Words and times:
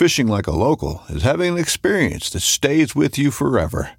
Fishing 0.00 0.28
like 0.28 0.46
a 0.46 0.50
local 0.50 1.02
is 1.10 1.24
having 1.24 1.52
an 1.52 1.58
experience 1.58 2.30
that 2.30 2.40
stays 2.40 2.96
with 2.96 3.18
you 3.18 3.30
forever. 3.30 3.90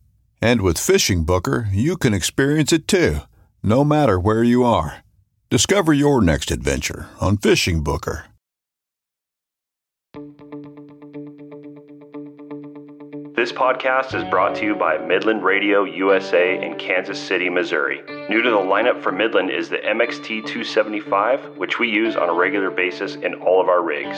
And 0.41 0.63
with 0.63 0.79
Fishing 0.79 1.25
Booker, 1.25 1.67
you 1.71 1.95
can 1.95 2.11
experience 2.11 2.73
it 2.73 2.87
too, 2.87 3.19
no 3.61 3.83
matter 3.83 4.19
where 4.19 4.43
you 4.43 4.63
are. 4.63 5.03
Discover 5.51 5.93
your 5.93 6.19
next 6.19 6.49
adventure 6.49 7.07
on 7.19 7.37
Fishing 7.37 7.83
Booker. 7.83 8.25
This 13.35 13.51
podcast 13.51 14.15
is 14.15 14.27
brought 14.31 14.55
to 14.55 14.65
you 14.65 14.73
by 14.73 14.97
Midland 14.97 15.43
Radio 15.43 15.83
USA 15.83 16.59
in 16.65 16.79
Kansas 16.79 17.19
City, 17.19 17.47
Missouri. 17.47 18.01
New 18.27 18.41
to 18.41 18.49
the 18.49 18.57
lineup 18.57 19.03
for 19.03 19.11
Midland 19.11 19.51
is 19.51 19.69
the 19.69 19.77
MXT 19.77 20.47
275, 20.47 21.57
which 21.57 21.77
we 21.77 21.89
use 21.89 22.15
on 22.15 22.27
a 22.27 22.33
regular 22.33 22.71
basis 22.71 23.13
in 23.17 23.35
all 23.35 23.61
of 23.61 23.69
our 23.69 23.83
rigs. 23.83 24.17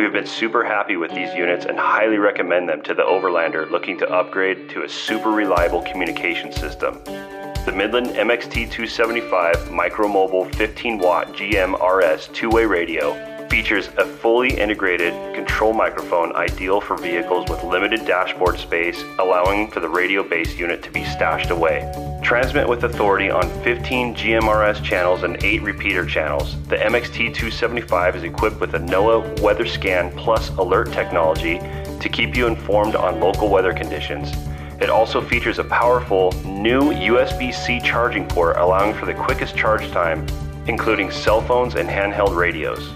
We 0.00 0.04
have 0.04 0.14
been 0.14 0.24
super 0.24 0.64
happy 0.64 0.96
with 0.96 1.10
these 1.10 1.34
units 1.34 1.66
and 1.66 1.78
highly 1.78 2.16
recommend 2.16 2.70
them 2.70 2.80
to 2.84 2.94
the 2.94 3.02
overlander 3.02 3.70
looking 3.70 3.98
to 3.98 4.08
upgrade 4.08 4.70
to 4.70 4.84
a 4.84 4.88
super 4.88 5.30
reliable 5.30 5.82
communication 5.82 6.52
system. 6.52 6.98
The 7.04 7.74
Midland 7.76 8.06
MXT 8.06 8.70
275 8.70 9.56
Micromobile 9.68 10.54
15 10.54 10.98
watt 11.00 11.34
GMRS 11.34 12.32
two 12.32 12.48
way 12.48 12.64
radio 12.64 13.29
features 13.50 13.88
a 13.98 14.06
fully 14.06 14.56
integrated 14.56 15.12
control 15.34 15.72
microphone 15.72 16.34
ideal 16.36 16.80
for 16.80 16.96
vehicles 16.96 17.50
with 17.50 17.62
limited 17.64 18.06
dashboard 18.06 18.56
space, 18.56 19.02
allowing 19.18 19.68
for 19.68 19.80
the 19.80 19.88
radio 19.88 20.22
base 20.22 20.56
unit 20.56 20.82
to 20.84 20.90
be 20.92 21.04
stashed 21.04 21.50
away. 21.50 21.92
Transmit 22.22 22.68
with 22.68 22.84
authority 22.84 23.28
on 23.28 23.50
15 23.64 24.14
GMRS 24.14 24.82
channels 24.84 25.24
and 25.24 25.42
8 25.42 25.62
repeater 25.62 26.06
channels. 26.06 26.54
The 26.68 26.76
MXT 26.76 27.34
275 27.34 28.16
is 28.16 28.22
equipped 28.22 28.60
with 28.60 28.74
a 28.74 28.78
NOAA 28.78 29.40
Weather 29.40 29.66
Scan 29.66 30.12
Plus 30.16 30.50
alert 30.50 30.92
technology 30.92 31.58
to 31.98 32.08
keep 32.08 32.36
you 32.36 32.46
informed 32.46 32.94
on 32.94 33.20
local 33.20 33.48
weather 33.48 33.74
conditions. 33.74 34.32
It 34.80 34.90
also 34.90 35.20
features 35.20 35.58
a 35.58 35.64
powerful 35.64 36.30
new 36.44 36.92
USB 36.92 37.52
C 37.52 37.80
charging 37.80 38.28
port, 38.28 38.56
allowing 38.58 38.94
for 38.94 39.06
the 39.06 39.14
quickest 39.14 39.56
charge 39.56 39.90
time, 39.90 40.24
including 40.68 41.10
cell 41.10 41.42
phones 41.42 41.74
and 41.74 41.88
handheld 41.88 42.36
radios. 42.36 42.90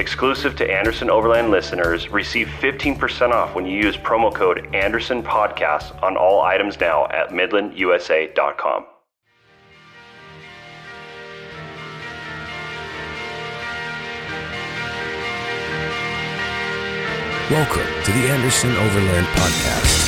Exclusive 0.00 0.56
to 0.56 0.72
Anderson 0.72 1.10
Overland 1.10 1.50
listeners, 1.50 2.08
receive 2.08 2.46
15% 2.46 3.32
off 3.32 3.54
when 3.54 3.66
you 3.66 3.76
use 3.76 3.98
promo 3.98 4.34
code 4.34 4.74
Anderson 4.74 5.22
Podcast 5.22 6.02
on 6.02 6.16
all 6.16 6.40
items 6.40 6.80
now 6.80 7.04
at 7.08 7.28
MidlandUSA.com. 7.28 8.86
Welcome 17.50 18.04
to 18.04 18.12
the 18.12 18.26
Anderson 18.30 18.70
Overland 18.76 19.26
Podcast. 19.26 20.06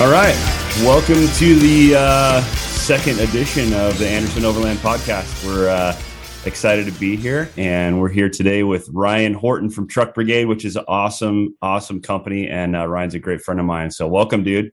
All 0.00 0.10
right. 0.10 0.34
Welcome 0.82 1.28
to 1.38 1.54
the 1.54 1.94
uh, 1.96 2.42
second 2.42 3.20
edition 3.20 3.72
of 3.74 3.96
the 4.00 4.08
Anderson 4.08 4.44
Overland 4.44 4.80
Podcast. 4.80 5.46
We're 5.46 5.68
uh, 5.68 5.96
excited 6.46 6.86
to 6.86 6.92
be 7.00 7.16
here. 7.16 7.50
And 7.56 8.00
we're 8.00 8.08
here 8.08 8.28
today 8.28 8.62
with 8.62 8.88
Ryan 8.92 9.34
Horton 9.34 9.68
from 9.68 9.88
Truck 9.88 10.14
Brigade, 10.14 10.44
which 10.44 10.64
is 10.64 10.76
an 10.76 10.84
awesome, 10.86 11.56
awesome 11.60 12.00
company. 12.00 12.48
And 12.48 12.76
uh, 12.76 12.86
Ryan's 12.86 13.14
a 13.14 13.18
great 13.18 13.42
friend 13.42 13.58
of 13.58 13.66
mine. 13.66 13.90
So 13.90 14.06
welcome, 14.06 14.44
dude. 14.44 14.70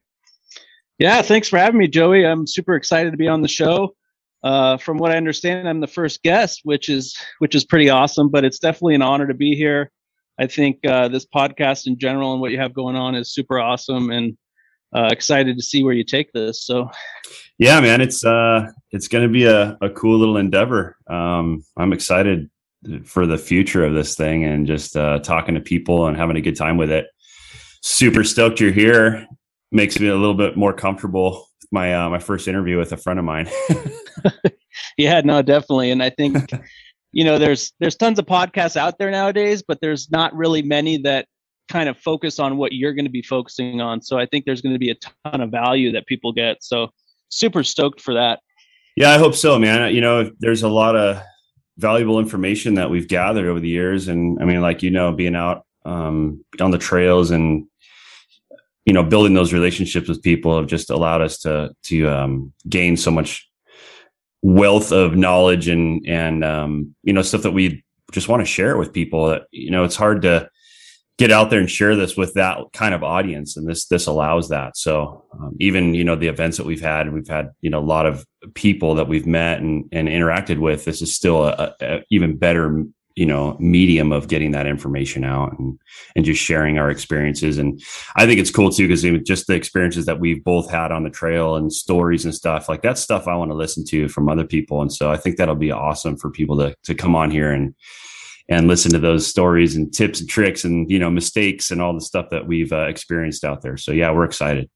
Yeah, 1.00 1.22
thanks 1.22 1.47
for 1.47 1.57
having 1.57 1.79
me, 1.79 1.88
Joey. 1.88 2.25
I'm 2.25 2.45
super 2.45 2.75
excited 2.75 3.12
to 3.12 3.17
be 3.17 3.28
on 3.28 3.41
the 3.41 3.47
show. 3.47 3.95
Uh, 4.44 4.78
from 4.78 4.97
what 4.97 5.12
I 5.12 5.17
understand, 5.17 5.67
I'm 5.67 5.79
the 5.79 5.88
first 5.88 6.22
guest, 6.22 6.62
which 6.63 6.89
is 6.89 7.16
which 7.39 7.56
is 7.56 7.66
pretty 7.66 7.89
awesome. 7.89 8.29
But 8.29 8.45
it's 8.45 8.59
definitely 8.59 8.95
an 8.95 9.01
honor 9.01 9.28
to 9.28 9.33
be 9.33 9.56
here. 9.56 9.91
I 10.39 10.47
think 10.47 10.85
uh, 10.85 11.07
this 11.07 11.25
podcast 11.25 11.88
in 11.88 11.97
general 11.97 12.33
and 12.33 12.41
what 12.41 12.51
you 12.51 12.59
have 12.59 12.73
going 12.73 12.95
on 12.95 13.16
is 13.16 13.33
super 13.33 13.59
awesome, 13.59 14.12
and 14.12 14.38
uh, 14.96 15.09
excited 15.12 15.58
to 15.58 15.64
see 15.64 15.84
where 15.84 15.94
you 15.94 16.04
take 16.04 16.31
this. 16.34 16.64
So, 16.66 16.90
yeah, 17.58 17.80
man, 17.80 18.02
it's 18.02 18.24
uh, 18.24 18.68
it's 18.92 19.08
going 19.08 19.24
to 19.24 19.31
be 19.31 19.46
a, 19.46 19.78
a 19.81 19.90
cool 19.90 20.18
little 20.18 20.38
endeavor. 20.38 20.98
Um, 21.08 21.64
I'm 21.78 21.94
excited 21.94 22.50
for 23.06 23.26
the 23.26 23.38
future 23.38 23.86
of 23.86 23.94
this 23.94 24.16
thing 24.16 24.44
and 24.44 24.68
just 24.68 24.96
uh, 24.98 25.20
talking 25.20 25.56
to 25.56 25.62
people 25.62 26.08
and 26.08 26.18
having 26.18 26.36
a 26.36 26.42
good 26.42 26.56
time 26.56 26.78
with 26.78 26.92
it. 26.92 27.08
Super 27.81 28.24
stoked 28.24 28.59
you're 28.59 28.72
here. 28.72 29.28
Makes 29.72 30.00
me 30.00 30.08
a 30.08 30.16
little 30.16 30.36
bit 30.36 30.56
more 30.56 30.74
comfortable. 30.74 31.48
My 31.72 31.96
uh, 31.96 32.10
my 32.10 32.20
first 32.20 32.48
interview 32.48 32.78
with 32.78 32.92
a 32.92 32.98
friend 32.98 33.18
of 33.18 33.25
mine. 33.25 33.50
yeah, 34.98 35.22
no, 35.22 35.42
definitely, 35.42 35.90
and 35.90 36.04
I 36.04 36.12
think 36.12 36.38
you 37.12 37.24
know 37.24 37.40
there's 37.40 37.74
there's 37.80 37.96
tons 37.96 38.20
of 38.20 38.25
podcasts 38.25 38.78
out 38.78 39.00
there 39.00 39.10
nowadays, 39.10 39.64
but 39.68 39.80
there's 39.81 40.12
not 40.12 40.36
really 40.36 40.62
many 40.62 40.98
that 40.98 41.25
kind 41.69 41.90
of 41.90 41.97
focus 41.97 42.40
on 42.40 42.57
what 42.57 42.74
you're 42.74 42.94
going 42.94 43.06
to 43.06 43.12
be 43.12 43.22
focusing 43.22 43.81
on. 43.81 44.01
So 44.01 44.18
I 44.18 44.25
think 44.25 44.46
there's 44.46 44.62
going 44.62 44.74
to 44.74 44.79
be 44.79 44.91
a 44.91 44.96
ton 45.25 45.41
of 45.41 45.50
value 45.50 45.91
that 45.94 46.06
people 46.07 46.31
get. 46.31 46.63
So 46.63 46.90
super 47.29 47.63
stoked 47.63 48.01
for 48.01 48.13
that. 48.13 48.40
Yeah, 48.96 49.12
I 49.12 49.18
hope 49.18 49.35
so, 49.35 49.57
man. 49.57 49.94
You 49.94 50.01
know, 50.01 50.31
there's 50.40 50.63
a 50.63 50.69
lot 50.69 50.96
of 50.96 51.22
valuable 51.78 52.19
information 52.19 52.75
that 52.75 52.90
we've 52.90 53.07
gathered 53.07 53.47
over 53.47 53.59
the 53.59 53.69
years, 53.69 54.07
and 54.07 54.40
I 54.40 54.46
mean, 54.46 54.62
like 54.62 54.84
you 54.84 54.91
know, 54.91 55.12
being 55.12 55.35
out 55.35 55.66
um, 55.84 56.46
on 56.62 56.72
the 56.72 56.78
trails 56.78 57.31
and 57.31 57.66
you 58.85 58.94
know, 58.94 59.03
building 59.03 59.34
those 59.34 59.53
relationships 59.53 60.09
with 60.09 60.22
people 60.22 60.57
have 60.57 60.68
just 60.68 60.89
allowed 60.89 61.21
us 61.21 61.39
to 61.39 61.74
to 61.83 62.07
um, 62.07 62.54
gain 62.69 62.98
so 62.98 63.10
much 63.10 63.50
wealth 64.42 64.92
of 64.92 65.15
knowledge 65.15 65.69
and 65.69 66.06
and 66.06 66.44
um, 66.44 66.94
you 67.04 67.13
know 67.13 67.21
stuff 67.21 67.44
that 67.44 67.51
we 67.51 67.83
just 68.12 68.27
want 68.27 68.42
to 68.42 68.45
share 68.45 68.77
with 68.77 68.94
people. 68.94 69.27
That 69.27 69.44
you 69.51 69.71
know, 69.71 69.83
it's 69.83 69.95
hard 69.95 70.21
to 70.24 70.50
get 71.18 71.31
out 71.31 71.50
there 71.50 71.60
and 71.60 71.69
share 71.69 71.95
this 71.95 72.18
with 72.18 72.33
that 72.33 72.57
kind 72.74 72.94
of 72.94 73.04
audience 73.04 73.56
and 73.56 73.68
this 73.68 73.86
this 73.86 74.07
allows 74.07 74.50
that. 74.50 74.77
So 74.77 75.24
um, 75.33 75.56
even 75.60 75.94
you 75.94 76.04
know 76.04 76.15
the 76.15 76.27
events 76.27 76.57
that 76.57 76.65
we've 76.65 76.81
had 76.81 77.13
we've 77.13 77.27
had 77.27 77.51
you 77.62 77.69
know 77.69 77.80
a 77.80 77.81
lot 77.81 78.06
of 78.06 78.25
people 78.56 78.95
that 78.95 79.07
we've 79.07 79.27
met 79.27 79.60
and, 79.60 79.88
and 79.92 80.07
interacted 80.07 80.57
with 80.57 80.86
this 80.86 81.01
is 81.01 81.15
still 81.15 81.45
a, 81.45 81.75
a, 81.81 82.04
even 82.10 82.38
better 82.38 82.83
you 83.15 83.27
know 83.27 83.56
medium 83.60 84.12
of 84.12 84.27
getting 84.27 84.51
that 84.51 84.65
information 84.65 85.24
out 85.24 85.57
and 85.60 85.77
and 86.15 86.25
just 86.25 86.42
sharing 86.42 86.80
our 86.80 86.89
experiences. 86.89 87.60
And 87.60 87.80
i 88.15 88.25
think 88.25 88.39
it's 88.39 88.50
cool 88.50 88.71
too 88.71 88.88
because 88.88 89.06
even 89.06 89.24
just 89.24 89.45
the 89.45 89.54
experiences 89.54 90.07
that 90.07 90.19
we've 90.19 90.44
both 90.44 90.69
had 90.71 90.92
on 90.92 91.04
the 91.04 91.12
trail 91.12 91.56
and 91.56 91.71
stories 91.71 92.25
and 92.25 92.33
stuff 92.33 92.68
like 92.68 92.81
that 92.81 92.98
stuff 92.98 93.27
i 93.27 93.36
want 93.36 93.51
to 93.51 93.56
listen 93.56 93.86
to 93.86 94.10
from 94.10 94.30
other 94.30 94.45
people. 94.45 94.81
And 94.81 94.92
so 94.92 95.12
i 95.12 95.18
think 95.18 95.38
that'll 95.38 95.56
be 95.56 95.71
awesome 95.71 96.18
for 96.18 96.31
people 96.31 96.57
to 96.57 96.75
to 96.86 96.95
come 96.95 97.15
on 97.15 97.30
here 97.30 97.51
and 97.51 97.75
and 98.50 98.68
listen 98.68 98.92
to 98.92 99.00
those 99.00 99.25
stories 99.25 99.75
and 99.75 99.94
tips 99.94 100.19
and 100.19 100.30
tricks 100.30 100.63
and 100.63 100.90
you 100.90 101.00
know 101.00 101.10
mistakes 101.10 101.72
and 101.72 101.81
all 101.81 101.94
the 101.94 102.01
stuff 102.01 102.30
that 102.31 102.45
we've 102.45 102.72
uh, 102.74 102.88
experienced 102.88 103.44
out 103.44 103.62
there. 103.62 103.78
So 103.78 103.92
yeah, 103.92 104.12
we're 104.12 104.25
excited. 104.25 104.69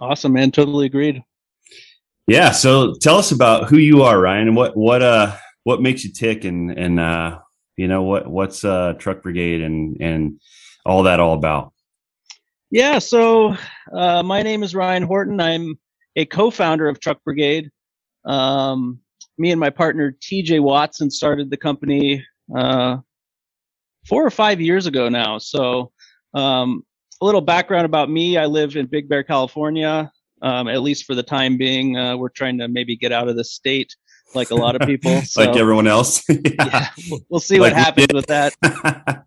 Awesome, 0.00 0.32
man. 0.32 0.50
Totally 0.50 0.86
agreed. 0.86 1.22
Yeah. 2.26 2.52
So 2.52 2.94
tell 2.94 3.16
us 3.16 3.32
about 3.32 3.68
who 3.68 3.76
you 3.76 4.02
are, 4.02 4.18
Ryan, 4.18 4.48
and 4.48 4.56
what 4.56 4.76
what 4.76 5.02
uh 5.02 5.36
what 5.64 5.82
makes 5.82 6.04
you 6.04 6.12
tick, 6.12 6.44
and 6.44 6.70
and 6.70 6.98
uh 6.98 7.38
you 7.76 7.86
know 7.86 8.02
what 8.02 8.26
what's 8.26 8.64
uh 8.64 8.94
Truck 8.98 9.22
Brigade 9.22 9.62
and 9.62 9.96
and 10.00 10.40
all 10.86 11.02
that 11.04 11.20
all 11.20 11.34
about. 11.34 11.72
Yeah. 12.70 12.98
So 12.98 13.56
uh, 13.92 14.22
my 14.22 14.42
name 14.42 14.62
is 14.62 14.74
Ryan 14.74 15.02
Horton. 15.02 15.40
I'm 15.40 15.78
a 16.16 16.24
co-founder 16.24 16.88
of 16.88 16.98
Truck 16.98 17.22
Brigade. 17.22 17.70
Um, 18.24 19.00
me 19.38 19.50
and 19.50 19.60
my 19.60 19.70
partner 19.70 20.16
TJ 20.20 20.60
Watson 20.60 21.10
started 21.10 21.50
the 21.50 21.56
company 21.56 22.24
uh, 22.54 22.98
four 24.06 24.26
or 24.26 24.30
five 24.30 24.60
years 24.60 24.86
ago 24.86 25.08
now. 25.08 25.38
So, 25.38 25.92
um, 26.34 26.82
a 27.20 27.24
little 27.24 27.40
background 27.40 27.86
about 27.86 28.10
me: 28.10 28.36
I 28.36 28.46
live 28.46 28.76
in 28.76 28.86
Big 28.86 29.08
Bear, 29.08 29.22
California. 29.22 30.10
Um, 30.42 30.68
at 30.68 30.82
least 30.82 31.04
for 31.04 31.14
the 31.14 31.22
time 31.22 31.56
being, 31.56 31.96
uh, 31.96 32.16
we're 32.16 32.28
trying 32.28 32.58
to 32.58 32.68
maybe 32.68 32.96
get 32.96 33.12
out 33.12 33.28
of 33.28 33.36
the 33.36 33.44
state, 33.44 33.94
like 34.34 34.50
a 34.50 34.54
lot 34.54 34.80
of 34.80 34.82
people. 34.86 35.22
So, 35.22 35.44
like 35.44 35.56
everyone 35.56 35.86
else. 35.86 36.22
yeah. 36.28 36.38
yeah 36.58 36.88
we'll, 37.10 37.20
we'll, 37.28 37.40
see 37.40 37.58
like 37.58 37.72
what 37.72 37.82
happens 37.82 38.12
with 38.12 38.26
that. 38.26 39.24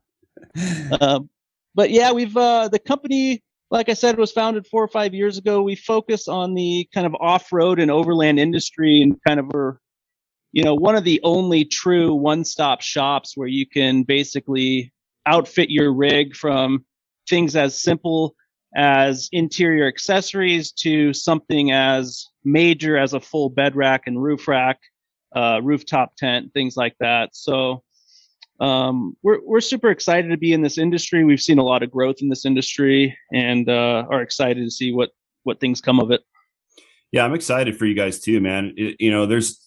Um, 0.99 1.29
but 1.73 1.91
yeah, 1.91 2.11
we've 2.11 2.35
uh, 2.35 2.67
the 2.67 2.79
company 2.79 3.43
like 3.69 3.89
I 3.89 3.93
said, 3.93 4.17
was 4.17 4.31
founded 4.31 4.65
four 4.67 4.83
or 4.83 4.87
five 4.87 5.13
years 5.13 5.37
ago. 5.37 5.61
We 5.61 5.75
focus 5.75 6.27
on 6.27 6.53
the 6.53 6.87
kind 6.93 7.05
of 7.05 7.15
off-road 7.19 7.79
and 7.79 7.91
overland 7.91 8.39
industry, 8.39 9.01
and 9.01 9.17
kind 9.27 9.39
of 9.39 9.49
are, 9.53 9.79
you 10.51 10.63
know, 10.63 10.75
one 10.75 10.95
of 10.95 11.03
the 11.03 11.19
only 11.23 11.65
true 11.65 12.13
one-stop 12.13 12.81
shops 12.81 13.33
where 13.35 13.47
you 13.47 13.65
can 13.67 14.03
basically 14.03 14.93
outfit 15.25 15.69
your 15.69 15.93
rig 15.93 16.35
from 16.35 16.85
things 17.29 17.55
as 17.55 17.79
simple 17.79 18.35
as 18.75 19.29
interior 19.31 19.87
accessories 19.87 20.71
to 20.71 21.13
something 21.13 21.71
as 21.71 22.25
major 22.43 22.97
as 22.97 23.13
a 23.13 23.19
full 23.19 23.49
bed 23.49 23.75
rack 23.75 24.03
and 24.05 24.21
roof 24.21 24.47
rack, 24.47 24.79
uh, 25.35 25.59
rooftop 25.63 26.15
tent, 26.15 26.53
things 26.53 26.77
like 26.77 26.95
that. 26.99 27.29
So 27.33 27.83
um, 28.59 29.15
we're 29.21 29.39
we're 29.45 29.61
super 29.61 29.89
excited 29.89 30.29
to 30.29 30.37
be 30.37 30.53
in 30.53 30.61
this 30.61 30.77
industry. 30.77 31.23
We've 31.23 31.41
seen 31.41 31.59
a 31.59 31.63
lot 31.63 31.83
of 31.83 31.91
growth 31.91 32.17
in 32.21 32.29
this 32.29 32.45
industry, 32.45 33.17
and 33.31 33.69
uh, 33.69 34.05
are 34.09 34.21
excited 34.21 34.63
to 34.63 34.71
see 34.71 34.93
what 34.93 35.11
what 35.43 35.59
things 35.59 35.81
come 35.81 35.99
of 35.99 36.11
it. 36.11 36.21
Yeah, 37.11 37.23
I'm 37.23 37.33
excited 37.33 37.77
for 37.77 37.85
you 37.85 37.93
guys 37.93 38.19
too, 38.19 38.41
man. 38.41 38.73
It, 38.75 38.97
you 38.99 39.11
know, 39.11 39.25
there's 39.25 39.66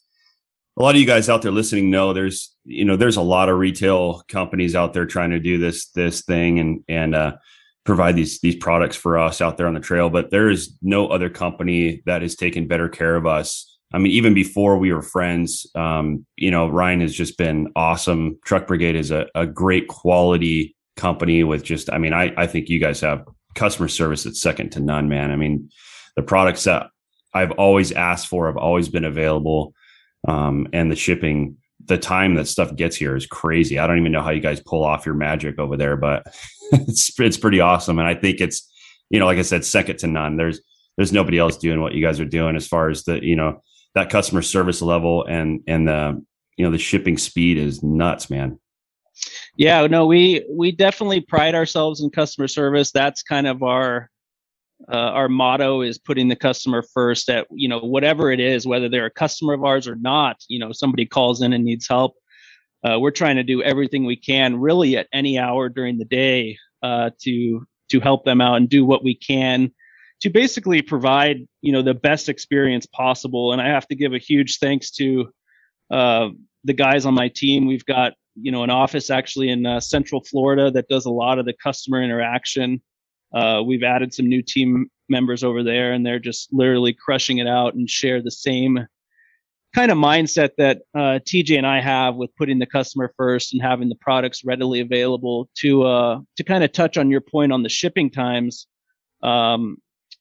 a 0.80 0.82
lot 0.82 0.94
of 0.94 1.00
you 1.00 1.06
guys 1.06 1.28
out 1.28 1.42
there 1.42 1.52
listening 1.52 1.90
know 1.90 2.12
there's 2.12 2.54
you 2.64 2.84
know 2.84 2.96
there's 2.96 3.16
a 3.16 3.22
lot 3.22 3.48
of 3.48 3.58
retail 3.58 4.22
companies 4.28 4.74
out 4.74 4.92
there 4.92 5.06
trying 5.06 5.30
to 5.30 5.38
do 5.38 5.58
this 5.58 5.90
this 5.90 6.22
thing 6.22 6.58
and 6.58 6.82
and 6.88 7.14
uh, 7.14 7.36
provide 7.84 8.16
these 8.16 8.40
these 8.40 8.56
products 8.56 8.96
for 8.96 9.18
us 9.18 9.40
out 9.40 9.56
there 9.56 9.66
on 9.66 9.74
the 9.74 9.80
trail, 9.80 10.10
but 10.10 10.30
there 10.30 10.48
is 10.48 10.76
no 10.82 11.06
other 11.08 11.30
company 11.30 12.02
that 12.06 12.22
has 12.22 12.34
taken 12.34 12.66
better 12.66 12.88
care 12.88 13.14
of 13.14 13.26
us 13.26 13.70
I 13.92 13.98
mean, 13.98 14.12
even 14.12 14.34
before 14.34 14.78
we 14.78 14.92
were 14.92 15.02
friends, 15.02 15.66
um, 15.74 16.24
you 16.36 16.50
know, 16.50 16.68
Ryan 16.68 17.00
has 17.00 17.14
just 17.14 17.36
been 17.36 17.72
awesome. 17.74 18.38
Truck 18.44 18.66
Brigade 18.66 18.94
is 18.94 19.10
a, 19.10 19.26
a 19.34 19.46
great 19.46 19.88
quality 19.88 20.76
company 20.96 21.42
with 21.42 21.64
just, 21.64 21.92
I 21.92 21.98
mean, 21.98 22.12
I, 22.12 22.32
I 22.36 22.46
think 22.46 22.68
you 22.68 22.78
guys 22.78 23.00
have 23.00 23.26
customer 23.54 23.88
service 23.88 24.24
that's 24.24 24.40
second 24.40 24.70
to 24.72 24.80
none, 24.80 25.08
man. 25.08 25.32
I 25.32 25.36
mean, 25.36 25.70
the 26.14 26.22
products 26.22 26.64
that 26.64 26.86
I've 27.34 27.50
always 27.52 27.90
asked 27.90 28.28
for 28.28 28.46
have 28.46 28.56
always 28.56 28.88
been 28.88 29.04
available. 29.04 29.74
Um, 30.28 30.69
and 30.72 30.90
the 30.90 30.96
shipping, 30.96 31.56
the 31.87 31.99
time 31.99 32.34
that 32.34 32.46
stuff 32.46 32.75
gets 32.76 32.96
here 32.96 33.17
is 33.17 33.26
crazy. 33.26 33.78
I 33.78 33.87
don't 33.87 33.99
even 33.99 34.12
know 34.12 34.22
how 34.22 34.31
you 34.31 34.40
guys 34.40 34.61
pull 34.61 34.84
off 34.84 35.06
your 35.06 35.14
magic 35.14 35.58
over 35.58 35.76
there, 35.76 35.96
but 35.96 36.26
it's, 36.72 37.19
it's 37.19 37.38
pretty 37.38 37.61
awesome. 37.61 37.99
And 37.99 38.06
I 38.06 38.14
think 38.14 38.40
it's, 38.40 38.70
you 39.08 39.19
know, 39.19 39.26
like 39.26 39.38
I 39.38 39.43
said, 39.43 39.64
second 39.64 39.99
to 40.00 40.06
none. 40.06 40.37
There's, 40.37 40.61
there's 40.96 41.12
nobody 41.12 41.38
else 41.38 41.56
doing 41.56 41.81
what 41.81 41.94
you 41.94 42.05
guys 42.05 42.20
are 42.20 42.26
doing 42.26 42.56
as 42.56 42.67
far 42.67 42.90
as 42.90 43.05
the, 43.05 43.25
you 43.25 43.37
know, 43.37 43.62
that 43.94 44.11
customer 44.11 44.43
service 44.43 44.82
level 44.82 45.25
and 45.25 45.62
and 45.67 45.88
the 45.88 46.23
you 46.56 46.64
know 46.64 46.70
the 46.70 46.78
shipping 46.78 47.19
speed 47.19 47.58
is 47.58 47.82
nuts, 47.82 48.31
man. 48.31 48.58
Yeah, 49.56 49.87
no, 49.87 50.06
we 50.06 50.44
we 50.50 50.73
definitely 50.73 51.20
pride 51.20 51.55
ourselves 51.55 52.00
in 52.00 52.11
customer 52.11 52.49
service. 52.49 52.93
That's 52.93 53.23
kind 53.23 53.46
of 53.46 53.62
our 53.62 54.11
uh, 54.88 54.96
our 54.96 55.28
motto 55.28 55.82
is 55.82 55.98
putting 55.98 56.28
the 56.28 56.36
customer 56.36 56.82
first 56.94 57.28
at 57.28 57.46
you 57.50 57.68
know 57.68 57.80
whatever 57.80 58.30
it 58.30 58.40
is 58.40 58.66
whether 58.66 58.88
they're 58.88 59.06
a 59.06 59.10
customer 59.10 59.52
of 59.52 59.64
ours 59.64 59.86
or 59.86 59.96
not 59.96 60.36
you 60.48 60.58
know 60.58 60.72
somebody 60.72 61.06
calls 61.06 61.42
in 61.42 61.52
and 61.52 61.64
needs 61.64 61.86
help 61.88 62.14
uh, 62.82 62.98
we're 62.98 63.10
trying 63.10 63.36
to 63.36 63.42
do 63.42 63.62
everything 63.62 64.06
we 64.06 64.16
can 64.16 64.58
really 64.58 64.96
at 64.96 65.06
any 65.12 65.38
hour 65.38 65.68
during 65.68 65.98
the 65.98 66.04
day 66.04 66.56
uh, 66.82 67.10
to 67.20 67.66
to 67.90 68.00
help 68.00 68.24
them 68.24 68.40
out 68.40 68.56
and 68.56 68.68
do 68.68 68.84
what 68.84 69.04
we 69.04 69.14
can 69.14 69.70
to 70.20 70.30
basically 70.30 70.82
provide 70.82 71.46
you 71.60 71.72
know 71.72 71.82
the 71.82 71.94
best 71.94 72.28
experience 72.28 72.86
possible. 72.86 73.52
And 73.52 73.60
i 73.60 73.68
have 73.68 73.86
to 73.88 73.94
give 73.94 74.12
a 74.12 74.18
huge 74.18 74.58
thanks 74.58 74.90
to 74.92 75.30
uh, 75.90 76.28
the 76.64 76.72
guys 76.72 77.04
on 77.04 77.14
my 77.14 77.28
team. 77.28 77.66
We've 77.66 77.84
got 77.84 78.12
you 78.36 78.52
know 78.52 78.62
an 78.62 78.70
office 78.70 79.10
actually 79.10 79.50
in 79.50 79.66
uh, 79.66 79.80
central 79.80 80.22
florida 80.22 80.70
that 80.70 80.88
does 80.88 81.04
a 81.04 81.10
lot 81.10 81.38
of 81.38 81.46
the 81.46 81.54
customer 81.62 82.00
interaction 82.00 82.80
uh, 83.34 83.62
we've 83.64 83.82
added 83.82 84.12
some 84.12 84.28
new 84.28 84.42
team 84.42 84.90
members 85.08 85.42
over 85.42 85.62
there 85.62 85.92
and 85.92 86.04
they're 86.04 86.18
just 86.18 86.52
literally 86.52 86.92
crushing 86.92 87.38
it 87.38 87.46
out 87.46 87.74
and 87.74 87.88
share 87.88 88.22
the 88.22 88.30
same 88.30 88.86
kind 89.74 89.90
of 89.90 89.98
mindset 89.98 90.50
that 90.58 90.82
uh, 90.94 91.18
tj 91.20 91.56
and 91.56 91.66
i 91.66 91.80
have 91.80 92.16
with 92.16 92.34
putting 92.36 92.58
the 92.58 92.66
customer 92.66 93.12
first 93.16 93.52
and 93.52 93.62
having 93.62 93.88
the 93.88 93.94
products 93.96 94.44
readily 94.44 94.80
available 94.80 95.48
to 95.54 95.82
uh, 95.82 96.18
to 96.36 96.44
kind 96.44 96.64
of 96.64 96.72
touch 96.72 96.96
on 96.96 97.10
your 97.10 97.20
point 97.20 97.52
on 97.52 97.62
the 97.62 97.68
shipping 97.68 98.10
times 98.10 98.66
um, 99.22 99.76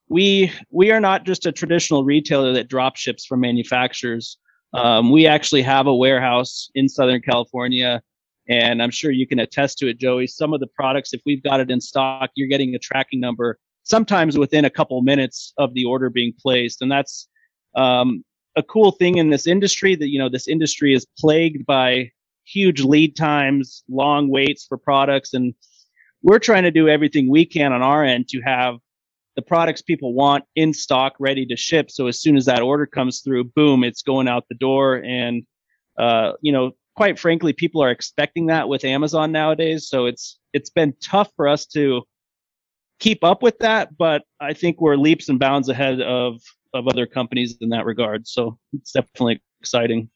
we 0.09 0.51
we 0.71 0.91
are 0.91 0.99
not 0.99 1.23
just 1.23 1.45
a 1.45 1.51
traditional 1.51 2.03
retailer 2.03 2.51
that 2.53 2.67
drop 2.67 2.97
ships 2.97 3.25
from 3.25 3.39
manufacturers. 3.39 4.37
Um, 4.73 5.11
we 5.11 5.25
actually 5.25 5.61
have 5.61 5.87
a 5.87 5.95
warehouse 5.95 6.69
in 6.75 6.89
Southern 6.89 7.21
California, 7.21 8.01
and 8.49 8.81
I'm 8.81 8.89
sure 8.89 9.11
you 9.11 9.27
can 9.27 9.39
attest 9.39 9.77
to 9.77 9.87
it, 9.87 9.99
Joey. 9.99 10.27
Some 10.27 10.53
of 10.53 10.59
the 10.59 10.67
products, 10.67 11.13
if 11.13 11.21
we've 11.25 11.43
got 11.43 11.59
it 11.59 11.69
in 11.69 11.79
stock, 11.79 12.31
you're 12.35 12.47
getting 12.47 12.73
a 12.73 12.79
tracking 12.79 13.19
number 13.19 13.59
sometimes 13.83 14.37
within 14.37 14.65
a 14.65 14.69
couple 14.69 15.01
minutes 15.01 15.53
of 15.57 15.73
the 15.73 15.85
order 15.85 16.09
being 16.09 16.33
placed, 16.39 16.81
and 16.81 16.91
that's 16.91 17.27
um, 17.75 18.23
a 18.55 18.63
cool 18.63 18.91
thing 18.91 19.17
in 19.17 19.29
this 19.29 19.47
industry. 19.47 19.95
That 19.95 20.09
you 20.09 20.19
know, 20.19 20.29
this 20.29 20.47
industry 20.47 20.93
is 20.93 21.05
plagued 21.17 21.65
by 21.65 22.11
huge 22.45 22.81
lead 22.81 23.15
times, 23.15 23.83
long 23.87 24.29
waits 24.29 24.65
for 24.65 24.77
products, 24.77 25.33
and 25.33 25.53
we're 26.23 26.39
trying 26.39 26.63
to 26.63 26.71
do 26.71 26.89
everything 26.89 27.29
we 27.29 27.45
can 27.45 27.71
on 27.71 27.81
our 27.81 28.03
end 28.03 28.27
to 28.29 28.41
have 28.41 28.75
the 29.35 29.41
products 29.43 29.81
people 29.81 30.13
want 30.13 30.43
in 30.55 30.73
stock, 30.73 31.13
ready 31.19 31.45
to 31.45 31.55
ship. 31.55 31.89
So 31.89 32.07
as 32.07 32.19
soon 32.19 32.35
as 32.35 32.45
that 32.45 32.61
order 32.61 32.85
comes 32.85 33.21
through, 33.21 33.45
boom, 33.45 33.83
it's 33.83 34.01
going 34.01 34.27
out 34.27 34.45
the 34.49 34.55
door. 34.55 34.95
And 34.97 35.43
uh, 35.97 36.33
you 36.41 36.51
know, 36.51 36.71
quite 36.95 37.19
frankly, 37.19 37.53
people 37.53 37.81
are 37.83 37.91
expecting 37.91 38.47
that 38.47 38.67
with 38.69 38.83
Amazon 38.83 39.31
nowadays. 39.31 39.87
So 39.87 40.05
it's 40.05 40.39
it's 40.53 40.69
been 40.69 40.93
tough 41.01 41.29
for 41.35 41.47
us 41.47 41.65
to 41.67 42.03
keep 42.99 43.23
up 43.23 43.41
with 43.41 43.57
that, 43.59 43.97
but 43.97 44.23
I 44.39 44.53
think 44.53 44.81
we're 44.81 44.97
leaps 44.97 45.29
and 45.29 45.39
bounds 45.39 45.69
ahead 45.69 46.01
of 46.01 46.41
of 46.73 46.87
other 46.87 47.07
companies 47.07 47.57
in 47.61 47.69
that 47.69 47.85
regard. 47.85 48.27
So 48.27 48.57
it's 48.73 48.91
definitely 48.91 49.41
exciting. 49.61 50.09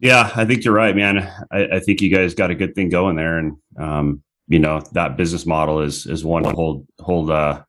Yeah, 0.00 0.32
I 0.34 0.44
think 0.44 0.64
you're 0.64 0.74
right, 0.74 0.96
man. 0.96 1.18
I, 1.52 1.66
I 1.74 1.80
think 1.80 2.00
you 2.00 2.14
guys 2.14 2.34
got 2.34 2.50
a 2.50 2.54
good 2.54 2.74
thing 2.74 2.88
going 2.88 3.16
there, 3.16 3.38
and 3.38 3.56
um, 3.78 4.22
you 4.48 4.58
know 4.58 4.80
that 4.92 5.16
business 5.16 5.46
model 5.46 5.80
is 5.80 6.06
is 6.06 6.24
one 6.24 6.42
to 6.44 6.50
hold 6.50 6.86
hold 7.00 7.30
uh, 7.30 7.62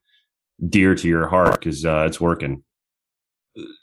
dear 0.68 0.96
to 0.96 1.08
your 1.08 1.28
heart 1.28 1.60
because 1.60 1.86
uh, 1.86 2.06
it's 2.08 2.22
working. 2.22 2.64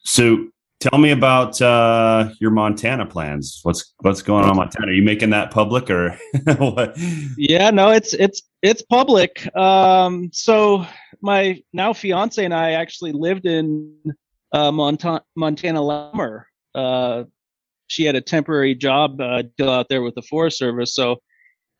So 0.04 0.48
tell 0.80 0.98
me 0.98 1.10
about 1.10 1.60
uh, 1.60 2.30
your 2.40 2.50
Montana 2.50 3.06
plans. 3.06 3.60
What's 3.62 3.94
what's 4.00 4.22
going 4.22 4.44
on 4.44 4.56
Montana? 4.56 4.88
Are 4.88 4.94
you 4.94 5.02
making 5.02 5.30
that 5.30 5.50
public 5.50 5.90
or 5.90 6.18
what? 6.58 6.96
Yeah, 7.36 7.70
no, 7.70 7.90
it's 7.90 8.14
it's 8.14 8.42
it's 8.62 8.82
public. 8.82 9.54
Um, 9.56 10.30
so 10.32 10.86
my 11.20 11.62
now 11.72 11.92
fiance 11.92 12.44
and 12.44 12.54
I 12.54 12.72
actually 12.72 13.12
lived 13.12 13.46
in 13.46 13.94
uh, 14.52 14.70
Montana, 14.72 15.22
Montana 15.36 15.82
Lumber. 15.82 16.46
Uh, 16.74 17.24
she 17.88 18.04
had 18.04 18.16
a 18.16 18.20
temporary 18.20 18.74
job 18.74 19.20
uh, 19.20 19.42
deal 19.56 19.70
out 19.70 19.88
there 19.88 20.02
with 20.02 20.14
the 20.14 20.22
Forest 20.22 20.58
Service, 20.58 20.94
so 20.94 21.16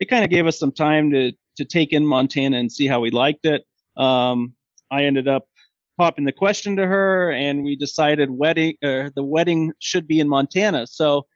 it 0.00 0.07
kind 0.07 0.25
of 0.25 0.31
gave 0.31 0.47
us 0.47 0.59
some 0.59 0.73
time 0.73 1.11
to 1.12 1.33
to 1.57 1.64
take 1.64 1.93
in 1.93 2.07
Montana 2.07 2.59
and 2.59 2.71
see 2.71 2.87
how 2.87 3.00
we 3.00 3.11
liked 3.11 3.45
it. 3.45 3.64
Um, 3.97 4.55
I 4.90 5.05
ended 5.05 5.28
up 5.28 5.45
popping 5.99 6.25
the 6.25 6.33
question 6.33 6.76
to 6.76 6.87
her, 6.87 7.33
and 7.33 7.64
we 7.64 7.76
decided 7.76 8.31
wedding 8.31 8.76
uh, 8.83 9.11
the 9.14 9.23
wedding 9.23 9.73
should 9.81 10.07
be 10.07 10.21
in 10.21 10.28
Montana. 10.28 10.87
So 10.87 11.26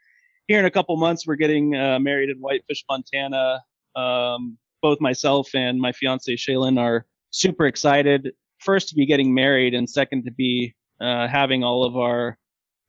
here 0.46 0.58
in 0.58 0.64
a 0.64 0.70
couple 0.70 0.96
months, 0.96 1.26
we're 1.26 1.36
getting 1.36 1.74
uh, 1.74 1.98
married 1.98 2.30
in 2.30 2.38
Whitefish, 2.38 2.84
Montana. 2.88 3.60
Um, 3.96 4.56
both 4.80 5.00
myself 5.00 5.50
and 5.54 5.78
my 5.78 5.92
fiance 5.92 6.34
Shaylin 6.34 6.78
are 6.78 7.06
super 7.30 7.66
excited. 7.66 8.32
First 8.60 8.88
to 8.88 8.94
be 8.94 9.04
getting 9.04 9.34
married, 9.34 9.74
and 9.74 9.90
second 9.90 10.24
to 10.24 10.30
be 10.30 10.74
uh, 11.00 11.26
having 11.28 11.64
all 11.64 11.84
of 11.84 11.96
our 11.96 12.38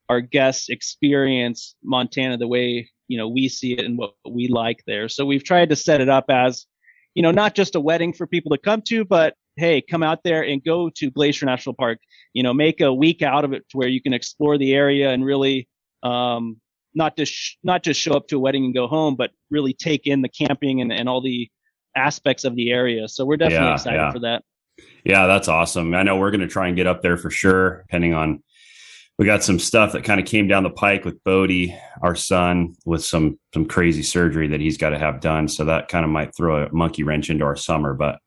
our 0.08 0.20
guests 0.20 0.68
experience 0.68 1.74
Montana 1.82 2.36
the 2.36 2.46
way 2.46 2.90
you 3.08 3.18
know 3.18 3.28
we 3.28 3.48
see 3.48 3.72
it 3.72 3.84
and 3.84 3.98
what 3.98 4.14
we 4.28 4.48
like 4.48 4.82
there. 4.86 5.08
So 5.08 5.26
we've 5.26 5.44
tried 5.44 5.70
to 5.70 5.76
set 5.76 6.00
it 6.00 6.08
up 6.08 6.26
as 6.28 6.66
you 7.14 7.22
know 7.22 7.32
not 7.32 7.54
just 7.54 7.74
a 7.74 7.80
wedding 7.80 8.12
for 8.12 8.26
people 8.26 8.50
to 8.52 8.58
come 8.58 8.82
to, 8.82 9.04
but 9.04 9.34
hey, 9.56 9.80
come 9.80 10.02
out 10.02 10.24
there 10.24 10.42
and 10.42 10.62
go 10.64 10.90
to 10.96 11.10
Glacier 11.10 11.46
National 11.46 11.74
Park. 11.74 11.98
You 12.32 12.42
know, 12.42 12.52
make 12.52 12.80
a 12.80 12.92
week 12.92 13.22
out 13.22 13.44
of 13.44 13.52
it 13.52 13.68
to 13.70 13.76
where 13.76 13.88
you 13.88 14.02
can 14.02 14.12
explore 14.12 14.58
the 14.58 14.74
area 14.74 15.10
and 15.10 15.24
really 15.24 15.68
um, 16.02 16.60
not 16.94 17.16
just 17.16 17.32
sh- 17.32 17.56
not 17.62 17.82
just 17.82 18.00
show 18.00 18.12
up 18.14 18.28
to 18.28 18.36
a 18.36 18.40
wedding 18.40 18.64
and 18.64 18.74
go 18.74 18.86
home, 18.86 19.16
but 19.16 19.30
really 19.50 19.72
take 19.72 20.06
in 20.06 20.22
the 20.22 20.28
camping 20.28 20.80
and, 20.80 20.92
and 20.92 21.08
all 21.08 21.20
the 21.20 21.48
aspects 21.96 22.44
of 22.44 22.56
the 22.56 22.70
area. 22.70 23.08
So 23.08 23.24
we're 23.24 23.36
definitely 23.36 23.68
Yeah, 23.68 23.74
excited 23.74 23.96
yeah. 23.96 24.12
for 24.12 24.18
that. 24.20 24.42
Yeah, 25.04 25.26
that's 25.26 25.48
awesome. 25.48 25.94
I 25.94 26.02
know 26.02 26.16
we're 26.16 26.30
going 26.30 26.40
to 26.40 26.48
try 26.48 26.66
and 26.66 26.76
get 26.76 26.86
up 26.86 27.02
there 27.02 27.16
for 27.16 27.30
sure, 27.30 27.82
depending 27.86 28.14
on. 28.14 28.42
We 29.16 29.26
got 29.26 29.44
some 29.44 29.60
stuff 29.60 29.92
that 29.92 30.02
kind 30.02 30.18
of 30.18 30.26
came 30.26 30.48
down 30.48 30.64
the 30.64 30.70
pike 30.70 31.04
with 31.04 31.22
Bodie, 31.22 31.72
our 32.02 32.16
son, 32.16 32.74
with 32.84 33.04
some 33.04 33.38
some 33.52 33.64
crazy 33.64 34.02
surgery 34.02 34.48
that 34.48 34.58
he's 34.58 34.76
got 34.76 34.90
to 34.90 34.98
have 34.98 35.20
done. 35.20 35.46
So 35.46 35.66
that 35.66 35.86
kind 35.86 36.04
of 36.04 36.10
might 36.10 36.34
throw 36.36 36.64
a 36.64 36.72
monkey 36.72 37.04
wrench 37.04 37.30
into 37.30 37.44
our 37.44 37.54
summer. 37.54 37.94
But 37.94 38.18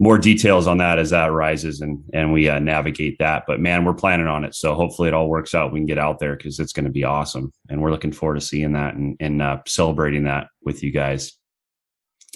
more 0.00 0.18
details 0.18 0.66
on 0.66 0.78
that 0.78 0.98
as 0.98 1.10
that 1.10 1.28
arises 1.28 1.80
and 1.80 2.02
and 2.12 2.32
we 2.32 2.48
uh, 2.48 2.58
navigate 2.58 3.18
that. 3.18 3.44
But 3.46 3.60
man, 3.60 3.84
we're 3.84 3.94
planning 3.94 4.26
on 4.26 4.44
it. 4.44 4.54
So 4.54 4.74
hopefully 4.74 5.08
it 5.08 5.14
all 5.14 5.28
works 5.28 5.54
out. 5.54 5.72
We 5.72 5.80
can 5.80 5.86
get 5.86 5.98
out 5.98 6.18
there 6.18 6.36
because 6.36 6.58
it's 6.58 6.72
going 6.72 6.86
to 6.86 6.90
be 6.90 7.04
awesome, 7.04 7.52
and 7.68 7.80
we're 7.82 7.90
looking 7.90 8.12
forward 8.12 8.36
to 8.36 8.40
seeing 8.40 8.72
that 8.72 8.94
and 8.94 9.16
and 9.20 9.42
uh, 9.42 9.58
celebrating 9.66 10.24
that 10.24 10.48
with 10.64 10.82
you 10.82 10.90
guys. 10.92 11.32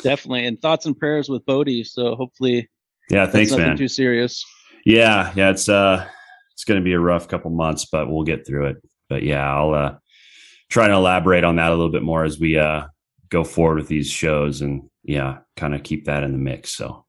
Definitely. 0.03 0.47
And 0.47 0.61
thoughts 0.61 0.85
and 0.87 0.99
prayers 0.99 1.29
with 1.31 1.47
Bodie. 1.47 1.83
So 1.83 2.17
hopefully 2.17 2.69
Yeah, 3.09 3.27
thanks, 3.27 3.51
nothing 3.51 3.67
man. 3.67 3.77
too 3.79 3.89
serious. 3.89 4.45
Yeah, 4.85 5.33
yeah, 5.35 5.51
it's 5.51 5.69
uh 5.71 6.07
it's 6.53 6.65
going 6.65 6.79
to 6.79 6.85
be 6.85 6.93
a 6.93 7.01
rough 7.01 7.29
couple 7.29 7.51
months, 7.51 7.87
but 7.87 8.11
we'll 8.11 8.25
get 8.25 8.47
through 8.47 8.67
it. 8.67 8.77
But 9.09 9.23
yeah, 9.23 9.51
I'll 9.51 9.73
uh 9.73 9.95
try 10.69 10.89
to 10.89 10.93
elaborate 10.95 11.45
on 11.45 11.57
that 11.57 11.69
a 11.71 11.75
little 11.75 11.91
bit 11.91 12.03
more 12.03 12.25
as 12.25 12.39
we 12.39 12.59
uh 12.59 12.87
go 13.31 13.43
forward 13.43 13.77
with 13.79 13.89
these 13.89 14.11
shows 14.11 14.61
and 14.61 14.83
yeah, 15.03 15.39
kind 15.57 15.75
of 15.75 15.83
keep 15.83 16.05
that 16.05 16.23
in 16.25 16.33
the 16.33 16.39
mix. 16.39 16.77
So 16.77 17.06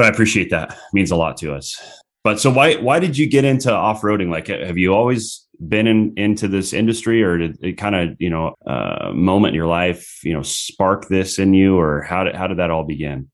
but 0.00 0.06
I 0.06 0.08
appreciate 0.08 0.48
that. 0.48 0.70
It 0.70 0.78
means 0.94 1.10
a 1.10 1.16
lot 1.16 1.36
to 1.38 1.52
us. 1.52 1.78
But 2.24 2.40
so 2.40 2.50
why 2.50 2.76
why 2.76 3.00
did 3.00 3.18
you 3.18 3.28
get 3.28 3.44
into 3.44 3.70
off-roading? 3.70 4.30
Like 4.30 4.46
have 4.46 4.78
you 4.78 4.94
always 4.94 5.46
been 5.68 5.86
in 5.86 6.14
into 6.16 6.48
this 6.48 6.72
industry 6.72 7.22
or 7.22 7.36
did 7.36 7.58
it 7.62 7.72
kind 7.74 7.94
of, 7.94 8.16
you 8.18 8.30
know, 8.30 8.54
uh 8.66 9.12
moment 9.12 9.50
in 9.50 9.56
your 9.56 9.66
life, 9.66 10.20
you 10.24 10.32
know, 10.32 10.40
spark 10.40 11.08
this 11.08 11.38
in 11.38 11.52
you 11.52 11.78
or 11.78 12.00
how 12.00 12.24
did 12.24 12.34
how 12.34 12.46
did 12.46 12.56
that 12.56 12.70
all 12.70 12.82
begin? 12.82 13.30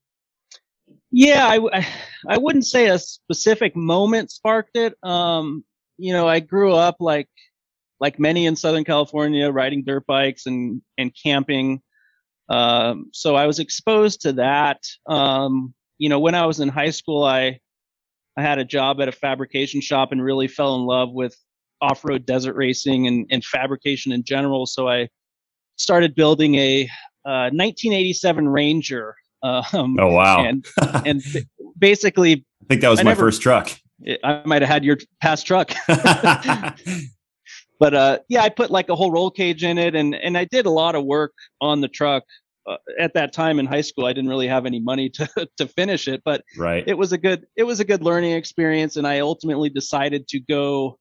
Yeah, 1.13 1.47
I, 1.47 1.87
I 2.29 2.37
wouldn't 2.39 2.67
say 2.67 2.89
a 2.89 2.99
specific 2.99 3.77
moment 3.77 4.33
sparked 4.33 4.77
it. 4.77 4.97
Um, 5.05 5.65
you 5.99 6.13
know, 6.13 6.27
I 6.27 6.41
grew 6.41 6.73
up 6.75 6.97
like 6.99 7.29
like 8.01 8.19
many 8.19 8.47
in 8.47 8.57
Southern 8.57 8.83
California, 8.83 9.53
riding 9.53 9.85
dirt 9.85 10.05
bikes 10.05 10.47
and 10.47 10.83
and 10.99 11.13
camping. 11.15 11.81
Um, 12.49 13.11
so 13.13 13.37
I 13.37 13.47
was 13.47 13.61
exposed 13.61 14.23
to 14.23 14.33
that. 14.33 14.83
Um, 15.07 15.73
you 15.99 16.09
know, 16.09 16.19
when 16.19 16.35
I 16.35 16.47
was 16.47 16.61
in 16.61 16.69
high 16.69 16.91
school, 16.91 17.25
I 17.25 17.61
I 18.37 18.43
had 18.43 18.59
a 18.59 18.65
job 18.65 19.01
at 19.01 19.09
a 19.09 19.13
fabrication 19.13 19.81
shop 19.81 20.13
and 20.13 20.23
really 20.23 20.49
fell 20.49 20.75
in 20.77 20.83
love 20.83 21.13
with 21.13 21.35
off-road 21.81 22.27
desert 22.27 22.55
racing 22.55 23.07
and, 23.07 23.27
and 23.31 23.45
fabrication 23.45 24.13
in 24.13 24.25
general. 24.25 24.67
So 24.67 24.89
I 24.89 25.09
started 25.77 26.15
building 26.15 26.55
a 26.57 26.85
uh, 27.25 27.51
1987 27.53 28.49
Ranger. 28.49 29.15
Um, 29.43 29.97
Oh 29.99 30.09
wow. 30.09 30.45
and 30.45 30.67
and 31.07 31.23
basically 31.79 32.45
I 32.63 32.67
think 32.69 32.81
that 32.83 32.89
was 32.89 33.01
I 33.01 33.05
my 33.05 33.11
never- 33.13 33.21
first 33.27 33.43
truck. 33.43 33.71
I 34.23 34.43
might 34.45 34.61
have 34.63 34.69
had 34.69 34.85
your 34.85 34.99
past 35.23 35.47
truck, 35.47 35.73
but 37.81 37.95
uh, 37.95 38.19
yeah, 38.29 38.43
I 38.43 38.49
put 38.49 38.71
like 38.71 38.89
a 38.89 38.95
whole 38.95 39.11
roll 39.11 39.31
cage 39.31 39.65
in 39.65 39.79
it, 39.79 39.95
and 39.95 40.15
and 40.15 40.37
I 40.37 40.45
did 40.45 40.67
a 40.67 40.71
lot 40.71 40.95
of 40.95 41.05
work 41.05 41.33
on 41.61 41.81
the 41.81 41.89
truck. 41.89 42.25
Uh, 42.69 42.77
at 42.99 43.15
that 43.15 43.33
time 43.33 43.61
in 43.61 43.67
high 43.67 43.81
school, 43.81 44.07
I 44.07 44.13
didn't 44.13 44.29
really 44.29 44.49
have 44.49 44.67
any 44.67 44.81
money 44.81 45.09
to 45.11 45.49
to 45.57 45.69
finish 45.69 46.09
it, 46.09 46.23
but 46.25 46.43
right. 46.57 46.85
it 46.87 46.99
was 46.99 47.13
a 47.13 47.19
good 47.19 47.47
it 47.57 47.65
was 47.65 47.81
a 47.81 47.85
good 47.85 48.03
learning 48.03 48.33
experience, 48.33 48.97
and 48.97 49.07
I 49.07 49.21
ultimately 49.21 49.71
decided 49.71 50.27
to 50.29 50.41
go 50.41 50.99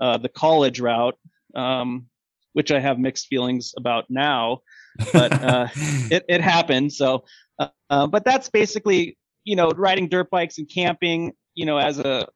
uh, 0.00 0.18
the 0.18 0.28
college 0.28 0.80
route, 0.80 1.16
um, 1.54 2.06
which 2.54 2.70
I 2.70 2.80
have 2.80 2.98
mixed 2.98 3.26
feelings 3.26 3.74
about 3.76 4.06
now. 4.08 4.60
but, 5.12 5.32
uh, 5.42 5.66
It 6.10 6.24
it 6.28 6.40
happened, 6.40 6.92
so 6.92 7.24
uh, 7.58 8.06
but 8.06 8.24
that's 8.24 8.48
basically 8.48 9.18
you 9.44 9.56
know 9.56 9.70
riding 9.70 10.08
dirt 10.08 10.30
bikes 10.30 10.58
and 10.58 10.68
camping. 10.72 11.32
You 11.54 11.66
know, 11.66 11.78
as 11.78 11.98
a 11.98 12.26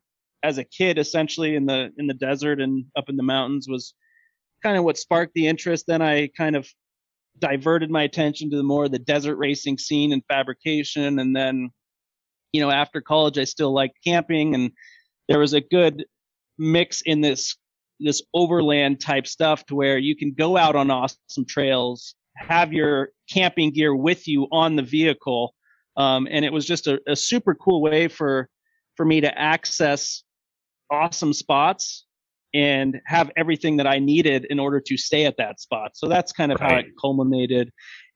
as 0.42 0.58
a 0.58 0.64
kid, 0.64 0.98
essentially 0.98 1.56
in 1.56 1.66
the 1.66 1.90
in 1.96 2.06
the 2.06 2.14
desert 2.14 2.60
and 2.60 2.84
up 2.96 3.08
in 3.08 3.16
the 3.16 3.22
mountains 3.22 3.66
was 3.68 3.94
kind 4.62 4.76
of 4.76 4.84
what 4.84 4.98
sparked 4.98 5.34
the 5.34 5.46
interest. 5.46 5.86
Then 5.86 6.02
I 6.02 6.28
kind 6.36 6.56
of 6.56 6.68
diverted 7.38 7.90
my 7.90 8.02
attention 8.02 8.50
to 8.50 8.56
the 8.56 8.62
more 8.62 8.88
the 8.88 8.98
desert 8.98 9.36
racing 9.36 9.78
scene 9.78 10.12
and 10.12 10.22
fabrication, 10.28 11.18
and 11.18 11.34
then 11.34 11.70
you 12.52 12.60
know 12.60 12.70
after 12.70 13.00
college 13.00 13.38
I 13.38 13.44
still 13.44 13.72
liked 13.72 13.98
camping, 14.04 14.54
and 14.54 14.72
there 15.28 15.38
was 15.38 15.52
a 15.52 15.60
good 15.60 16.04
mix 16.58 17.02
in 17.02 17.20
this 17.20 17.56
this 18.00 18.22
overland 18.32 19.00
type 19.00 19.26
stuff 19.26 19.66
to 19.66 19.74
where 19.74 19.98
you 19.98 20.16
can 20.16 20.32
go 20.32 20.56
out 20.56 20.76
on 20.76 20.90
awesome 20.90 21.44
trails, 21.48 22.14
have 22.36 22.72
your 22.72 23.10
camping 23.30 23.72
gear 23.72 23.94
with 23.94 24.28
you 24.28 24.46
on 24.52 24.76
the 24.76 24.82
vehicle, 24.82 25.54
um, 25.96 26.28
and 26.30 26.44
it 26.44 26.52
was 26.52 26.64
just 26.64 26.86
a, 26.86 27.00
a 27.06 27.16
super 27.16 27.54
cool 27.54 27.82
way 27.82 28.08
for 28.08 28.48
for 28.96 29.04
me 29.04 29.20
to 29.20 29.38
access 29.38 30.24
awesome 30.90 31.32
spots 31.32 32.06
and 32.54 33.00
have 33.06 33.30
everything 33.36 33.76
that 33.76 33.86
I 33.86 33.98
needed 33.98 34.46
in 34.48 34.58
order 34.58 34.80
to 34.80 34.96
stay 34.96 35.26
at 35.26 35.36
that 35.38 35.60
spot. 35.60 35.92
So 35.94 36.08
that's 36.08 36.32
kind 36.32 36.52
of 36.52 36.60
how 36.60 36.76
it 36.76 36.86
culminated. 37.00 37.70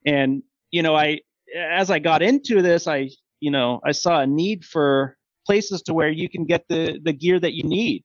And 0.07 0.43
you 0.71 0.83
know, 0.83 0.97
I 0.97 1.21
as 1.55 1.91
I 1.91 1.99
got 1.99 2.23
into 2.23 2.63
this, 2.63 2.87
I 2.87 3.11
you 3.41 3.51
know 3.51 3.81
I 3.85 3.93
saw 3.93 4.21
a 4.21 4.27
need 4.27 4.65
for 4.65 5.17
places 5.47 5.83
to 5.83 5.95
where 5.95 6.11
you 6.11 6.29
can 6.29 6.45
get 6.45 6.65
the 6.69 6.99
the 7.03 7.13
gear 7.13 7.39
that 7.39 7.55
you 7.55 7.65
need. 7.65 8.05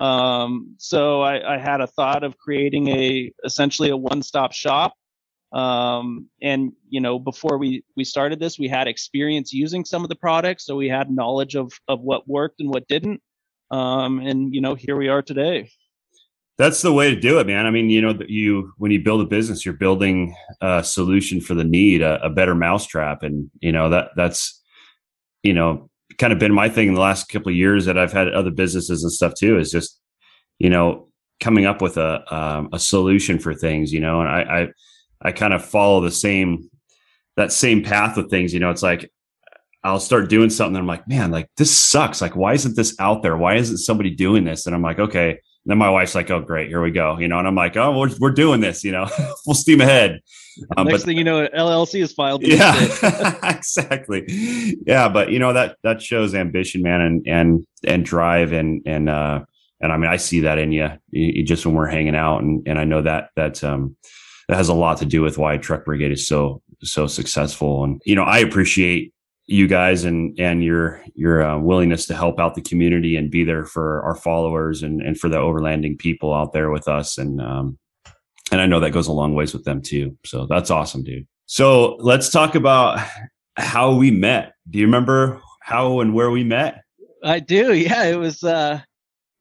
Um, 0.00 0.76
so 0.78 1.20
I, 1.20 1.56
I 1.56 1.58
had 1.58 1.80
a 1.80 1.86
thought 1.86 2.24
of 2.24 2.38
creating 2.38 2.88
a 2.88 3.32
essentially 3.44 3.90
a 3.90 3.96
one 3.96 4.22
stop 4.22 4.52
shop. 4.52 4.94
Um, 5.52 6.28
and 6.40 6.72
you 6.88 7.00
know, 7.00 7.18
before 7.18 7.58
we 7.58 7.84
we 7.96 8.04
started 8.04 8.40
this, 8.40 8.58
we 8.58 8.68
had 8.68 8.88
experience 8.88 9.52
using 9.52 9.84
some 9.84 10.02
of 10.02 10.08
the 10.08 10.16
products, 10.16 10.64
so 10.64 10.76
we 10.76 10.88
had 10.88 11.10
knowledge 11.10 11.54
of 11.54 11.72
of 11.88 12.00
what 12.00 12.28
worked 12.28 12.60
and 12.60 12.70
what 12.70 12.88
didn't. 12.88 13.20
Um, 13.70 14.20
and 14.20 14.54
you 14.54 14.60
know, 14.60 14.74
here 14.74 14.96
we 14.96 15.08
are 15.08 15.22
today. 15.22 15.70
That's 16.58 16.82
the 16.82 16.92
way 16.92 17.14
to 17.14 17.18
do 17.18 17.38
it, 17.38 17.46
man. 17.46 17.64
I 17.64 17.70
mean, 17.70 17.88
you 17.88 18.02
know, 18.02 18.18
you 18.28 18.72
when 18.76 18.90
you 18.90 19.02
build 19.02 19.22
a 19.22 19.26
business, 19.26 19.64
you're 19.64 19.74
building 19.74 20.34
a 20.60 20.84
solution 20.84 21.40
for 21.40 21.54
the 21.54 21.64
need, 21.64 22.02
a, 22.02 22.22
a 22.22 22.28
better 22.28 22.54
mousetrap, 22.54 23.22
and 23.22 23.50
you 23.60 23.72
know 23.72 23.88
that 23.90 24.10
that's 24.14 24.60
you 25.42 25.54
know 25.54 25.88
kind 26.18 26.32
of 26.32 26.38
been 26.38 26.52
my 26.52 26.68
thing 26.68 26.88
in 26.88 26.94
the 26.94 27.00
last 27.00 27.28
couple 27.30 27.50
of 27.50 27.56
years 27.56 27.86
that 27.86 27.96
I've 27.96 28.12
had 28.12 28.28
other 28.28 28.50
businesses 28.50 29.02
and 29.02 29.12
stuff 29.12 29.34
too. 29.34 29.58
Is 29.58 29.70
just 29.70 29.98
you 30.58 30.68
know 30.68 31.08
coming 31.40 31.64
up 31.64 31.80
with 31.80 31.96
a 31.96 32.22
um, 32.34 32.68
a 32.72 32.78
solution 32.78 33.38
for 33.38 33.54
things, 33.54 33.92
you 33.92 34.00
know, 34.00 34.20
and 34.20 34.28
I 34.28 34.40
I, 34.42 34.68
I 35.22 35.32
kind 35.32 35.54
of 35.54 35.64
follow 35.64 36.00
the 36.00 36.10
same 36.10 36.68
that 37.36 37.52
same 37.52 37.82
path 37.82 38.16
with 38.16 38.28
things. 38.28 38.52
You 38.52 38.60
know, 38.60 38.70
it's 38.70 38.82
like 38.82 39.10
I'll 39.82 40.00
start 40.00 40.28
doing 40.28 40.50
something. 40.50 40.76
And 40.76 40.82
I'm 40.82 40.86
like, 40.86 41.08
man, 41.08 41.30
like 41.30 41.48
this 41.56 41.76
sucks. 41.76 42.20
Like, 42.20 42.36
why 42.36 42.52
isn't 42.54 42.76
this 42.76 42.94
out 42.98 43.22
there? 43.22 43.36
Why 43.36 43.56
isn't 43.56 43.78
somebody 43.78 44.10
doing 44.10 44.44
this? 44.44 44.66
And 44.66 44.74
I'm 44.74 44.82
like, 44.82 44.98
okay. 44.98 45.38
then 45.64 45.78
my 45.78 45.90
wife's 45.90 46.14
like, 46.14 46.30
"Oh, 46.30 46.40
great, 46.40 46.68
here 46.68 46.82
we 46.82 46.90
go," 46.90 47.18
you 47.18 47.28
know, 47.28 47.38
and 47.38 47.46
I'm 47.46 47.54
like, 47.54 47.76
"Oh, 47.76 47.98
we're 47.98 48.10
we're 48.18 48.30
doing 48.30 48.60
this," 48.60 48.82
you 48.82 48.92
know, 48.92 49.06
full 49.44 49.54
steam 49.54 49.80
ahead. 49.80 50.20
Um, 50.76 50.86
Next 50.86 51.00
but 51.00 51.06
thing 51.06 51.16
you 51.16 51.24
know, 51.24 51.46
LLC 51.48 52.02
is 52.02 52.12
filed. 52.12 52.42
yeah, 52.42 52.74
exactly. 53.42 54.24
Yeah, 54.86 55.08
but 55.08 55.30
you 55.30 55.38
know 55.38 55.52
that 55.52 55.76
that 55.82 56.02
shows 56.02 56.34
ambition, 56.34 56.82
man, 56.82 57.00
and 57.00 57.26
and 57.26 57.66
and 57.84 58.04
drive, 58.04 58.52
and 58.52 58.82
and 58.86 59.08
uh, 59.08 59.40
and 59.80 59.92
I 59.92 59.96
mean, 59.96 60.10
I 60.10 60.16
see 60.16 60.40
that 60.40 60.58
in 60.58 60.72
you, 60.72 60.90
you, 61.10 61.32
you 61.36 61.44
just 61.44 61.64
when 61.64 61.74
we're 61.74 61.86
hanging 61.86 62.16
out, 62.16 62.42
and 62.42 62.66
and 62.66 62.78
I 62.78 62.84
know 62.84 63.02
that 63.02 63.30
that 63.36 63.62
um 63.62 63.96
that 64.48 64.56
has 64.56 64.68
a 64.68 64.74
lot 64.74 64.98
to 64.98 65.06
do 65.06 65.22
with 65.22 65.38
why 65.38 65.56
Truck 65.56 65.84
Brigade 65.84 66.12
is 66.12 66.26
so 66.26 66.62
so 66.82 67.06
successful, 67.06 67.84
and 67.84 68.00
you 68.04 68.14
know, 68.14 68.24
I 68.24 68.38
appreciate 68.38 69.12
you 69.50 69.66
guys 69.66 70.04
and 70.04 70.38
and 70.38 70.62
your 70.62 71.02
your 71.16 71.42
uh, 71.42 71.58
willingness 71.58 72.06
to 72.06 72.14
help 72.14 72.38
out 72.38 72.54
the 72.54 72.62
community 72.62 73.16
and 73.16 73.32
be 73.32 73.42
there 73.42 73.64
for 73.64 74.00
our 74.02 74.14
followers 74.14 74.84
and 74.84 75.02
and 75.02 75.18
for 75.18 75.28
the 75.28 75.36
overlanding 75.36 75.98
people 75.98 76.32
out 76.32 76.52
there 76.52 76.70
with 76.70 76.86
us 76.86 77.18
and 77.18 77.42
um 77.42 77.76
and 78.52 78.60
I 78.60 78.66
know 78.66 78.78
that 78.78 78.92
goes 78.92 79.08
a 79.08 79.12
long 79.12 79.34
ways 79.34 79.52
with 79.52 79.64
them 79.64 79.80
too. 79.80 80.16
So 80.24 80.46
that's 80.46 80.70
awesome, 80.70 81.02
dude. 81.02 81.26
So 81.46 81.96
let's 81.96 82.30
talk 82.30 82.54
about 82.54 83.00
how 83.56 83.94
we 83.94 84.10
met. 84.12 84.54
Do 84.68 84.78
you 84.78 84.86
remember 84.86 85.40
how 85.62 86.00
and 86.00 86.14
where 86.14 86.30
we 86.30 86.44
met? 86.44 86.82
I 87.24 87.40
do. 87.40 87.74
Yeah, 87.74 88.04
it 88.04 88.18
was 88.18 88.44
uh 88.44 88.80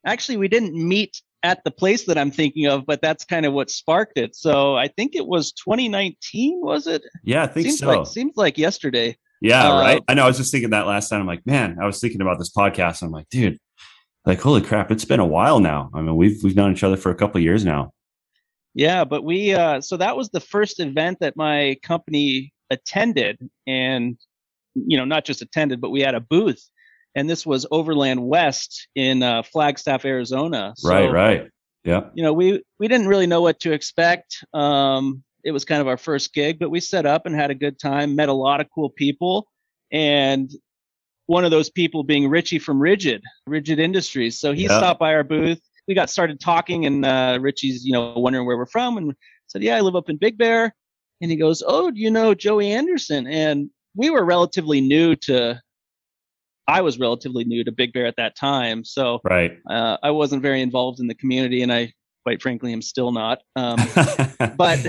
actually 0.08 0.38
we 0.38 0.48
didn't 0.48 0.74
meet 0.74 1.22
at 1.44 1.64
the 1.64 1.72
place 1.72 2.06
that 2.06 2.18
I'm 2.18 2.32
thinking 2.32 2.66
of, 2.66 2.88
but 2.88 3.02
that's 3.02 3.26
kind 3.26 3.46
of 3.46 3.54
what 3.54 3.70
sparked 3.70 4.18
it. 4.18 4.36
So 4.36 4.76
I 4.76 4.88
think 4.88 5.16
it 5.16 5.28
was 5.28 5.52
2019, 5.52 6.62
was 6.62 6.88
it? 6.88 7.04
Yeah, 7.24 7.44
I 7.44 7.48
think 7.48 7.68
seems 7.68 7.80
so. 7.80 7.88
like 7.88 8.08
seems 8.08 8.34
like 8.38 8.58
yesterday. 8.58 9.16
Yeah, 9.42 9.70
uh, 9.70 9.82
right. 9.82 10.04
I 10.08 10.14
know. 10.14 10.24
I 10.24 10.28
was 10.28 10.38
just 10.38 10.52
thinking 10.52 10.72
that 10.72 10.88
last 10.88 11.10
time. 11.10 11.22
I'm 11.22 11.28
like, 11.28 11.46
man, 11.46 11.78
I 11.82 11.86
was 11.86 12.00
thinking 12.00 12.22
about 12.22 12.40
this 12.40 12.52
podcast. 12.52 13.02
I'm 13.02 13.12
like, 13.12 13.30
dude, 13.30 13.58
like, 14.26 14.42
holy 14.42 14.62
crap, 14.62 14.92
it's 14.92 15.06
been 15.06 15.20
a 15.20 15.26
while 15.26 15.60
now. 15.60 15.90
I 15.94 16.02
mean, 16.02 16.16
we've 16.16 16.44
we've 16.44 16.56
known 16.56 16.74
each 16.74 16.84
other 16.84 16.98
for 16.98 17.12
a 17.12 17.16
couple 17.16 17.38
of 17.38 17.44
years 17.44 17.64
now. 17.64 17.92
Yeah, 18.74 19.04
but 19.04 19.24
we 19.24 19.54
uh, 19.54 19.82
so 19.82 19.98
that 19.98 20.18
was 20.18 20.30
the 20.30 20.40
first 20.40 20.80
event 20.80 21.20
that 21.22 21.36
my 21.36 21.78
company 21.84 22.54
attended, 22.70 23.40
and 23.66 24.18
you 24.76 24.98
know 24.98 25.06
not 25.06 25.26
just 25.26 25.42
attended, 25.42 25.82
but 25.82 25.90
we 25.90 26.02
had 26.02 26.16
a 26.16 26.20
booth, 26.20 26.64
and 27.16 27.30
this 27.30 27.46
was 27.46 27.66
Overland 27.72 28.22
West 28.22 28.88
in 28.96 29.24
uh, 29.24 29.44
Flagstaff, 29.44 30.06
Arizona. 30.06 30.74
So, 30.78 30.90
right, 30.90 31.12
right, 31.12 31.50
yeah. 31.84 32.10
You 32.14 32.24
know, 32.24 32.34
we 32.34 32.62
we 32.78 32.88
didn't 32.88 33.08
really 33.08 33.28
know 33.28 33.42
what 33.42 33.60
to 33.62 33.72
expect. 33.72 34.44
Um, 34.54 35.24
it 35.44 35.52
was 35.52 35.66
kind 35.66 35.82
of 35.82 35.88
our 35.88 35.98
first 35.98 36.34
gig, 36.34 36.60
but 36.60 36.70
we 36.70 36.80
set 36.80 37.06
up 37.06 37.26
and 37.26 37.36
had 37.36 37.52
a 37.52 37.56
good 37.56 37.80
time. 37.80 38.16
Met 38.16 38.30
a 38.30 38.34
lot 38.34 38.62
of 38.62 38.68
cool 38.74 38.90
people, 38.90 39.48
and 39.92 40.52
one 41.30 41.46
of 41.46 41.52
those 41.52 41.70
people 41.70 42.04
being 42.04 42.28
Richie 42.28 42.58
from 42.58 42.82
Rigid, 42.82 43.24
Rigid 43.46 43.78
Industries. 43.80 44.40
So 44.40 44.52
he 44.52 44.64
yeah. 44.64 44.78
stopped 44.78 45.00
by 45.00 45.14
our 45.14 45.24
booth. 45.24 45.62
We 45.88 45.94
got 45.94 46.10
started 46.10 46.40
talking, 46.40 46.86
and 46.86 47.06
uh, 47.06 47.38
Richie's, 47.40 47.86
you 47.86 47.94
know, 47.94 48.14
wondering 48.16 48.48
where 48.48 48.58
we're 48.58 48.66
from, 48.66 48.98
and 48.98 49.14
said, 49.48 49.64
"Yeah, 49.64 49.76
I 49.76 49.82
live 49.82 49.96
up 49.96 50.10
in 50.10 50.18
Big 50.18 50.38
Bear." 50.38 50.76
And 51.22 51.30
he 51.30 51.38
goes, 51.38 51.62
"Oh, 51.66 51.92
do 51.92 52.00
you 52.00 52.10
know 52.10 52.34
Joey 52.34 52.72
Anderson?" 52.72 53.28
And 53.28 53.70
we 53.96 54.10
were 54.10 54.26
relatively 54.26 54.82
new 54.82 55.16
to. 55.16 55.62
I 56.68 56.82
was 56.82 57.00
relatively 57.00 57.44
new 57.46 57.64
to 57.64 57.72
Big 57.72 57.94
Bear 57.94 58.06
at 58.06 58.16
that 58.18 58.36
time, 58.36 58.84
so 58.84 59.20
right. 59.24 59.58
Uh, 59.70 59.98
I 60.02 60.12
wasn't 60.12 60.42
very 60.42 60.62
involved 60.62 61.00
in 61.00 61.08
the 61.08 61.16
community, 61.16 61.62
and 61.62 61.72
I, 61.72 61.94
quite 62.24 62.42
frankly, 62.42 62.74
I'm 62.74 62.82
still 62.82 63.12
not. 63.12 63.42
Um, 63.56 63.78
but, 64.58 64.80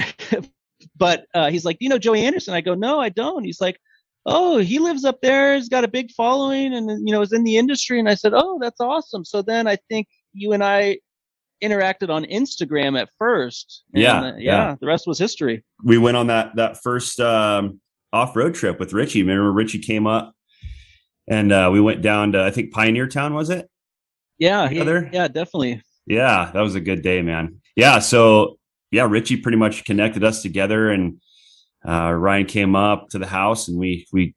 but 0.97 1.27
uh, 1.35 1.51
he's 1.51 1.65
like, 1.65 1.77
you 1.81 1.89
know 1.89 1.99
Joey 1.99 2.25
Anderson?" 2.25 2.55
I 2.55 2.61
go, 2.61 2.75
"No, 2.75 3.01
I 3.01 3.09
don't." 3.09 3.45
He's 3.45 3.61
like, 3.61 3.79
oh, 4.27 4.59
he 4.59 4.79
lives 4.79 5.05
up 5.05 5.21
there. 5.21 5.57
He's 5.57 5.69
got 5.69 5.85
a 5.85 5.89
big 5.89 6.11
following 6.13 6.75
and, 6.75 6.89
you 7.07 7.13
know, 7.13 7.23
is 7.23 7.33
in 7.33 7.45
the 7.45 7.57
industry. 7.57 7.99
And 7.99 8.09
I 8.09 8.15
said, 8.15 8.33
oh, 8.35 8.59
that's 8.61 8.81
awesome. 8.81 9.25
So 9.25 9.43
then 9.43 9.67
I 9.67 9.77
think 9.89 10.09
you 10.33 10.53
and 10.53 10.63
I 10.63 10.99
interacted 11.63 12.11
on 12.11 12.25
Instagram 12.25 12.99
at 12.99 13.09
first. 13.19 13.85
Yeah, 13.93 14.21
uh, 14.21 14.25
yeah, 14.25 14.33
yeah. 14.39 14.77
The 14.81 14.87
rest 14.87 15.07
was 15.07 15.19
history. 15.19 15.65
We 15.85 15.99
went 15.99 16.17
on 16.17 16.27
that, 16.29 16.57
that 16.57 16.83
first 16.83 17.21
um, 17.21 17.81
off 18.13 18.37
road 18.37 18.55
trip 18.55 18.79
with 18.79 18.93
Richie. 18.93 19.23
Remember 19.23 19.53
Richie 19.53 19.79
came 19.79 20.07
up 20.07 20.35
and 21.29 21.53
uh, 21.53 21.71
we 21.73 21.81
went 21.81 22.03
down 22.03 22.33
to, 22.33 22.43
I 22.43 22.51
think 22.51 22.73
Pioneer 22.73 23.09
Town, 23.09 23.35
was 23.35 23.51
it? 23.51 23.69
Yeah. 24.39 24.69
He, 24.69 24.79
yeah, 24.79 25.29
definitely. 25.29 25.83
Yeah. 26.07 26.51
That 26.53 26.61
was 26.61 26.75
a 26.75 26.81
good 26.81 27.03
day, 27.03 27.23
man. 27.23 27.61
Yeah. 27.77 27.99
So 27.99 28.59
yeah, 28.91 29.07
Richie 29.09 29.37
pretty 29.37 29.59
much 29.59 29.85
connected 29.85 30.25
us 30.25 30.43
together 30.43 30.91
and, 30.91 31.21
uh, 31.87 32.13
Ryan 32.13 32.47
came 32.47 32.77
up 32.77 33.09
to 33.11 33.19
the 33.19 33.27
house 33.27 33.69
and 33.69 33.79
we 33.79 34.07
we 34.13 34.35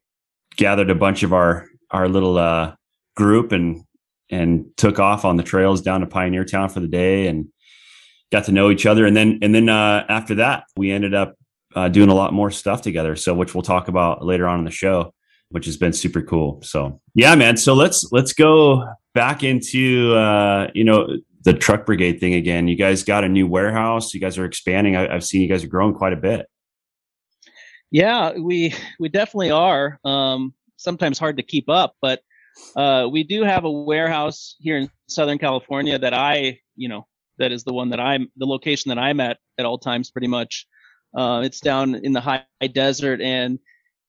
gathered 0.56 0.90
a 0.90 0.94
bunch 0.94 1.22
of 1.22 1.32
our 1.32 1.66
our 1.90 2.08
little 2.08 2.38
uh, 2.38 2.74
group 3.16 3.52
and 3.52 3.84
and 4.30 4.66
took 4.76 4.98
off 4.98 5.24
on 5.24 5.36
the 5.36 5.42
trails 5.42 5.82
down 5.82 6.00
to 6.00 6.06
Pioneer 6.06 6.44
Town 6.44 6.68
for 6.68 6.80
the 6.80 6.88
day 6.88 7.26
and 7.26 7.46
got 8.32 8.44
to 8.44 8.52
know 8.52 8.70
each 8.70 8.86
other. 8.86 9.06
And 9.06 9.16
then 9.16 9.38
and 9.42 9.54
then 9.54 9.68
uh, 9.68 10.04
after 10.08 10.36
that, 10.36 10.64
we 10.76 10.90
ended 10.90 11.14
up 11.14 11.34
uh, 11.74 11.88
doing 11.88 12.08
a 12.08 12.14
lot 12.14 12.32
more 12.32 12.50
stuff 12.50 12.82
together. 12.82 13.16
So 13.16 13.34
which 13.34 13.54
we'll 13.54 13.62
talk 13.62 13.88
about 13.88 14.24
later 14.24 14.48
on 14.48 14.58
in 14.58 14.64
the 14.64 14.70
show, 14.70 15.12
which 15.50 15.66
has 15.66 15.76
been 15.76 15.92
super 15.92 16.22
cool. 16.22 16.62
So 16.62 17.00
yeah, 17.14 17.34
man. 17.34 17.56
So 17.56 17.74
let's 17.74 18.10
let's 18.10 18.32
go 18.32 18.86
back 19.12 19.42
into 19.42 20.14
uh, 20.14 20.68
you 20.74 20.84
know 20.84 21.08
the 21.44 21.52
truck 21.52 21.86
brigade 21.86 22.20
thing 22.20 22.34
again. 22.34 22.68
You 22.68 22.76
guys 22.76 23.04
got 23.04 23.24
a 23.24 23.28
new 23.28 23.46
warehouse. 23.46 24.12
You 24.12 24.20
guys 24.20 24.38
are 24.38 24.44
expanding. 24.44 24.96
I, 24.96 25.14
I've 25.14 25.24
seen 25.24 25.42
you 25.42 25.48
guys 25.48 25.62
are 25.62 25.68
growing 25.68 25.94
quite 25.94 26.12
a 26.12 26.16
bit. 26.16 26.46
Yeah, 27.90 28.32
we 28.36 28.74
we 28.98 29.08
definitely 29.08 29.50
are. 29.50 30.00
Um, 30.04 30.54
sometimes 30.76 31.18
hard 31.18 31.36
to 31.36 31.42
keep 31.42 31.68
up, 31.68 31.94
but 32.02 32.20
uh, 32.76 33.08
we 33.10 33.22
do 33.22 33.42
have 33.42 33.64
a 33.64 33.70
warehouse 33.70 34.56
here 34.58 34.76
in 34.76 34.90
Southern 35.08 35.38
California 35.38 35.98
that 35.98 36.14
I, 36.14 36.60
you 36.76 36.88
know, 36.88 37.06
that 37.38 37.52
is 37.52 37.64
the 37.64 37.72
one 37.72 37.90
that 37.90 38.00
I'm 38.00 38.30
the 38.36 38.46
location 38.46 38.88
that 38.88 38.98
I'm 38.98 39.20
at 39.20 39.38
at 39.58 39.66
all 39.66 39.78
times, 39.78 40.10
pretty 40.10 40.28
much. 40.28 40.66
Uh, 41.16 41.42
it's 41.44 41.60
down 41.60 41.94
in 41.94 42.12
the 42.12 42.20
high 42.20 42.44
desert, 42.72 43.20
and 43.20 43.58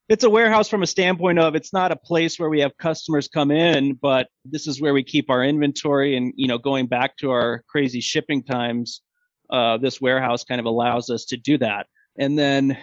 it's 0.08 0.24
a 0.24 0.30
warehouse 0.30 0.70
from 0.70 0.84
a 0.84 0.88
standpoint 0.88 1.40
of 1.40 1.56
it's 1.56 1.74
not 1.74 1.92
a 1.92 1.96
place 1.96 2.40
where 2.40 2.50
we 2.50 2.60
have 2.60 2.78
customers 2.78 3.28
come 3.28 3.50
in, 3.50 3.94
but 3.96 4.28
this 4.44 4.68
is 4.68 4.80
where 4.80 4.94
we 4.94 5.04
keep 5.04 5.30
our 5.30 5.44
inventory. 5.44 6.16
And 6.16 6.32
you 6.36 6.48
know, 6.48 6.58
going 6.58 6.86
back 6.86 7.18
to 7.18 7.32
our 7.32 7.64
crazy 7.68 8.02
shipping 8.02 8.44
times, 8.44 9.02
uh, 9.50 9.78
this 9.78 10.00
warehouse 10.00 10.44
kind 10.44 10.60
of 10.60 10.66
allows 10.66 11.10
us 11.10 11.26
to 11.26 11.38
do 11.38 11.58
that. 11.58 11.88
And 12.20 12.38
then 12.38 12.78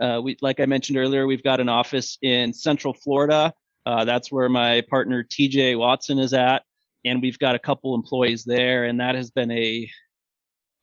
uh, 0.00 0.20
we, 0.22 0.36
like 0.42 0.58
I 0.58 0.66
mentioned 0.66 0.98
earlier, 0.98 1.26
we've 1.26 1.44
got 1.44 1.60
an 1.60 1.68
office 1.68 2.18
in 2.22 2.52
Central 2.52 2.92
Florida. 2.92 3.52
Uh, 3.86 4.04
that's 4.04 4.32
where 4.32 4.48
my 4.48 4.82
partner 4.90 5.24
TJ 5.24 5.78
Watson 5.78 6.18
is 6.18 6.32
at, 6.32 6.62
and 7.04 7.22
we've 7.22 7.38
got 7.38 7.54
a 7.54 7.58
couple 7.58 7.94
employees 7.94 8.44
there, 8.44 8.84
and 8.84 9.00
that 9.00 9.14
has 9.14 9.30
been 9.30 9.50
a 9.50 9.88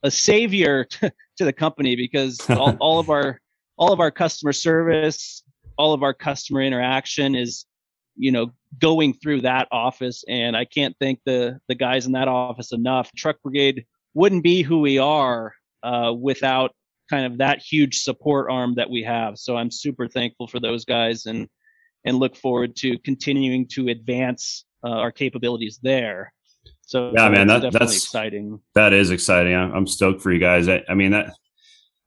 a 0.04 0.12
savior 0.12 0.86
to, 0.86 1.12
to 1.38 1.46
the 1.46 1.52
company 1.52 1.98
because 1.98 2.40
all, 2.50 2.78
all 2.80 3.00
of 3.00 3.10
our 3.10 3.40
all 3.78 3.94
of 3.94 4.00
our 4.02 4.12
customer 4.12 4.52
service, 4.52 5.44
all 5.80 5.94
of 5.94 6.04
our 6.04 6.14
customer 6.14 6.62
interaction 6.62 7.36
is, 7.36 7.66
you 8.18 8.32
know, 8.32 8.52
going 8.80 9.14
through 9.14 9.42
that 9.42 9.68
office, 9.72 10.24
and 10.28 10.56
I 10.56 10.66
can't 10.66 10.96
thank 11.00 11.22
the 11.26 11.60
the 11.70 11.76
guys 11.76 12.06
in 12.06 12.12
that 12.12 12.28
office 12.28 12.74
enough. 12.74 13.10
Truck 13.16 13.42
Brigade 13.42 13.86
wouldn't 14.14 14.44
be 14.44 14.62
who 14.62 14.82
we 14.82 15.00
are 15.00 15.54
uh, 15.82 16.14
without 16.20 16.76
kind 17.10 17.26
of 17.26 17.40
that 17.40 17.60
huge 17.60 18.02
support 18.02 18.52
arm 18.52 18.76
that 18.76 18.90
we 18.90 19.02
have. 19.04 19.38
So 19.38 19.56
I'm 19.56 19.72
super 19.72 20.08
thankful 20.08 20.48
for 20.48 20.60
those 20.60 20.86
guys 20.86 21.26
and 21.26 21.48
and 22.06 22.18
look 22.18 22.36
forward 22.36 22.76
to 22.78 23.00
continuing 23.00 23.68
to 23.70 23.88
advance 23.88 24.66
uh, 24.84 24.90
our 24.90 25.12
capabilities 25.12 25.80
there. 25.82 26.34
So 26.82 27.12
yeah, 27.16 27.30
man, 27.30 27.48
that, 27.48 27.72
that's 27.72 27.96
exciting. 27.96 28.60
That 28.76 28.94
is 28.94 29.12
exciting. 29.12 29.54
I'm 29.56 29.88
stoked 29.88 30.22
for 30.22 30.32
you 30.32 30.40
guys. 30.40 30.68
I, 30.68 30.84
I, 30.90 30.94
mean 30.96 31.12
that 31.12 31.34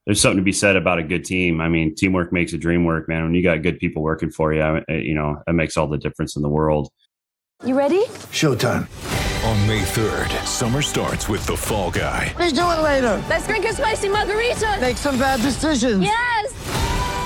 there's 0.07 0.21
something 0.21 0.39
to 0.39 0.43
be 0.43 0.53
said 0.53 0.77
about 0.77 0.99
a 0.99 1.03
good 1.03 1.25
team. 1.25 1.61
I 1.61 1.69
mean, 1.69 1.95
teamwork 1.95 2.33
makes 2.33 2.53
a 2.53 2.59
dream 2.59 2.85
work, 2.85 3.09
man. 3.09 3.23
When 3.25 3.35
you 3.35 3.43
got 3.43 3.63
good 3.63 3.79
people 3.79 4.03
working 4.03 4.31
for 4.31 4.53
you, 4.53 4.83
you 4.89 5.15
know, 5.15 5.43
it 5.47 5.53
makes 5.53 5.77
all 5.77 5.87
the 5.87 5.99
difference 5.99 6.37
in 6.37 6.43
the 6.43 6.49
world. 6.49 6.89
You 7.65 7.77
ready? 7.79 8.05
Showtime. 8.33 8.89
On 9.45 9.67
May 9.67 9.83
3rd, 9.83 10.45
summer 10.47 10.83
starts 10.83 11.29
with 11.29 11.45
The 11.47 11.57
Fall 11.57 11.91
Guy. 11.91 12.33
Let's 12.39 12.53
do 12.53 12.61
it 12.61 12.81
later. 12.81 13.23
Let's 13.29 13.47
drink 13.47 13.65
a 13.65 13.73
spicy 13.73 14.09
margarita. 14.09 14.79
Make 14.81 14.97
some 14.97 15.19
bad 15.19 15.41
decisions. 15.41 16.03
Yes. 16.03 16.92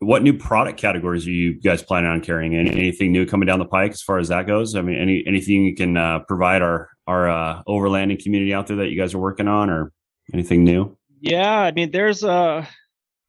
what 0.00 0.22
new 0.22 0.32
product 0.32 0.78
categories 0.78 1.26
are 1.26 1.32
you 1.32 1.54
guys 1.60 1.82
planning 1.82 2.10
on 2.10 2.20
carrying? 2.20 2.54
Any, 2.54 2.70
anything 2.70 3.10
new 3.10 3.26
coming 3.26 3.46
down 3.46 3.58
the 3.58 3.64
pike 3.64 3.92
as 3.92 4.02
far 4.02 4.18
as 4.18 4.28
that 4.28 4.46
goes? 4.46 4.74
I 4.76 4.82
mean, 4.82 4.96
any 4.96 5.24
anything 5.26 5.64
you 5.64 5.74
can 5.74 5.96
uh, 5.96 6.20
provide 6.20 6.62
our 6.62 6.88
our 7.06 7.28
uh, 7.28 7.62
overlanding 7.66 8.22
community 8.22 8.54
out 8.54 8.68
there 8.68 8.76
that 8.76 8.90
you 8.90 8.98
guys 8.98 9.14
are 9.14 9.18
working 9.18 9.48
on, 9.48 9.70
or 9.70 9.92
anything 10.32 10.64
new? 10.64 10.96
Yeah, 11.20 11.58
I 11.58 11.72
mean, 11.72 11.90
there's 11.90 12.22
a 12.22 12.68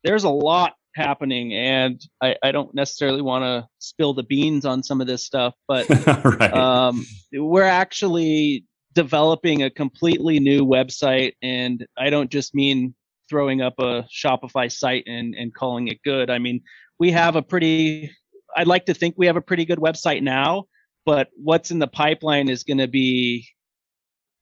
there's 0.03 0.25
a 0.25 0.29
lot 0.29 0.73
happening, 0.95 1.53
and 1.53 1.99
I, 2.21 2.35
I 2.43 2.51
don't 2.51 2.73
necessarily 2.75 3.21
want 3.21 3.43
to 3.43 3.67
spill 3.79 4.13
the 4.13 4.23
beans 4.23 4.65
on 4.65 4.83
some 4.83 5.01
of 5.01 5.07
this 5.07 5.25
stuff, 5.25 5.55
but 5.67 5.89
right. 6.23 6.53
um, 6.53 7.03
we're 7.33 7.63
actually 7.63 8.65
developing 8.93 9.63
a 9.63 9.71
completely 9.71 10.39
new 10.39 10.65
website, 10.65 11.33
and 11.41 11.85
I 11.97 12.11
don't 12.11 12.29
just 12.29 12.53
mean 12.53 12.93
throwing 13.29 13.61
up 13.61 13.75
a 13.79 14.05
Shopify 14.13 14.71
site 14.71 15.03
and, 15.07 15.35
and 15.35 15.53
calling 15.53 15.87
it 15.87 16.01
good. 16.03 16.29
I 16.29 16.39
mean, 16.39 16.61
we 16.99 17.11
have 17.11 17.35
a 17.35 17.41
pretty, 17.41 18.11
I'd 18.55 18.67
like 18.67 18.85
to 18.87 18.93
think 18.93 19.15
we 19.17 19.27
have 19.27 19.37
a 19.37 19.41
pretty 19.41 19.65
good 19.65 19.79
website 19.79 20.21
now, 20.21 20.65
but 21.05 21.29
what's 21.35 21.71
in 21.71 21.79
the 21.79 21.87
pipeline 21.87 22.49
is 22.49 22.63
going 22.63 22.79
to 22.79 22.87
be 22.87 23.47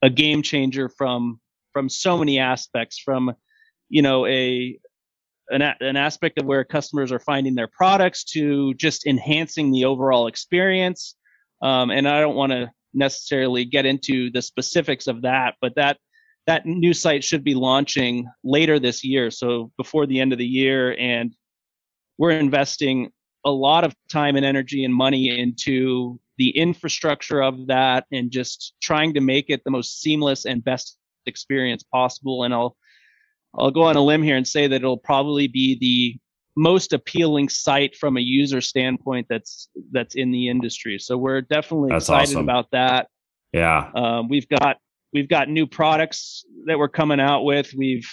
a 0.01 0.09
game 0.09 0.41
changer 0.41 0.89
from 0.89 1.39
from 1.73 1.89
so 1.89 2.17
many 2.17 2.39
aspects 2.39 2.99
from 2.99 3.33
you 3.89 4.01
know 4.01 4.25
a 4.25 4.79
an, 5.49 5.61
an 5.61 5.95
aspect 5.95 6.39
of 6.39 6.45
where 6.45 6.63
customers 6.63 7.11
are 7.11 7.19
finding 7.19 7.55
their 7.55 7.69
products 7.69 8.23
to 8.23 8.73
just 8.75 9.05
enhancing 9.05 9.71
the 9.71 9.85
overall 9.85 10.27
experience 10.27 11.15
um, 11.61 11.89
and 11.89 12.07
i 12.07 12.19
don't 12.19 12.35
want 12.35 12.51
to 12.51 12.69
necessarily 12.93 13.65
get 13.65 13.85
into 13.85 14.31
the 14.31 14.41
specifics 14.41 15.07
of 15.07 15.21
that 15.21 15.55
but 15.61 15.75
that 15.75 15.97
that 16.47 16.65
new 16.65 16.93
site 16.93 17.23
should 17.23 17.43
be 17.43 17.53
launching 17.53 18.27
later 18.43 18.79
this 18.79 19.03
year, 19.03 19.29
so 19.29 19.71
before 19.77 20.07
the 20.07 20.19
end 20.19 20.31
of 20.31 20.39
the 20.39 20.47
year. 20.47 20.95
And 20.97 21.35
we're 22.17 22.31
investing 22.31 23.11
a 23.45 23.51
lot 23.51 23.83
of 23.83 23.93
time 24.09 24.35
and 24.35 24.45
energy 24.45 24.83
and 24.83 24.93
money 24.93 25.39
into 25.39 26.19
the 26.37 26.49
infrastructure 26.49 27.41
of 27.41 27.67
that 27.67 28.05
and 28.11 28.31
just 28.31 28.73
trying 28.81 29.13
to 29.13 29.21
make 29.21 29.49
it 29.49 29.63
the 29.63 29.71
most 29.71 30.01
seamless 30.01 30.45
and 30.45 30.63
best 30.63 30.97
experience 31.25 31.83
possible. 31.83 32.43
And 32.43 32.53
I'll 32.53 32.77
I'll 33.57 33.71
go 33.71 33.83
on 33.83 33.95
a 33.95 34.01
limb 34.01 34.23
here 34.23 34.37
and 34.37 34.47
say 34.47 34.67
that 34.67 34.75
it'll 34.75 34.97
probably 34.97 35.47
be 35.47 35.77
the 35.79 36.19
most 36.55 36.93
appealing 36.93 37.49
site 37.49 37.95
from 37.95 38.17
a 38.17 38.21
user 38.21 38.61
standpoint 38.61 39.27
that's 39.29 39.69
that's 39.91 40.15
in 40.15 40.31
the 40.31 40.49
industry. 40.49 40.97
So 40.97 41.17
we're 41.17 41.41
definitely 41.41 41.89
That's 41.91 42.05
excited 42.05 42.31
awesome. 42.31 42.43
about 42.43 42.71
that. 42.71 43.07
Yeah. 43.53 43.89
Um, 43.95 44.27
we've 44.27 44.47
got 44.47 44.77
we've 45.13 45.29
got 45.29 45.49
new 45.49 45.67
products 45.67 46.45
that 46.65 46.77
we're 46.77 46.89
coming 46.89 47.19
out 47.19 47.43
with. 47.43 47.73
We've 47.75 48.07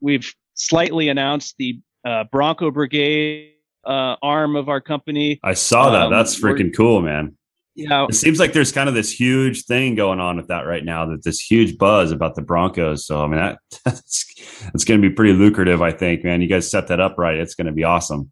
we've 0.00 0.32
slightly 0.54 1.08
announced 1.08 1.54
the 1.58 1.80
uh, 2.04 2.24
Bronco 2.30 2.70
Brigade 2.70 3.52
uh, 3.86 4.16
arm 4.22 4.56
of 4.56 4.68
our 4.68 4.80
company. 4.80 5.40
I 5.42 5.54
saw 5.54 5.90
that. 5.90 6.02
Um, 6.02 6.12
That's 6.12 6.38
freaking 6.38 6.74
cool, 6.74 7.02
man. 7.02 7.36
Yeah, 7.74 8.06
It 8.06 8.14
seems 8.14 8.38
like 8.38 8.52
there's 8.52 8.70
kind 8.70 8.88
of 8.88 8.94
this 8.94 9.10
huge 9.10 9.64
thing 9.64 9.94
going 9.94 10.20
on 10.20 10.36
with 10.36 10.48
that 10.48 10.66
right 10.66 10.84
now. 10.84 11.06
That 11.06 11.24
this 11.24 11.40
huge 11.40 11.78
buzz 11.78 12.10
about 12.12 12.34
the 12.34 12.42
Broncos. 12.42 13.06
So 13.06 13.24
I 13.24 13.26
mean, 13.26 13.36
that 13.36 13.58
that's 13.84 14.26
it's 14.74 14.84
going 14.84 15.00
to 15.00 15.08
be 15.08 15.14
pretty 15.14 15.32
lucrative. 15.32 15.80
I 15.80 15.90
think, 15.90 16.22
man. 16.22 16.42
You 16.42 16.48
guys 16.48 16.70
set 16.70 16.88
that 16.88 17.00
up 17.00 17.16
right. 17.16 17.38
It's 17.38 17.54
going 17.54 17.66
to 17.66 17.72
be 17.72 17.84
awesome. 17.84 18.30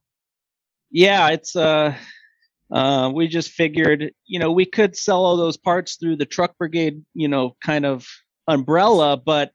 yeah, 0.90 1.30
it's 1.30 1.56
uh, 1.56 1.94
uh, 2.72 3.10
we 3.12 3.26
just 3.26 3.50
figured, 3.50 4.12
you 4.26 4.38
know, 4.38 4.52
we 4.52 4.64
could 4.64 4.96
sell 4.96 5.24
all 5.24 5.36
those 5.36 5.56
parts 5.56 5.96
through 5.96 6.16
the 6.16 6.26
Truck 6.26 6.56
Brigade, 6.58 7.04
you 7.14 7.28
know, 7.28 7.56
kind 7.60 7.84
of 7.84 8.06
umbrella, 8.46 9.16
but 9.16 9.52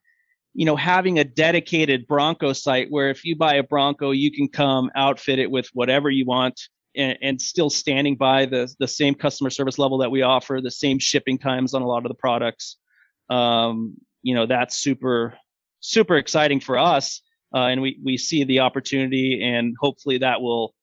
you 0.54 0.66
know, 0.66 0.78
having 0.78 1.20
a 1.20 1.24
dedicated 1.26 2.08
Bronco 2.08 2.54
site 2.54 2.88
where 2.90 3.10
if 3.10 3.26
you 3.26 3.36
buy 3.36 3.56
a 3.56 3.64
Bronco, 3.64 4.12
you 4.12 4.32
can 4.32 4.48
come 4.48 4.90
outfit 4.96 5.38
it 5.38 5.52
with 5.52 5.68
whatever 5.74 6.10
you 6.10 6.26
want. 6.26 6.60
And, 6.98 7.18
and 7.22 7.42
still 7.42 7.70
standing 7.70 8.16
by 8.16 8.46
the 8.46 8.74
the 8.80 8.88
same 8.88 9.16
customer 9.16 9.50
service 9.50 9.78
level 9.78 9.98
that 9.98 10.12
we 10.12 10.22
offer, 10.22 10.62
the 10.64 10.72
same 10.72 10.98
shipping 10.98 11.38
times 11.38 11.74
on 11.74 11.82
a 11.82 11.86
lot 11.86 12.06
of 12.06 12.08
the 12.08 12.16
products. 12.16 12.78
Um, 13.30 13.98
you 14.24 14.34
know, 14.34 14.46
that's 14.46 14.78
super 14.78 15.38
super 15.82 16.16
exciting 16.16 16.62
for 16.62 16.78
us, 16.78 17.22
uh, 17.54 17.66
and 17.66 17.82
we 17.82 18.00
we 18.02 18.18
see 18.18 18.46
the 18.46 18.62
opportunity, 18.62 19.44
and 19.44 19.76
hopefully 19.78 20.20
that 20.20 20.42
will 20.42 20.74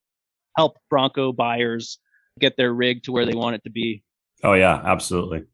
help 0.55 0.77
Bronco 0.91 1.33
buyers 1.33 1.99
get 2.41 2.57
their 2.57 2.73
rig 2.73 3.03
to 3.05 3.13
where 3.13 3.27
they 3.27 3.35
want 3.35 3.57
it 3.57 3.65
to 3.65 3.71
be. 3.71 4.03
Oh 4.43 4.55
yeah, 4.55 4.81
absolutely. 4.85 5.45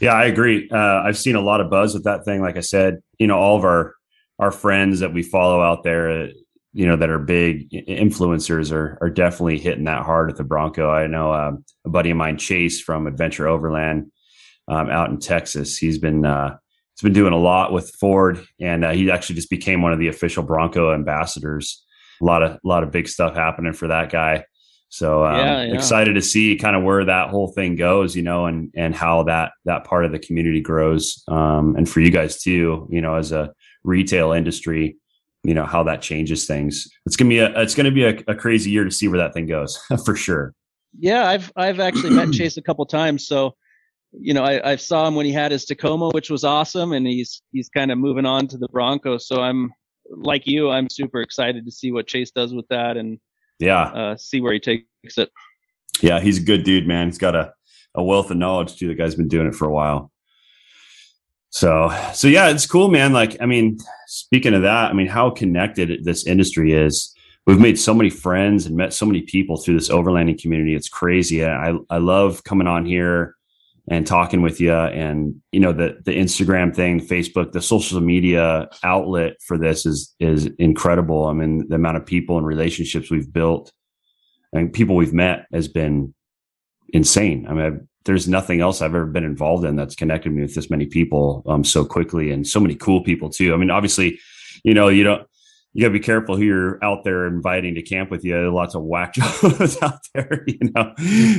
Yeah, 0.00 0.12
I 0.12 0.24
agree. 0.24 0.68
Uh, 0.70 1.02
I've 1.02 1.16
seen 1.16 1.36
a 1.36 1.40
lot 1.40 1.60
of 1.60 1.70
buzz 1.70 1.94
with 1.94 2.04
that 2.04 2.24
thing. 2.24 2.42
Like 2.42 2.56
I 2.56 2.60
said, 2.60 2.98
you 3.18 3.26
know, 3.26 3.38
all 3.38 3.56
of 3.56 3.64
our 3.64 3.94
our 4.38 4.50
friends 4.50 5.00
that 5.00 5.14
we 5.14 5.22
follow 5.22 5.62
out 5.62 5.82
there, 5.82 6.10
uh, 6.10 6.26
you 6.72 6.86
know, 6.86 6.96
that 6.96 7.08
are 7.08 7.18
big 7.18 7.70
influencers 7.70 8.72
are 8.72 8.98
are 9.00 9.10
definitely 9.10 9.58
hitting 9.58 9.84
that 9.84 10.04
hard 10.04 10.30
at 10.30 10.36
the 10.36 10.44
Bronco. 10.44 10.90
I 10.90 11.06
know 11.06 11.32
um, 11.32 11.64
a 11.84 11.90
buddy 11.90 12.10
of 12.10 12.16
mine, 12.16 12.38
Chase 12.38 12.80
from 12.80 13.06
Adventure 13.06 13.48
Overland, 13.48 14.10
um, 14.68 14.90
out 14.90 15.10
in 15.10 15.18
Texas. 15.18 15.78
He's 15.78 15.98
been 15.98 16.26
uh, 16.26 16.56
he's 16.94 17.02
been 17.02 17.14
doing 17.14 17.32
a 17.32 17.38
lot 17.38 17.72
with 17.72 17.90
Ford, 17.98 18.44
and 18.60 18.84
uh, 18.84 18.92
he 18.92 19.10
actually 19.10 19.36
just 19.36 19.50
became 19.50 19.82
one 19.82 19.92
of 19.92 19.98
the 19.98 20.08
official 20.08 20.42
Bronco 20.42 20.92
ambassadors. 20.92 21.82
A 22.20 22.24
lot 22.24 22.42
of 22.42 22.52
a 22.52 22.60
lot 22.64 22.82
of 22.82 22.90
big 22.90 23.08
stuff 23.08 23.34
happening 23.34 23.72
for 23.72 23.88
that 23.88 24.10
guy. 24.10 24.44
So 24.96 25.26
um, 25.26 25.36
Yeah, 25.36 25.62
yeah. 25.62 25.74
excited 25.74 26.14
to 26.14 26.22
see 26.22 26.56
kind 26.56 26.74
of 26.74 26.82
where 26.82 27.04
that 27.04 27.28
whole 27.28 27.48
thing 27.48 27.76
goes, 27.76 28.16
you 28.16 28.22
know, 28.22 28.46
and 28.46 28.72
and 28.74 28.94
how 28.94 29.24
that 29.24 29.52
that 29.66 29.84
part 29.84 30.06
of 30.06 30.12
the 30.12 30.18
community 30.18 30.60
grows, 30.60 31.22
um, 31.28 31.76
and 31.76 31.88
for 31.88 32.00
you 32.00 32.10
guys 32.10 32.40
too, 32.40 32.88
you 32.90 33.02
know, 33.02 33.14
as 33.16 33.30
a 33.30 33.52
retail 33.84 34.32
industry, 34.32 34.96
you 35.44 35.52
know 35.52 35.66
how 35.66 35.82
that 35.82 36.00
changes 36.00 36.46
things. 36.46 36.88
It's 37.04 37.14
gonna 37.14 37.28
be 37.28 37.40
a 37.40 37.60
it's 37.60 37.74
gonna 37.74 37.90
be 37.90 38.04
a, 38.04 38.18
a 38.26 38.34
crazy 38.34 38.70
year 38.70 38.84
to 38.84 38.90
see 38.90 39.06
where 39.06 39.18
that 39.18 39.34
thing 39.34 39.46
goes 39.46 39.78
for 40.04 40.16
sure. 40.16 40.54
Yeah, 40.98 41.28
I've 41.28 41.52
I've 41.56 41.80
actually 41.80 42.10
met 42.10 42.32
Chase 42.32 42.56
a 42.56 42.62
couple 42.62 42.86
times, 42.86 43.26
so 43.26 43.54
you 44.12 44.32
know 44.32 44.44
I, 44.44 44.72
I 44.72 44.76
saw 44.76 45.06
him 45.06 45.14
when 45.14 45.26
he 45.26 45.32
had 45.32 45.52
his 45.52 45.66
Tacoma, 45.66 46.08
which 46.10 46.30
was 46.30 46.42
awesome, 46.42 46.94
and 46.94 47.06
he's 47.06 47.42
he's 47.52 47.68
kind 47.68 47.92
of 47.92 47.98
moving 47.98 48.24
on 48.24 48.46
to 48.48 48.56
the 48.56 48.68
Bronco. 48.68 49.18
So 49.18 49.42
I'm 49.42 49.72
like 50.10 50.46
you, 50.46 50.70
I'm 50.70 50.88
super 50.88 51.20
excited 51.20 51.66
to 51.66 51.70
see 51.70 51.92
what 51.92 52.06
Chase 52.06 52.30
does 52.30 52.54
with 52.54 52.66
that 52.68 52.96
and 52.96 53.18
Yeah, 53.58 53.82
uh, 53.82 54.16
see 54.16 54.40
where 54.40 54.52
he 54.52 54.60
takes 54.60 54.84
it. 55.16 55.30
yeah, 56.00 56.20
he's 56.20 56.38
a 56.38 56.42
good 56.42 56.64
dude, 56.64 56.86
man. 56.86 57.08
He's 57.08 57.18
got 57.18 57.34
a 57.34 57.52
a 57.94 58.02
wealth 58.02 58.30
of 58.30 58.36
knowledge 58.36 58.76
too. 58.76 58.88
The 58.88 58.94
guy's 58.94 59.14
been 59.14 59.28
doing 59.28 59.46
it 59.46 59.54
for 59.54 59.66
a 59.66 59.72
while. 59.72 60.12
So, 61.50 61.90
so 62.12 62.28
yeah, 62.28 62.50
it's 62.50 62.66
cool, 62.66 62.88
man. 62.88 63.14
Like, 63.14 63.38
I 63.40 63.46
mean, 63.46 63.78
speaking 64.06 64.52
of 64.52 64.62
that, 64.62 64.90
I 64.90 64.92
mean, 64.92 65.06
how 65.06 65.30
connected 65.30 66.04
this 66.04 66.26
industry 66.26 66.72
is. 66.74 67.14
We've 67.46 67.60
made 67.60 67.78
so 67.78 67.94
many 67.94 68.10
friends 68.10 68.66
and 68.66 68.76
met 68.76 68.92
so 68.92 69.06
many 69.06 69.22
people 69.22 69.56
through 69.56 69.74
this 69.78 69.88
overlanding 69.88 70.42
community. 70.42 70.74
It's 70.74 70.88
crazy. 70.88 71.46
I 71.46 71.74
I 71.88 71.98
love 71.98 72.42
coming 72.44 72.66
on 72.66 72.84
here 72.84 73.35
and 73.88 74.06
talking 74.06 74.42
with 74.42 74.60
you, 74.60 74.72
and 74.72 75.40
you 75.52 75.60
know 75.60 75.72
the 75.72 75.98
the 76.04 76.12
Instagram 76.12 76.74
thing, 76.74 77.00
Facebook, 77.00 77.52
the 77.52 77.62
social 77.62 78.00
media 78.00 78.68
outlet 78.82 79.36
for 79.46 79.58
this 79.58 79.86
is 79.86 80.14
is 80.18 80.46
incredible. 80.58 81.26
I 81.26 81.32
mean, 81.32 81.68
the 81.68 81.76
amount 81.76 81.96
of 81.96 82.06
people 82.06 82.36
and 82.38 82.46
relationships 82.46 83.10
we've 83.10 83.32
built 83.32 83.72
and 84.52 84.72
people 84.72 84.96
we've 84.96 85.14
met 85.14 85.46
has 85.52 85.68
been 85.68 86.14
insane. 86.92 87.46
I 87.48 87.52
mean, 87.52 87.64
I've, 87.64 87.80
there's 88.04 88.28
nothing 88.28 88.60
else 88.60 88.80
I've 88.80 88.94
ever 88.94 89.06
been 89.06 89.24
involved 89.24 89.64
in 89.64 89.76
that's 89.76 89.96
connected 89.96 90.32
me 90.32 90.42
with 90.42 90.54
this 90.54 90.70
many 90.70 90.86
people 90.86 91.42
um, 91.46 91.64
so 91.64 91.84
quickly 91.84 92.30
and 92.30 92.46
so 92.46 92.60
many 92.60 92.74
cool 92.74 93.02
people 93.02 93.30
too. 93.30 93.52
I 93.52 93.56
mean, 93.56 93.70
obviously, 93.70 94.18
you 94.64 94.74
know, 94.74 94.88
you 94.88 95.04
don't, 95.04 95.26
you 95.72 95.82
gotta 95.82 95.92
be 95.92 96.00
careful 96.00 96.36
who 96.36 96.42
you're 96.42 96.82
out 96.82 97.04
there 97.04 97.26
inviting 97.26 97.74
to 97.74 97.82
camp 97.82 98.10
with 98.10 98.24
you. 98.24 98.32
There 98.32 98.46
are 98.46 98.50
lots 98.50 98.74
of 98.74 98.82
whack 98.82 99.12
jobs 99.14 99.76
out 99.82 99.98
there, 100.14 100.44
you 100.46 100.70
know. 100.74 100.94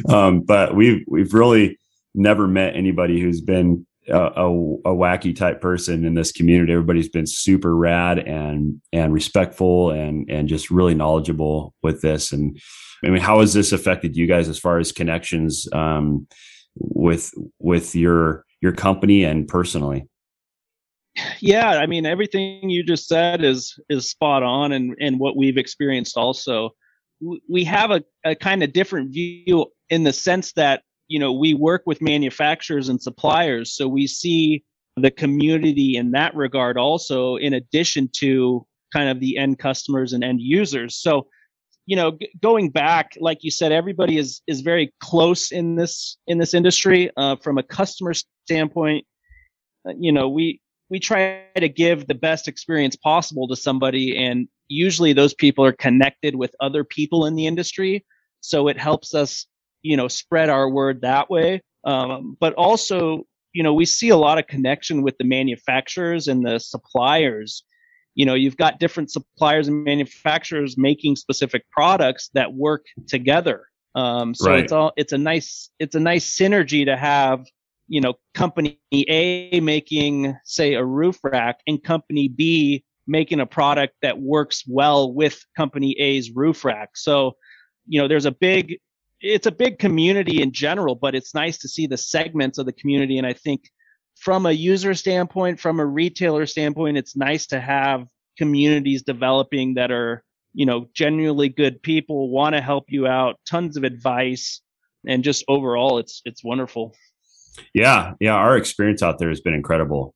Um, 0.08 0.42
but 0.42 0.76
we've 0.76 1.04
we've 1.08 1.34
really 1.34 1.80
never 2.16 2.48
met 2.48 2.76
anybody 2.76 3.20
who's 3.20 3.42
been 3.42 3.86
a, 4.08 4.18
a, 4.18 4.50
a 4.50 4.96
wacky 4.96 5.36
type 5.36 5.62
person 5.62 6.06
in 6.06 6.14
this 6.14 6.32
community. 6.32 6.74
Everybody's 6.74 7.10
been 7.10 7.28
super 7.28 7.76
rad 7.76 8.20
and 8.20 8.82
and 8.94 9.14
respectful 9.14 9.92
and 9.92 10.30
and 10.30 10.48
just 10.48 10.72
really 10.72 10.96
knowledgeable 10.96 11.74
with 11.84 12.02
this. 12.02 12.32
And 12.32 12.60
I 13.04 13.10
mean, 13.10 13.22
how 13.22 13.42
has 13.42 13.54
this 13.54 13.72
affected 13.72 14.16
you 14.16 14.28
guys 14.28 14.50
as 14.50 14.60
far 14.60 14.80
as 14.80 14.92
connections 14.92 15.68
um, 15.74 16.28
with 16.76 17.32
with 17.60 17.96
your 17.96 18.46
your 18.62 18.72
company 18.72 19.24
and 19.24 19.48
personally? 19.48 20.08
Yeah, 21.40 21.70
I 21.70 21.88
mean 21.88 22.06
everything 22.06 22.70
you 22.70 22.84
just 22.84 23.08
said 23.08 23.44
is 23.44 23.78
is 23.90 24.10
spot 24.10 24.44
on, 24.44 24.72
and 24.72 24.96
and 25.00 25.20
what 25.20 25.36
we've 25.36 25.58
experienced 25.58 26.18
also. 26.18 26.72
We 27.50 27.64
have 27.64 27.90
a, 27.90 28.04
a 28.24 28.36
kind 28.36 28.62
of 28.62 28.74
different 28.74 29.12
view 29.12 29.66
in 29.90 30.04
the 30.04 30.14
sense 30.14 30.54
that 30.54 30.84
you 31.08 31.20
know 31.20 31.32
we 31.32 31.54
work 31.54 31.84
with 31.86 32.02
manufacturers 32.02 32.90
and 32.90 33.02
suppliers, 33.02 33.74
so 33.74 33.88
we 33.88 34.08
see 34.08 34.64
the 34.96 35.12
community 35.12 35.96
in 35.96 36.12
that 36.12 36.36
regard 36.36 36.78
also, 36.78 37.36
in 37.36 37.54
addition 37.54 38.10
to 38.18 38.66
kind 38.94 39.10
of 39.10 39.20
the 39.20 39.38
end 39.38 39.60
customers 39.60 40.14
and 40.14 40.24
end 40.24 40.42
users. 40.42 40.96
So 40.96 41.28
you 41.88 41.96
know 41.96 42.12
g- 42.12 42.30
going 42.42 42.70
back 42.70 43.14
like 43.20 43.40
you 43.42 43.50
said 43.50 43.72
everybody 43.72 44.18
is 44.18 44.42
is 44.46 44.62
very 44.62 44.94
close 45.00 45.52
in 45.52 45.76
this 45.76 46.18
in 46.28 46.38
this 46.38 46.54
industry 46.54 47.10
uh, 47.18 47.36
from 47.38 47.58
a 47.58 47.64
customer 47.64 48.14
standpoint 48.46 49.06
uh, 49.88 49.94
you 49.98 50.12
know 50.12 50.30
we 50.30 50.62
we 50.90 51.00
try 51.00 51.44
to 51.56 51.70
give 51.70 52.06
the 52.08 52.14
best 52.14 52.48
experience 52.48 52.96
possible 52.96 53.48
to 53.48 53.56
somebody 53.56 54.18
and 54.18 54.48
usually 54.68 55.14
those 55.14 55.34
people 55.34 55.66
are 55.66 55.74
connected 55.74 56.36
with 56.36 56.54
other 56.60 56.84
people 56.84 57.26
in 57.26 57.36
the 57.36 57.48
industry 57.48 58.06
so 58.42 58.68
it 58.68 58.78
helps 58.78 59.16
us 59.16 59.48
you 59.82 59.98
know 59.98 60.08
spread 60.08 60.50
our 60.50 60.70
word 60.70 61.02
that 61.02 61.30
way. 61.30 61.62
Um, 61.84 62.38
but 62.40 62.54
also 62.56 63.24
you 63.54 63.64
know 63.64 63.74
we 63.74 63.86
see 63.86 64.10
a 64.10 64.18
lot 64.18 64.38
of 64.38 64.48
connection 64.48 65.02
with 65.02 65.18
the 65.18 65.26
manufacturers 65.26 66.28
and 66.28 66.46
the 66.46 66.60
suppliers. 66.60 67.64
You 68.16 68.26
know 68.26 68.34
you've 68.34 68.58
got 68.58 68.80
different 68.80 69.12
suppliers 69.12 69.68
and 69.68 69.84
manufacturers 69.84 70.78
making 70.78 71.16
specific 71.16 71.64
products 71.72 72.30
that 72.34 72.54
work 72.54 72.86
together. 73.08 73.66
Um, 73.96 74.36
so 74.36 74.52
Right. 74.52 74.64
it's 74.64 74.72
all 74.72 74.92
it's 74.98 75.14
a 75.14 75.18
nice 75.18 75.70
it's 75.80 75.96
a 75.96 76.00
nice 76.00 76.38
synergy 76.38 76.86
to 76.86 76.96
have 76.96 77.46
you 77.88 78.02
know 78.02 78.16
company 78.34 78.80
a 78.92 79.60
making 79.60 80.36
say 80.44 80.74
a 80.74 80.84
roof 80.84 81.20
rack 81.24 81.60
and 81.68 81.84
company 81.84 82.28
b 82.28 82.84
making 83.08 83.40
a 83.40 83.46
product 83.46 83.96
that 84.02 84.20
works 84.20 84.64
well 84.68 85.14
with 85.14 85.44
company 85.56 85.96
a's 86.00 86.32
roof 86.32 86.66
rack. 86.66 86.90
So 86.96 87.38
you 87.88 88.00
know 88.02 88.08
there's 88.08 88.26
a 88.26 88.32
big 88.32 88.78
it's 89.22 89.48
a 89.48 89.52
big 89.52 89.80
community 89.80 90.42
in 90.42 90.52
general 90.52 90.96
but 90.96 91.16
it's 91.16 91.34
nice 91.34 91.58
to 91.58 91.68
see 91.68 91.88
the 91.88 91.98
segments 91.98 92.58
of 92.58 92.66
the 92.66 92.74
community 92.74 93.18
and 93.18 93.28
i 93.28 93.34
think 93.34 93.62
from 94.16 94.46
a 94.46 94.52
user 94.52 94.94
standpoint 94.94 95.60
from 95.60 95.80
a 95.80 95.86
retailer 95.86 96.46
standpoint 96.46 96.98
it's 96.98 97.16
nice 97.16 97.48
to 97.48 97.60
have 97.60 98.08
communities 98.38 99.04
developing 99.04 99.76
that 99.76 99.92
are 99.92 100.24
you 100.54 100.66
know 100.66 100.88
genuinely 100.94 101.50
good 101.50 101.82
people 101.82 102.30
want 102.30 102.56
to 102.56 102.62
help 102.62 102.86
you 102.90 103.08
out 103.08 103.40
tons 103.48 103.78
of 103.78 103.84
advice 103.84 104.62
and 105.08 105.24
just 105.24 105.44
overall 105.48 105.98
it's 105.98 106.22
it's 106.26 106.44
wonderful 106.44 106.94
Yeah, 107.74 108.14
yeah. 108.20 108.34
Our 108.34 108.58
experience 108.58 109.02
out 109.02 109.20
there 109.20 109.30
has 109.30 109.42
been 109.42 109.54
incredible. 109.54 110.14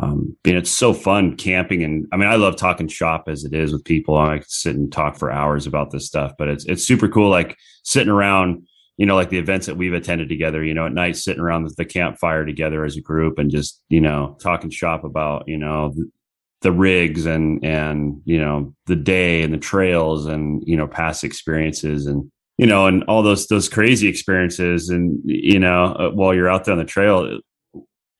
Um, 0.00 0.36
and 0.44 0.56
it's 0.56 0.70
so 0.70 0.94
fun 0.94 1.36
camping, 1.36 1.82
and 1.82 2.06
I 2.12 2.16
mean, 2.16 2.28
I 2.28 2.36
love 2.36 2.56
talking 2.56 2.88
shop 2.88 3.24
as 3.28 3.44
it 3.44 3.54
is 3.54 3.72
with 3.72 3.84
people. 3.84 4.16
I 4.16 4.40
sit 4.46 4.76
and 4.76 4.92
talk 4.92 5.16
for 5.16 5.30
hours 5.30 5.66
about 5.66 5.90
this 5.90 6.06
stuff, 6.06 6.32
but 6.38 6.48
it's 6.48 6.64
it's 6.66 6.84
super 6.84 7.08
cool. 7.08 7.30
Like 7.30 7.56
sitting 7.82 8.12
around, 8.12 8.66
you 8.96 9.06
know, 9.06 9.16
like 9.16 9.30
the 9.30 9.38
events 9.38 9.66
that 9.66 9.76
we've 9.76 9.92
attended 9.92 10.28
together. 10.28 10.62
You 10.62 10.74
know, 10.74 10.86
at 10.86 10.92
night 10.92 11.16
sitting 11.16 11.42
around 11.42 11.68
the 11.76 11.84
campfire 11.84 12.46
together 12.46 12.84
as 12.84 12.96
a 12.96 13.00
group, 13.00 13.38
and 13.38 13.50
just 13.50 13.82
you 13.88 14.00
know 14.00 14.36
talking 14.40 14.70
shop 14.70 15.02
about 15.02 15.48
you 15.48 15.58
know 15.58 15.92
the 16.60 16.72
rigs 16.72 17.26
and 17.26 17.64
and 17.64 18.20
you 18.24 18.40
know 18.40 18.74
the 18.86 18.96
day 18.96 19.42
and 19.42 19.52
the 19.52 19.58
trails 19.58 20.26
and 20.26 20.62
you 20.66 20.76
know 20.76 20.86
past 20.86 21.24
experiences 21.24 22.06
and 22.06 22.30
you 22.56 22.66
know 22.66 22.86
and 22.86 23.04
all 23.04 23.22
those 23.22 23.46
those 23.46 23.68
crazy 23.68 24.08
experiences 24.08 24.88
and 24.88 25.20
you 25.24 25.58
know 25.58 25.94
uh, 25.94 26.10
while 26.10 26.34
you're 26.34 26.50
out 26.50 26.64
there 26.64 26.72
on 26.72 26.78
the 26.78 26.84
trail 26.84 27.38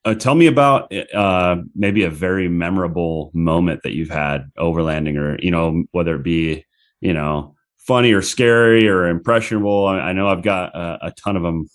uh, 0.09 0.14
tell 0.14 0.35
me 0.35 0.47
about 0.47 0.92
uh, 1.14 1.57
maybe 1.75 2.03
a 2.05 2.11
very 2.11 2.49
memorable 2.49 3.31
moment 3.35 3.83
that 3.83 3.92
you've 3.92 4.11
had 4.11 4.51
overlanding 4.59 5.16
or 5.16 5.38
you 5.40 5.51
know 5.51 5.85
whether 5.92 6.16
it 6.16 6.23
be 6.23 6.64
you 7.01 7.12
know 7.12 7.55
funny 7.79 8.12
or 8.12 8.23
scary 8.23 8.88
or 8.88 9.07
impressionable 9.07 9.87
i, 9.87 9.99
I 9.99 10.12
know 10.12 10.29
i've 10.29 10.42
got 10.42 10.75
a, 10.75 11.12
ton 11.16 11.37
of 11.37 11.42
them 11.42 11.68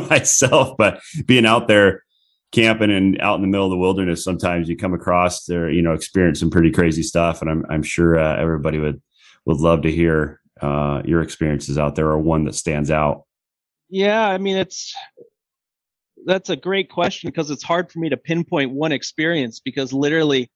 myself 0.10 0.76
but 0.76 1.00
being 1.26 1.46
out 1.46 1.66
there 1.66 2.02
camping 2.52 2.90
and 2.90 3.20
out 3.20 3.36
in 3.36 3.42
the 3.42 3.48
middle 3.48 3.66
of 3.66 3.70
the 3.70 3.76
wilderness, 3.76 4.24
sometimes 4.24 4.68
you 4.68 4.76
come 4.76 4.94
across 4.94 5.44
there, 5.44 5.70
you 5.70 5.82
know, 5.82 5.92
experience 5.92 6.40
some 6.40 6.50
pretty 6.50 6.70
crazy 6.70 7.02
stuff. 7.02 7.40
And 7.42 7.50
I'm, 7.50 7.64
I'm 7.70 7.82
sure 7.82 8.18
uh, 8.18 8.36
everybody 8.36 8.78
would, 8.78 9.00
would 9.46 9.58
love 9.58 9.82
to 9.82 9.90
hear 9.90 10.40
uh, 10.60 11.02
your 11.04 11.22
experiences 11.22 11.78
out 11.78 11.94
there 11.94 12.08
or 12.08 12.18
one 12.18 12.44
that 12.44 12.54
stands 12.54 12.90
out. 12.90 13.24
Yeah. 13.88 14.28
I 14.28 14.38
mean, 14.38 14.56
it's, 14.56 14.94
that's 16.26 16.50
a 16.50 16.56
great 16.56 16.90
question 16.90 17.30
because 17.30 17.50
it's 17.50 17.62
hard 17.62 17.90
for 17.90 17.98
me 17.98 18.08
to 18.08 18.16
pinpoint 18.16 18.70
one 18.70 18.92
experience 18.92 19.60
because 19.60 19.92
literally, 19.92 20.50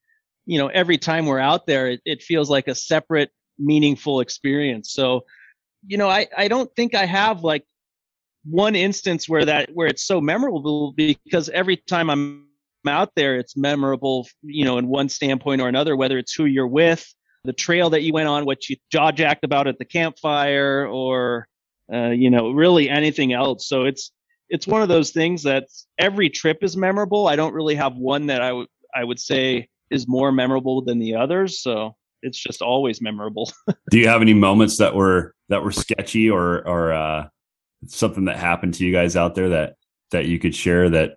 you 0.46 0.58
know, 0.58 0.68
every 0.68 0.98
time 0.98 1.26
we're 1.26 1.38
out 1.38 1.66
there, 1.66 1.88
it, 1.88 2.00
it 2.04 2.22
feels 2.22 2.50
like 2.50 2.68
a 2.68 2.74
separate, 2.74 3.30
meaningful 3.58 4.20
experience. 4.20 4.92
So, 4.92 5.24
you 5.86 5.96
know, 5.96 6.08
I, 6.08 6.26
I 6.36 6.48
don't 6.48 6.70
think 6.74 6.94
I 6.94 7.06
have 7.06 7.42
like 7.42 7.64
one 8.44 8.76
instance 8.76 9.28
where 9.28 9.44
that 9.44 9.70
where 9.72 9.86
it's 9.86 10.04
so 10.04 10.20
memorable 10.20 10.92
because 10.96 11.48
every 11.48 11.76
time 11.76 12.10
I'm 12.10 12.46
out 12.86 13.14
there, 13.16 13.36
it's 13.36 13.56
memorable, 13.56 14.28
you 14.42 14.64
know, 14.64 14.78
in 14.78 14.88
one 14.88 15.08
standpoint 15.08 15.62
or 15.62 15.68
another, 15.68 15.96
whether 15.96 16.18
it's 16.18 16.34
who 16.34 16.44
you're 16.44 16.66
with, 16.66 17.06
the 17.44 17.52
trail 17.52 17.90
that 17.90 18.02
you 18.02 18.12
went 18.12 18.28
on, 18.28 18.44
what 18.44 18.68
you 18.68 18.76
jaw 18.90 19.10
jacked 19.10 19.44
about 19.44 19.66
at 19.66 19.78
the 19.78 19.84
campfire, 19.84 20.86
or 20.86 21.46
uh, 21.92 22.10
you 22.10 22.30
know, 22.30 22.50
really 22.50 22.88
anything 22.88 23.32
else. 23.32 23.66
So 23.66 23.84
it's 23.84 24.12
it's 24.48 24.66
one 24.66 24.82
of 24.82 24.88
those 24.88 25.10
things 25.10 25.42
that 25.44 25.66
every 25.98 26.28
trip 26.28 26.58
is 26.62 26.76
memorable. 26.76 27.28
I 27.28 27.36
don't 27.36 27.54
really 27.54 27.74
have 27.74 27.96
one 27.96 28.26
that 28.26 28.42
I 28.42 28.52
would 28.52 28.68
I 28.94 29.04
would 29.04 29.18
say 29.18 29.68
is 29.90 30.06
more 30.08 30.32
memorable 30.32 30.82
than 30.82 30.98
the 30.98 31.14
others. 31.14 31.60
So 31.60 31.96
it's 32.22 32.38
just 32.38 32.62
always 32.62 33.00
memorable. 33.00 33.50
Do 33.90 33.98
you 33.98 34.08
have 34.08 34.22
any 34.22 34.34
moments 34.34 34.78
that 34.78 34.94
were 34.94 35.34
that 35.48 35.62
were 35.62 35.72
sketchy 35.72 36.30
or 36.30 36.66
or 36.66 36.92
uh, 36.92 37.28
something 37.86 38.26
that 38.26 38.38
happened 38.38 38.74
to 38.74 38.84
you 38.84 38.92
guys 38.92 39.16
out 39.16 39.34
there 39.34 39.50
that 39.50 39.74
that 40.10 40.26
you 40.26 40.38
could 40.38 40.54
share 40.54 40.90
that 40.90 41.16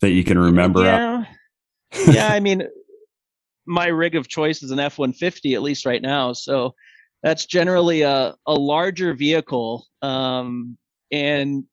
that 0.00 0.10
you 0.10 0.24
can 0.24 0.38
remember? 0.38 0.82
Yeah, 0.82 1.24
yeah. 2.10 2.28
I 2.28 2.40
mean, 2.40 2.62
my 3.66 3.86
rig 3.86 4.14
of 4.14 4.28
choice 4.28 4.62
is 4.62 4.70
an 4.70 4.80
F 4.80 4.98
one 4.98 5.12
fifty 5.12 5.54
at 5.54 5.62
least 5.62 5.86
right 5.86 6.02
now, 6.02 6.32
so 6.32 6.74
that's 7.22 7.46
generally 7.46 8.02
a 8.02 8.34
a 8.46 8.54
larger 8.54 9.14
vehicle. 9.14 9.86
Um, 10.02 10.76
and 11.10 11.64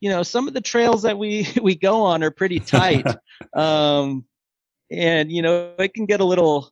you 0.00 0.08
know, 0.08 0.22
some 0.22 0.48
of 0.48 0.54
the 0.54 0.60
trails 0.60 1.02
that 1.02 1.18
we 1.18 1.46
we 1.62 1.74
go 1.74 2.02
on 2.02 2.22
are 2.22 2.30
pretty 2.30 2.60
tight. 2.60 3.06
um, 3.54 4.24
and 4.90 5.30
you 5.30 5.42
know, 5.42 5.72
it 5.78 5.94
can 5.94 6.06
get 6.06 6.20
a 6.20 6.24
little 6.24 6.70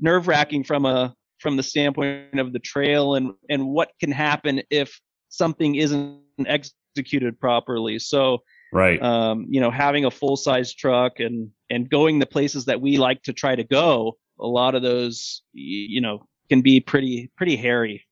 nerve 0.00 0.28
wracking 0.28 0.64
from 0.64 0.84
a 0.84 1.14
from 1.38 1.56
the 1.56 1.62
standpoint 1.62 2.38
of 2.38 2.52
the 2.52 2.58
trail 2.58 3.14
and 3.14 3.32
and 3.48 3.66
what 3.66 3.92
can 3.98 4.12
happen 4.12 4.62
if 4.70 5.00
something 5.30 5.76
isn't 5.76 6.20
executed 6.46 7.40
properly. 7.40 7.98
So 7.98 8.38
right, 8.72 9.00
um, 9.00 9.46
you 9.48 9.60
know, 9.60 9.70
having 9.70 10.04
a 10.04 10.10
full 10.10 10.36
size 10.36 10.74
truck 10.74 11.20
and 11.20 11.50
and 11.70 11.88
going 11.88 12.18
the 12.18 12.26
places 12.26 12.66
that 12.66 12.80
we 12.80 12.98
like 12.98 13.22
to 13.22 13.32
try 13.32 13.54
to 13.54 13.64
go, 13.64 14.18
a 14.38 14.46
lot 14.46 14.74
of 14.74 14.82
those 14.82 15.42
you 15.52 16.00
know 16.00 16.26
can 16.48 16.60
be 16.60 16.80
pretty 16.80 17.30
pretty 17.36 17.56
hairy. 17.56 18.04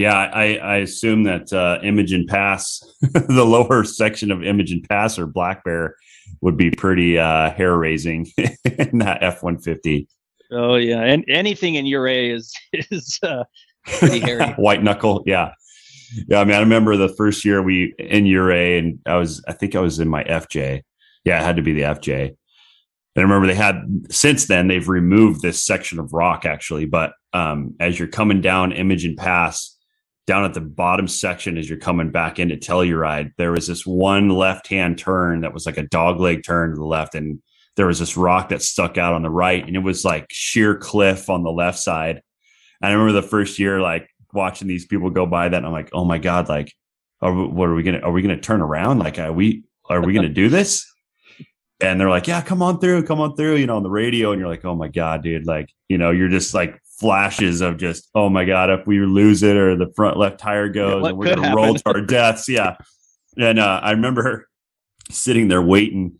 Yeah, 0.00 0.16
I, 0.16 0.56
I 0.56 0.76
assume 0.76 1.24
that 1.24 1.52
uh, 1.52 1.78
and 1.82 2.26
Pass, 2.26 2.82
the 3.02 3.44
lower 3.44 3.84
section 3.84 4.30
of 4.30 4.42
Imogene 4.42 4.82
Pass 4.88 5.18
or 5.18 5.26
Black 5.26 5.62
Bear, 5.62 5.94
would 6.40 6.56
be 6.56 6.70
pretty 6.70 7.18
uh, 7.18 7.50
hair 7.50 7.76
raising 7.76 8.26
in 8.64 8.96
that 9.00 9.22
F 9.22 9.42
one 9.42 9.58
fifty. 9.58 10.08
Oh 10.50 10.76
yeah, 10.76 11.02
and 11.02 11.22
anything 11.28 11.74
in 11.74 11.84
Ouray 11.84 12.30
is 12.30 12.50
is 12.72 13.18
uh, 13.22 13.44
pretty 13.84 14.20
hairy. 14.20 14.46
White 14.52 14.82
knuckle, 14.82 15.22
yeah, 15.26 15.52
yeah. 16.28 16.40
I 16.40 16.44
mean, 16.44 16.56
I 16.56 16.60
remember 16.60 16.96
the 16.96 17.10
first 17.10 17.44
year 17.44 17.60
we 17.62 17.94
in 17.98 18.26
Ouray, 18.26 18.78
and 18.78 19.00
I 19.04 19.16
was, 19.16 19.44
I 19.48 19.52
think 19.52 19.76
I 19.76 19.80
was 19.80 19.98
in 19.98 20.08
my 20.08 20.24
FJ. 20.24 20.80
Yeah, 21.26 21.42
it 21.42 21.44
had 21.44 21.56
to 21.56 21.62
be 21.62 21.74
the 21.74 21.82
FJ. 21.82 22.28
And 22.28 22.36
I 23.18 23.20
remember 23.20 23.48
they 23.48 23.54
had 23.54 23.82
since 24.08 24.46
then 24.46 24.68
they've 24.68 24.88
removed 24.88 25.42
this 25.42 25.62
section 25.62 25.98
of 25.98 26.14
rock 26.14 26.46
actually, 26.46 26.86
but 26.86 27.12
um, 27.34 27.74
as 27.80 27.98
you're 27.98 28.08
coming 28.08 28.40
down 28.40 28.72
Imogene 28.72 29.14
Pass, 29.14 29.76
down 30.26 30.44
at 30.44 30.54
the 30.54 30.60
bottom 30.60 31.08
section 31.08 31.58
as 31.58 31.68
you're 31.68 31.78
coming 31.78 32.10
back 32.10 32.38
into 32.38 32.56
Telluride, 32.56 33.32
there 33.36 33.52
was 33.52 33.66
this 33.66 33.86
one 33.86 34.28
left 34.28 34.68
hand 34.68 34.98
turn 34.98 35.40
that 35.40 35.54
was 35.54 35.66
like 35.66 35.78
a 35.78 35.82
dog 35.82 36.20
leg 36.20 36.42
turn 36.44 36.70
to 36.70 36.76
the 36.76 36.84
left, 36.84 37.14
and 37.14 37.40
there 37.76 37.86
was 37.86 37.98
this 37.98 38.16
rock 38.16 38.50
that 38.50 38.62
stuck 38.62 38.98
out 38.98 39.14
on 39.14 39.22
the 39.22 39.30
right, 39.30 39.66
and 39.66 39.76
it 39.76 39.80
was 39.80 40.04
like 40.04 40.26
sheer 40.30 40.76
cliff 40.76 41.30
on 41.30 41.42
the 41.42 41.50
left 41.50 41.78
side. 41.78 42.22
And 42.80 42.90
I 42.90 42.92
remember 42.92 43.20
the 43.20 43.26
first 43.26 43.58
year, 43.58 43.80
like 43.80 44.08
watching 44.32 44.68
these 44.68 44.86
people 44.86 45.10
go 45.10 45.26
by 45.26 45.48
that, 45.48 45.56
and 45.56 45.66
I'm 45.66 45.72
like, 45.72 45.90
oh 45.92 46.04
my 46.04 46.18
god, 46.18 46.48
like, 46.48 46.72
are, 47.20 47.32
what 47.32 47.68
are 47.68 47.74
we 47.74 47.82
gonna? 47.82 48.00
Are 48.00 48.12
we 48.12 48.22
gonna 48.22 48.40
turn 48.40 48.60
around? 48.60 48.98
Like, 48.98 49.18
are 49.18 49.32
we? 49.32 49.64
Are 49.88 50.00
we 50.00 50.12
gonna 50.12 50.28
do 50.28 50.48
this? 50.48 50.86
And 51.82 51.98
they're 51.98 52.10
like, 52.10 52.26
yeah, 52.26 52.42
come 52.42 52.62
on 52.62 52.78
through, 52.78 53.04
come 53.04 53.20
on 53.20 53.34
through, 53.36 53.56
you 53.56 53.66
know, 53.66 53.76
on 53.76 53.82
the 53.82 53.90
radio. 53.90 54.32
And 54.32 54.38
you're 54.38 54.50
like, 54.50 54.64
oh 54.64 54.74
my 54.74 54.88
God, 54.88 55.22
dude. 55.22 55.46
Like, 55.46 55.70
you 55.88 55.96
know, 55.96 56.10
you're 56.10 56.28
just 56.28 56.52
like 56.52 56.78
flashes 57.00 57.62
of 57.62 57.78
just, 57.78 58.08
oh 58.14 58.28
my 58.28 58.44
God, 58.44 58.70
if 58.70 58.86
we 58.86 59.00
lose 59.00 59.42
it 59.42 59.56
or 59.56 59.76
the 59.76 59.90
front 59.96 60.18
left 60.18 60.38
tire 60.38 60.68
goes 60.68 61.02
Yeah, 61.02 61.08
and 61.08 61.18
we're 61.18 61.24
going 61.24 61.38
to 61.38 61.48
could 61.48 61.56
roll 61.56 61.74
to 61.74 61.82
our 61.86 62.00
deaths. 62.02 62.48
Yeah. 62.48 62.76
And 63.38 63.58
uh, 63.58 63.80
I 63.82 63.92
remember 63.92 64.48
sitting 65.10 65.48
there 65.48 65.62
waiting 65.62 66.18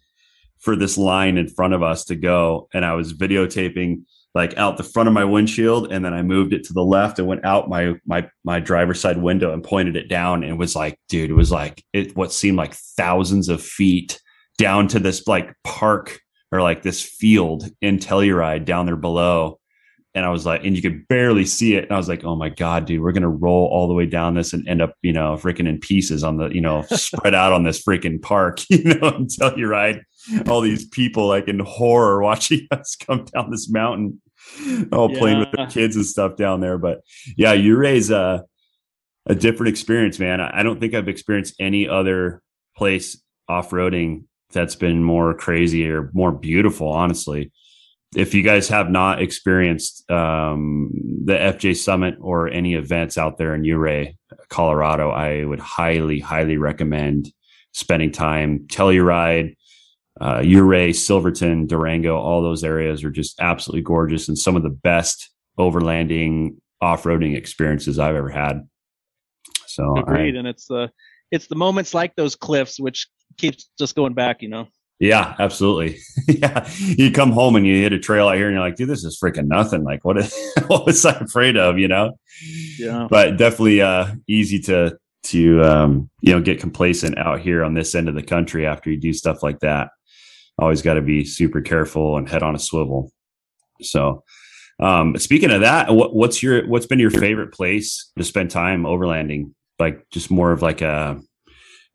for 0.58 0.74
this 0.76 0.96
line 0.98 1.36
in 1.36 1.48
front 1.48 1.74
of 1.74 1.82
us 1.82 2.06
to 2.06 2.16
go. 2.16 2.68
And 2.72 2.84
I 2.84 2.94
was 2.94 3.12
videotaping 3.12 4.04
like 4.34 4.56
out 4.56 4.76
the 4.76 4.82
front 4.82 5.08
of 5.08 5.12
my 5.12 5.24
windshield. 5.24 5.92
And 5.92 6.04
then 6.04 6.14
I 6.14 6.22
moved 6.22 6.52
it 6.52 6.64
to 6.64 6.72
the 6.72 6.84
left 6.84 7.18
and 7.18 7.28
went 7.28 7.44
out 7.44 7.68
my, 7.68 7.94
my, 8.06 8.28
my 8.44 8.60
driver's 8.60 9.00
side 9.00 9.18
window 9.18 9.52
and 9.52 9.62
pointed 9.62 9.96
it 9.96 10.08
down. 10.08 10.42
And 10.42 10.52
it 10.52 10.58
was 10.58 10.74
like, 10.74 10.98
dude, 11.08 11.30
it 11.30 11.34
was 11.34 11.50
like 11.50 11.84
it, 11.92 12.16
what 12.16 12.32
seemed 12.32 12.56
like 12.56 12.74
thousands 12.74 13.48
of 13.48 13.62
feet 13.62 14.20
down 14.56 14.88
to 14.88 14.98
this 14.98 15.26
like 15.26 15.54
park 15.64 16.20
or 16.52 16.62
like 16.62 16.82
this 16.82 17.02
field 17.02 17.68
in 17.80 17.98
Telluride 17.98 18.64
down 18.64 18.86
there 18.86 18.96
below. 18.96 19.59
And 20.14 20.26
I 20.26 20.30
was 20.30 20.44
like, 20.44 20.64
and 20.64 20.74
you 20.74 20.82
could 20.82 21.06
barely 21.06 21.46
see 21.46 21.76
it. 21.76 21.84
And 21.84 21.92
I 21.92 21.96
was 21.96 22.08
like, 22.08 22.24
oh 22.24 22.34
my 22.34 22.48
God, 22.48 22.84
dude, 22.84 23.00
we're 23.00 23.12
going 23.12 23.22
to 23.22 23.28
roll 23.28 23.68
all 23.68 23.86
the 23.86 23.94
way 23.94 24.06
down 24.06 24.34
this 24.34 24.52
and 24.52 24.66
end 24.66 24.82
up, 24.82 24.94
you 25.02 25.12
know, 25.12 25.34
freaking 25.34 25.68
in 25.68 25.78
pieces 25.78 26.24
on 26.24 26.36
the, 26.36 26.48
you 26.48 26.60
know, 26.60 26.82
spread 26.90 27.34
out 27.34 27.52
on 27.52 27.62
this 27.62 27.82
freaking 27.82 28.20
park, 28.20 28.60
you 28.70 28.82
know, 28.82 29.08
in 29.08 29.26
Telluride. 29.26 30.02
All 30.48 30.60
these 30.60 30.86
people 30.86 31.28
like 31.28 31.46
in 31.46 31.60
horror 31.60 32.22
watching 32.22 32.66
us 32.70 32.96
come 32.96 33.24
down 33.26 33.50
this 33.50 33.70
mountain, 33.70 34.20
all 34.92 35.08
playing 35.08 35.38
with 35.38 35.52
their 35.52 35.68
kids 35.68 35.96
and 35.96 36.04
stuff 36.04 36.36
down 36.36 36.60
there. 36.60 36.76
But 36.76 37.02
yeah, 37.36 37.52
Ouray's 37.52 38.10
a, 38.10 38.44
a 39.26 39.34
different 39.34 39.70
experience, 39.70 40.18
man. 40.18 40.40
I 40.40 40.60
I 40.60 40.62
don't 40.62 40.80
think 40.80 40.94
I've 40.94 41.08
experienced 41.08 41.54
any 41.60 41.88
other 41.88 42.42
place 42.76 43.22
off 43.48 43.70
roading 43.70 44.24
that's 44.52 44.74
been 44.74 45.02
more 45.02 45.34
crazy 45.34 45.88
or 45.88 46.10
more 46.12 46.32
beautiful, 46.32 46.88
honestly. 46.88 47.52
If 48.16 48.34
you 48.34 48.42
guys 48.42 48.68
have 48.68 48.90
not 48.90 49.22
experienced 49.22 50.10
um, 50.10 50.90
the 51.24 51.34
FJ 51.34 51.76
Summit 51.76 52.16
or 52.20 52.48
any 52.48 52.74
events 52.74 53.16
out 53.16 53.38
there 53.38 53.54
in 53.54 53.64
Ouray, 53.64 54.16
Colorado, 54.48 55.10
I 55.10 55.44
would 55.44 55.60
highly, 55.60 56.18
highly 56.18 56.56
recommend 56.56 57.32
spending 57.72 58.10
time. 58.10 58.66
Telluride, 58.66 59.54
uh, 60.20 60.42
Ouray, 60.44 60.92
Silverton, 60.92 61.68
Durango, 61.68 62.16
all 62.16 62.42
those 62.42 62.64
areas 62.64 63.04
are 63.04 63.12
just 63.12 63.38
absolutely 63.40 63.82
gorgeous 63.82 64.28
and 64.28 64.36
some 64.36 64.56
of 64.56 64.64
the 64.64 64.70
best 64.70 65.30
overlanding 65.56 66.56
off-roading 66.80 67.36
experiences 67.36 67.98
I've 67.98 68.16
ever 68.16 68.30
had. 68.30 68.68
So 69.66 69.96
I- 69.96 70.00
Agreed, 70.00 70.34
and 70.34 70.48
it's 70.48 70.66
the 70.66 70.90
it's 71.30 71.46
the 71.46 71.54
moments 71.54 71.94
like 71.94 72.16
those 72.16 72.34
cliffs 72.34 72.80
which 72.80 73.06
keeps 73.38 73.70
just 73.78 73.94
going 73.94 74.14
back. 74.14 74.42
You 74.42 74.48
know. 74.48 74.68
Yeah, 75.00 75.34
absolutely. 75.38 75.98
yeah. 76.28 76.68
You 76.78 77.10
come 77.10 77.32
home 77.32 77.56
and 77.56 77.66
you 77.66 77.74
hit 77.76 77.94
a 77.94 77.98
trail 77.98 78.28
out 78.28 78.36
here 78.36 78.46
and 78.46 78.54
you're 78.54 78.62
like, 78.62 78.76
dude, 78.76 78.90
this 78.90 79.02
is 79.02 79.18
freaking 79.18 79.46
nothing. 79.46 79.82
Like 79.82 80.04
what, 80.04 80.18
is, 80.18 80.38
what 80.66 80.84
was 80.84 81.04
I 81.06 81.12
afraid 81.12 81.56
of, 81.56 81.78
you 81.78 81.88
know? 81.88 82.18
Yeah. 82.78 83.08
But 83.10 83.38
definitely 83.38 83.80
uh 83.80 84.14
easy 84.28 84.60
to 84.60 84.96
to 85.22 85.62
um 85.62 86.10
you 86.22 86.32
know 86.32 86.40
get 86.40 86.60
complacent 86.60 87.18
out 87.18 87.40
here 87.40 87.62
on 87.62 87.74
this 87.74 87.94
end 87.94 88.08
of 88.08 88.14
the 88.14 88.22
country 88.22 88.66
after 88.66 88.90
you 88.90 88.98
do 88.98 89.12
stuff 89.12 89.42
like 89.42 89.60
that. 89.60 89.88
Always 90.58 90.82
got 90.82 90.94
to 90.94 91.02
be 91.02 91.24
super 91.24 91.62
careful 91.62 92.18
and 92.18 92.28
head 92.28 92.42
on 92.42 92.54
a 92.54 92.58
swivel. 92.58 93.10
So 93.80 94.22
um 94.80 95.16
speaking 95.16 95.50
of 95.50 95.62
that, 95.62 95.94
what, 95.94 96.14
what's 96.14 96.42
your 96.42 96.66
what's 96.68 96.86
been 96.86 96.98
your 96.98 97.10
favorite 97.10 97.52
place 97.52 98.10
to 98.18 98.24
spend 98.24 98.50
time 98.50 98.82
overlanding? 98.82 99.54
Like 99.78 100.06
just 100.10 100.30
more 100.30 100.52
of 100.52 100.60
like 100.60 100.82
a 100.82 101.20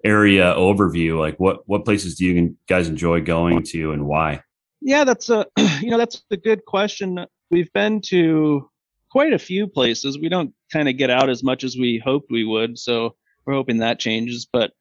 area 0.06 0.54
overview 0.56 1.20
like 1.20 1.38
what 1.40 1.68
what 1.68 1.84
places 1.84 2.16
do 2.16 2.26
you 2.26 2.56
guys 2.70 2.88
enjoy 2.88 3.20
going 3.22 3.64
to 3.64 3.92
and 3.92 4.06
why 4.06 4.42
yeah, 4.86 5.04
that's 5.04 5.30
a 5.32 5.48
you 5.82 5.90
know 5.90 5.98
that's 5.98 6.24
a 6.32 6.38
good 6.38 6.64
question. 6.66 7.26
We've 7.50 7.74
been 7.74 8.02
to 8.02 8.70
quite 9.10 9.34
a 9.34 9.40
few 9.40 9.68
places. 9.68 10.20
We 10.20 10.30
don't 10.30 10.54
kind 10.72 10.88
of 10.88 10.96
get 10.96 11.10
out 11.10 11.30
as 11.30 11.44
much 11.44 11.64
as 11.64 11.76
we 11.76 12.02
hoped 12.04 12.32
we 12.32 12.46
would, 12.46 12.78
so 12.78 13.16
we're 13.46 13.56
hoping 13.56 13.78
that 13.78 14.00
changes. 14.00 14.48
But 14.52 14.72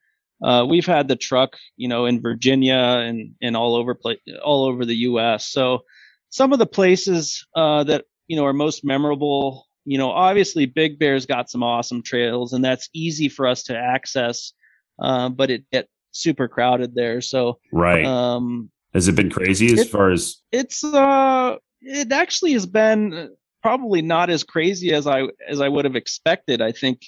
uh, 0.42 0.66
we've 0.68 0.86
had 0.86 1.08
the 1.08 1.16
truck, 1.16 1.56
you 1.76 1.88
know, 1.88 2.04
in 2.04 2.20
Virginia 2.20 2.74
and 2.74 3.34
and 3.40 3.56
all 3.56 3.74
over 3.74 3.94
pla- 3.94 4.14
all 4.44 4.66
over 4.66 4.84
the 4.84 4.96
U.S. 4.96 5.46
So 5.46 5.80
some 6.28 6.52
of 6.52 6.58
the 6.58 6.66
places 6.66 7.46
uh, 7.56 7.84
that 7.84 8.04
you 8.26 8.36
know 8.36 8.44
are 8.44 8.52
most 8.52 8.84
memorable, 8.84 9.64
you 9.86 9.96
know, 9.96 10.10
obviously 10.10 10.66
Big 10.66 10.98
Bear's 10.98 11.24
got 11.24 11.48
some 11.48 11.62
awesome 11.62 12.02
trails, 12.02 12.52
and 12.52 12.62
that's 12.62 12.90
easy 12.92 13.30
for 13.30 13.46
us 13.46 13.62
to 13.64 13.76
access, 13.76 14.52
uh, 14.98 15.28
but 15.28 15.50
it 15.50 15.64
get 15.70 15.88
super 16.12 16.48
crowded 16.48 16.94
there. 16.94 17.20
So 17.20 17.58
right. 17.72 18.04
Um, 18.04 18.70
has 18.94 19.08
it 19.08 19.16
been 19.16 19.30
crazy 19.30 19.72
as 19.72 19.80
it, 19.80 19.90
far 19.90 20.10
as 20.10 20.36
it's 20.52 20.84
uh 20.84 21.56
it 21.80 22.12
actually 22.12 22.52
has 22.52 22.64
been 22.64 23.30
probably 23.62 24.02
not 24.02 24.30
as 24.30 24.44
crazy 24.44 24.92
as 24.92 25.06
I 25.06 25.24
as 25.48 25.60
I 25.60 25.68
would 25.68 25.84
have 25.84 25.96
expected. 25.96 26.62
I 26.62 26.72
think 26.72 27.02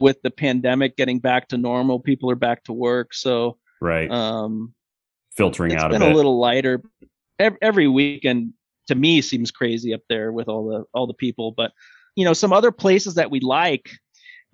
with 0.00 0.20
the 0.22 0.30
pandemic 0.30 0.96
getting 0.96 1.20
back 1.20 1.48
to 1.48 1.56
normal, 1.56 2.00
people 2.00 2.30
are 2.30 2.36
back 2.36 2.64
to 2.64 2.72
work, 2.72 3.14
so 3.14 3.58
right 3.80 4.10
um 4.10 4.74
filtering 5.36 5.72
it's 5.72 5.82
out 5.82 5.90
been 5.90 6.02
a, 6.02 6.10
a, 6.10 6.14
little 6.14 6.38
lighter. 6.38 6.82
Every, 7.38 7.58
every 7.62 7.88
weekend 7.88 8.52
to 8.88 8.94
me 8.94 9.20
seems 9.20 9.50
crazy 9.50 9.94
up 9.94 10.02
there 10.08 10.32
with 10.32 10.48
all 10.48 10.68
the 10.68 10.84
all 10.92 11.06
the 11.06 11.14
people, 11.14 11.52
but 11.52 11.72
you 12.16 12.24
know 12.24 12.32
some 12.32 12.52
other 12.52 12.72
places 12.72 13.14
that 13.14 13.30
we 13.30 13.40
like. 13.40 13.90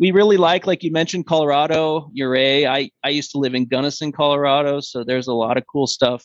We 0.01 0.11
really 0.13 0.39
like, 0.39 0.67
like 0.67 0.83
you 0.83 0.91
mentioned, 0.91 1.27
Colorado, 1.27 2.11
Ouray. 2.19 2.67
I 2.67 2.91
I 3.05 3.11
used 3.11 3.31
to 3.33 3.39
live 3.39 3.55
in 3.55 3.67
Gunnison, 3.67 4.13
Colorado, 4.13 4.81
so 4.81 5.05
there's 5.05 5.29
a 5.29 5.35
lot 5.35 5.59
of 5.59 5.65
cool 5.71 5.87
stuff 5.87 6.25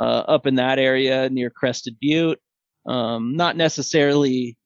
uh, 0.00 0.24
up 0.26 0.46
in 0.46 0.54
that 0.56 0.78
area 0.78 1.28
near 1.28 1.50
Crested 1.50 1.96
Butte. 2.00 2.40
Um, 2.86 3.36
not 3.36 3.56
necessarily 3.56 4.56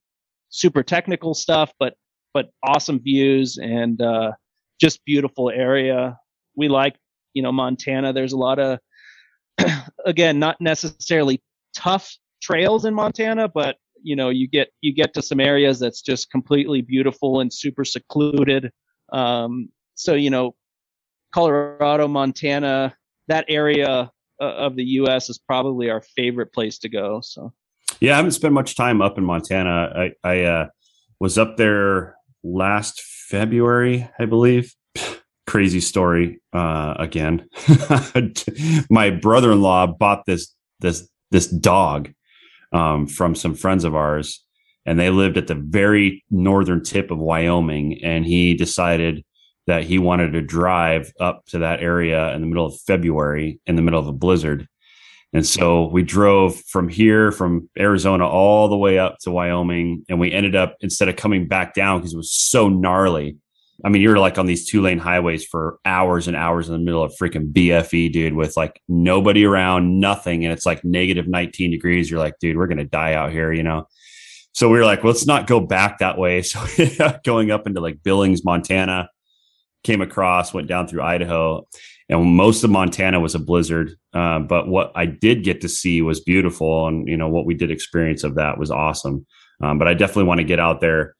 super 0.49 0.83
technical 0.83 1.35
stuff, 1.35 1.73
but 1.79 1.95
but 2.33 2.51
awesome 2.63 3.01
views 3.03 3.59
and 3.59 4.01
uh, 4.01 4.31
just 4.81 5.05
beautiful 5.05 5.51
area. 5.51 6.19
We 6.55 6.69
like, 6.69 6.95
you 7.35 7.43
know, 7.43 7.51
Montana. 7.51 8.13
There's 8.13 8.35
a 8.35 8.39
lot 8.39 8.59
of, 8.59 8.79
again, 10.05 10.39
not 10.39 10.61
necessarily 10.61 11.43
tough 11.75 12.15
trails 12.43 12.85
in 12.85 12.95
Montana, 12.95 13.49
but 13.49 13.77
you 14.03 14.17
know, 14.17 14.29
you 14.29 14.49
get 14.49 14.69
you 14.81 14.93
get 14.93 15.15
to 15.15 15.23
some 15.23 15.41
areas 15.41 15.79
that's 15.79 16.03
just 16.03 16.31
completely 16.31 16.83
beautiful 16.83 17.41
and 17.41 17.53
super 17.53 17.85
secluded. 17.85 18.71
Um, 19.13 19.69
so 19.95 20.15
you 20.15 20.31
know, 20.31 20.55
Colorado, 21.33 22.09
Montana, 22.09 22.95
that 23.29 23.45
area 23.49 24.11
uh, 24.41 24.45
of 24.45 24.77
the 24.77 24.85
U.S. 24.85 25.29
is 25.29 25.39
probably 25.39 25.91
our 25.91 26.01
favorite 26.01 26.53
place 26.53 26.79
to 26.79 26.89
go. 26.89 27.21
So, 27.23 27.53
yeah, 28.01 28.15
I 28.15 28.17
haven't 28.17 28.33
spent 28.33 28.55
much 28.55 28.77
time 28.77 29.03
up 29.03 29.19
in 29.19 29.25
Montana. 29.25 29.93
I, 29.95 30.13
I 30.29 30.43
uh, 30.43 30.67
was 31.21 31.39
up 31.39 31.57
there 31.57 32.17
last 32.43 33.01
February, 33.01 34.09
I 34.19 34.27
believe. 34.27 34.75
Crazy 35.47 35.81
story 35.81 36.41
uh, 36.53 36.95
again. 36.99 37.49
My 38.91 39.11
brother-in-law 39.11 39.89
bought 39.99 40.27
this 40.27 40.53
this 40.81 41.09
this 41.31 41.47
dog 41.47 42.13
um, 42.77 43.07
from 43.07 43.35
some 43.35 43.55
friends 43.55 43.85
of 43.85 43.97
ours, 43.97 44.45
and 44.85 45.01
they 45.01 45.11
lived 45.11 45.39
at 45.39 45.47
the 45.47 45.55
very 45.55 46.23
northern 46.31 46.83
tip 46.83 47.11
of 47.11 47.19
Wyoming. 47.19 48.05
And 48.05 48.27
he 48.27 48.55
decided 48.55 49.25
that 49.67 49.85
he 49.85 49.99
wanted 49.99 50.33
to 50.33 50.43
drive 50.43 51.11
up 51.19 51.45
to 51.47 51.59
that 51.59 51.81
area 51.81 52.33
in 52.35 52.41
the 52.43 52.47
middle 52.47 52.67
of 52.67 52.79
February 52.87 53.59
in 53.67 53.77
the 53.77 53.83
middle 53.83 53.99
of 53.99 54.07
a 54.07 54.13
blizzard. 54.13 54.69
And 55.33 55.45
so 55.45 55.89
we 55.89 56.03
drove 56.03 56.61
from 56.67 56.89
here, 56.89 57.33
from 57.33 57.69
Arizona, 57.79 58.29
all 58.29 58.69
the 58.69 58.77
way 58.77 58.99
up 58.99 59.19
to 59.23 59.31
Wyoming. 59.31 60.05
And 60.09 60.21
we 60.21 60.31
ended 60.31 60.55
up, 60.55 60.77
instead 60.81 61.09
of 61.09 61.17
coming 61.17 61.49
back 61.49 61.75
down 61.75 61.99
because 61.99 62.15
it 62.15 62.19
was 62.19 62.33
so 62.33 62.69
gnarly, 62.69 63.37
I 63.85 63.89
mean, 63.91 64.01
you're 64.01 64.19
like 64.19 64.39
on 64.39 64.47
these 64.47 64.69
two 64.69 64.81
lane 64.81 64.99
highways 64.99 65.45
for 65.45 65.79
hours 65.85 66.29
and 66.29 66.37
hours 66.37 66.69
in 66.69 66.73
the 66.73 66.79
middle 66.79 67.03
of 67.03 67.13
freaking 67.21 67.53
BFE, 67.53 68.13
dude, 68.13 68.35
with 68.35 68.57
like 68.57 68.81
nobody 68.89 69.45
around, 69.45 70.01
nothing. 70.01 70.45
And 70.45 70.53
it's 70.53 70.65
like 70.65 70.85
negative 70.85 71.29
19 71.29 71.71
degrees. 71.71 72.11
You're 72.11 72.19
like, 72.19 72.39
dude, 72.41 72.57
we're 72.57 72.69
going 72.69 72.79
to 72.79 72.85
die 72.85 73.15
out 73.15 73.33
here, 73.33 73.53
you 73.53 73.63
know? 73.63 73.87
So 74.53 74.71
we 74.71 74.79
were 74.79 74.87
like, 74.87 75.05
let's 75.05 75.27
not 75.27 75.47
go 75.47 75.61
back 75.61 75.99
that 75.99 76.17
way. 76.17 76.43
So 76.43 76.65
going 77.25 77.51
up 77.51 77.67
into 77.67 77.81
like 77.81 78.03
Billings, 78.03 78.45
Montana, 78.45 79.11
came 79.85 80.01
across, 80.01 80.55
went 80.55 80.69
down 80.69 80.89
through 80.89 81.03
Idaho, 81.03 81.67
and 82.09 82.25
most 82.25 82.65
of 82.65 82.71
Montana 82.71 83.21
was 83.21 83.35
a 83.35 83.39
blizzard. 83.39 83.93
Uh, 84.13 84.39
but 84.41 84.69
what 84.69 84.93
I 84.95 85.07
did 85.07 85.45
get 85.45 85.61
to 85.63 85.69
see 85.69 86.03
was 86.03 86.21
beautiful, 86.21 86.87
and 86.87 87.09
you 87.09 87.17
know 87.17 87.29
what 87.29 87.47
we 87.47 87.55
did 87.55 87.71
experience 87.71 88.25
of 88.25 88.37
that 88.37 88.59
was 88.59 88.71
awesome. 88.71 89.27
Um, 89.63 89.79
but 89.79 89.89
I 89.89 89.95
definitely 89.95 90.25
want 90.25 90.39
to 90.39 90.45
get 90.45 90.61
out 90.61 90.81
there, 90.81 91.16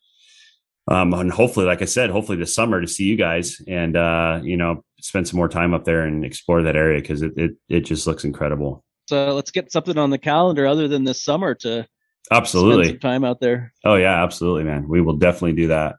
um, 0.89 1.13
and 1.15 1.33
hopefully, 1.33 1.67
like 1.67 1.83
I 1.83 1.87
said, 1.87 2.11
hopefully 2.11 2.39
this 2.39 2.55
summer 2.55 2.81
to 2.81 2.87
see 2.87 3.05
you 3.05 3.17
guys, 3.17 3.61
and 3.67 3.97
uh, 3.97 4.41
you 4.43 4.57
know 4.57 4.85
spend 5.01 5.27
some 5.27 5.37
more 5.37 5.49
time 5.49 5.75
up 5.75 5.85
there 5.85 6.03
and 6.03 6.25
explore 6.25 6.63
that 6.63 6.77
area 6.77 7.01
because 7.01 7.23
it, 7.23 7.33
it 7.37 7.53
it 7.69 7.81
just 7.81 8.07
looks 8.07 8.25
incredible. 8.25 8.85
So 9.09 9.35
let's 9.35 9.51
get 9.51 9.73
something 9.73 9.99
on 9.99 10.11
the 10.11 10.19
calendar 10.19 10.67
other 10.67 10.89
than 10.89 11.05
this 11.05 11.23
summer 11.23 11.55
to 11.57 11.87
absolutely 12.31 12.99
time 12.99 13.25
out 13.25 13.41
there. 13.41 13.73
Oh 13.85 13.97
yeah, 13.97 14.23
absolutely, 14.23 14.65
man. 14.65 14.89
We 14.89 15.01
will 15.01 15.17
definitely 15.17 15.55
do 15.55 15.69
that. 15.69 15.97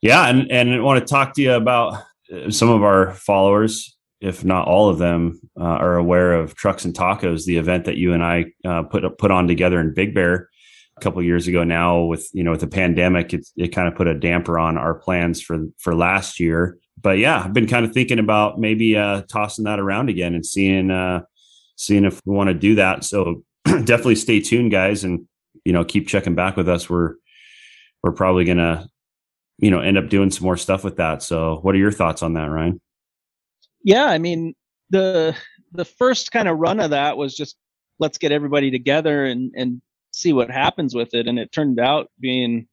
Yeah, 0.00 0.26
and 0.28 0.50
and 0.50 0.72
I 0.72 0.80
want 0.80 1.00
to 1.00 1.10
talk 1.10 1.34
to 1.34 1.42
you 1.42 1.52
about 1.52 2.02
some 2.48 2.70
of 2.70 2.82
our 2.82 3.12
followers, 3.12 3.96
if 4.22 4.44
not 4.44 4.66
all 4.66 4.88
of 4.88 4.96
them, 4.98 5.40
uh, 5.58 5.64
are 5.64 5.96
aware 5.96 6.32
of 6.32 6.54
Trucks 6.54 6.86
and 6.86 6.94
Tacos, 6.94 7.44
the 7.44 7.58
event 7.58 7.84
that 7.84 7.96
you 7.96 8.14
and 8.14 8.22
I 8.24 8.46
uh, 8.64 8.84
put 8.84 9.18
put 9.18 9.30
on 9.30 9.46
together 9.46 9.78
in 9.78 9.92
Big 9.92 10.14
Bear 10.14 10.48
couple 11.00 11.22
years 11.22 11.46
ago. 11.48 11.64
Now, 11.64 12.00
with 12.00 12.28
you 12.32 12.42
know 12.42 12.52
with 12.52 12.60
the 12.60 12.66
pandemic, 12.66 13.32
it 13.32 13.46
it 13.56 13.68
kind 13.68 13.88
of 13.88 13.94
put 13.94 14.06
a 14.06 14.14
damper 14.14 14.58
on 14.58 14.78
our 14.78 14.94
plans 14.94 15.40
for 15.40 15.66
for 15.78 15.94
last 15.94 16.40
year. 16.40 16.78
But 17.00 17.18
yeah, 17.18 17.42
I've 17.44 17.52
been 17.52 17.66
kind 17.66 17.84
of 17.84 17.92
thinking 17.92 18.18
about 18.18 18.58
maybe 18.58 18.96
uh, 18.96 19.22
tossing 19.22 19.64
that 19.64 19.80
around 19.80 20.10
again 20.10 20.34
and 20.34 20.44
seeing 20.44 20.90
uh, 20.90 21.22
seeing 21.76 22.04
if 22.04 22.20
we 22.24 22.34
want 22.34 22.48
to 22.48 22.54
do 22.54 22.74
that. 22.76 23.04
So 23.04 23.42
definitely 23.64 24.16
stay 24.16 24.40
tuned, 24.40 24.70
guys, 24.70 25.04
and 25.04 25.26
you 25.64 25.72
know 25.72 25.84
keep 25.84 26.08
checking 26.08 26.34
back 26.34 26.56
with 26.56 26.68
us. 26.68 26.90
We're 26.90 27.14
we're 28.02 28.12
probably 28.12 28.44
gonna 28.44 28.88
you 29.60 29.70
know 29.70 29.80
end 29.80 29.98
up 29.98 30.08
doing 30.08 30.30
some 30.30 30.44
more 30.44 30.56
stuff 30.56 30.82
with 30.82 30.96
that 30.96 31.22
so 31.22 31.58
what 31.62 31.74
are 31.74 31.78
your 31.78 31.92
thoughts 31.92 32.22
on 32.22 32.34
that 32.34 32.50
ryan 32.50 32.80
yeah 33.84 34.06
i 34.06 34.18
mean 34.18 34.54
the 34.90 35.36
the 35.72 35.84
first 35.84 36.32
kind 36.32 36.48
of 36.48 36.58
run 36.58 36.80
of 36.80 36.90
that 36.90 37.16
was 37.16 37.36
just 37.36 37.56
let's 37.98 38.18
get 38.18 38.32
everybody 38.32 38.70
together 38.70 39.24
and 39.24 39.52
and 39.54 39.80
see 40.20 40.32
what 40.32 40.50
happens 40.50 40.94
with 40.94 41.14
it. 41.14 41.26
And 41.26 41.38
it 41.38 41.52
turned 41.52 41.80
out 41.80 42.08
being 42.20 42.66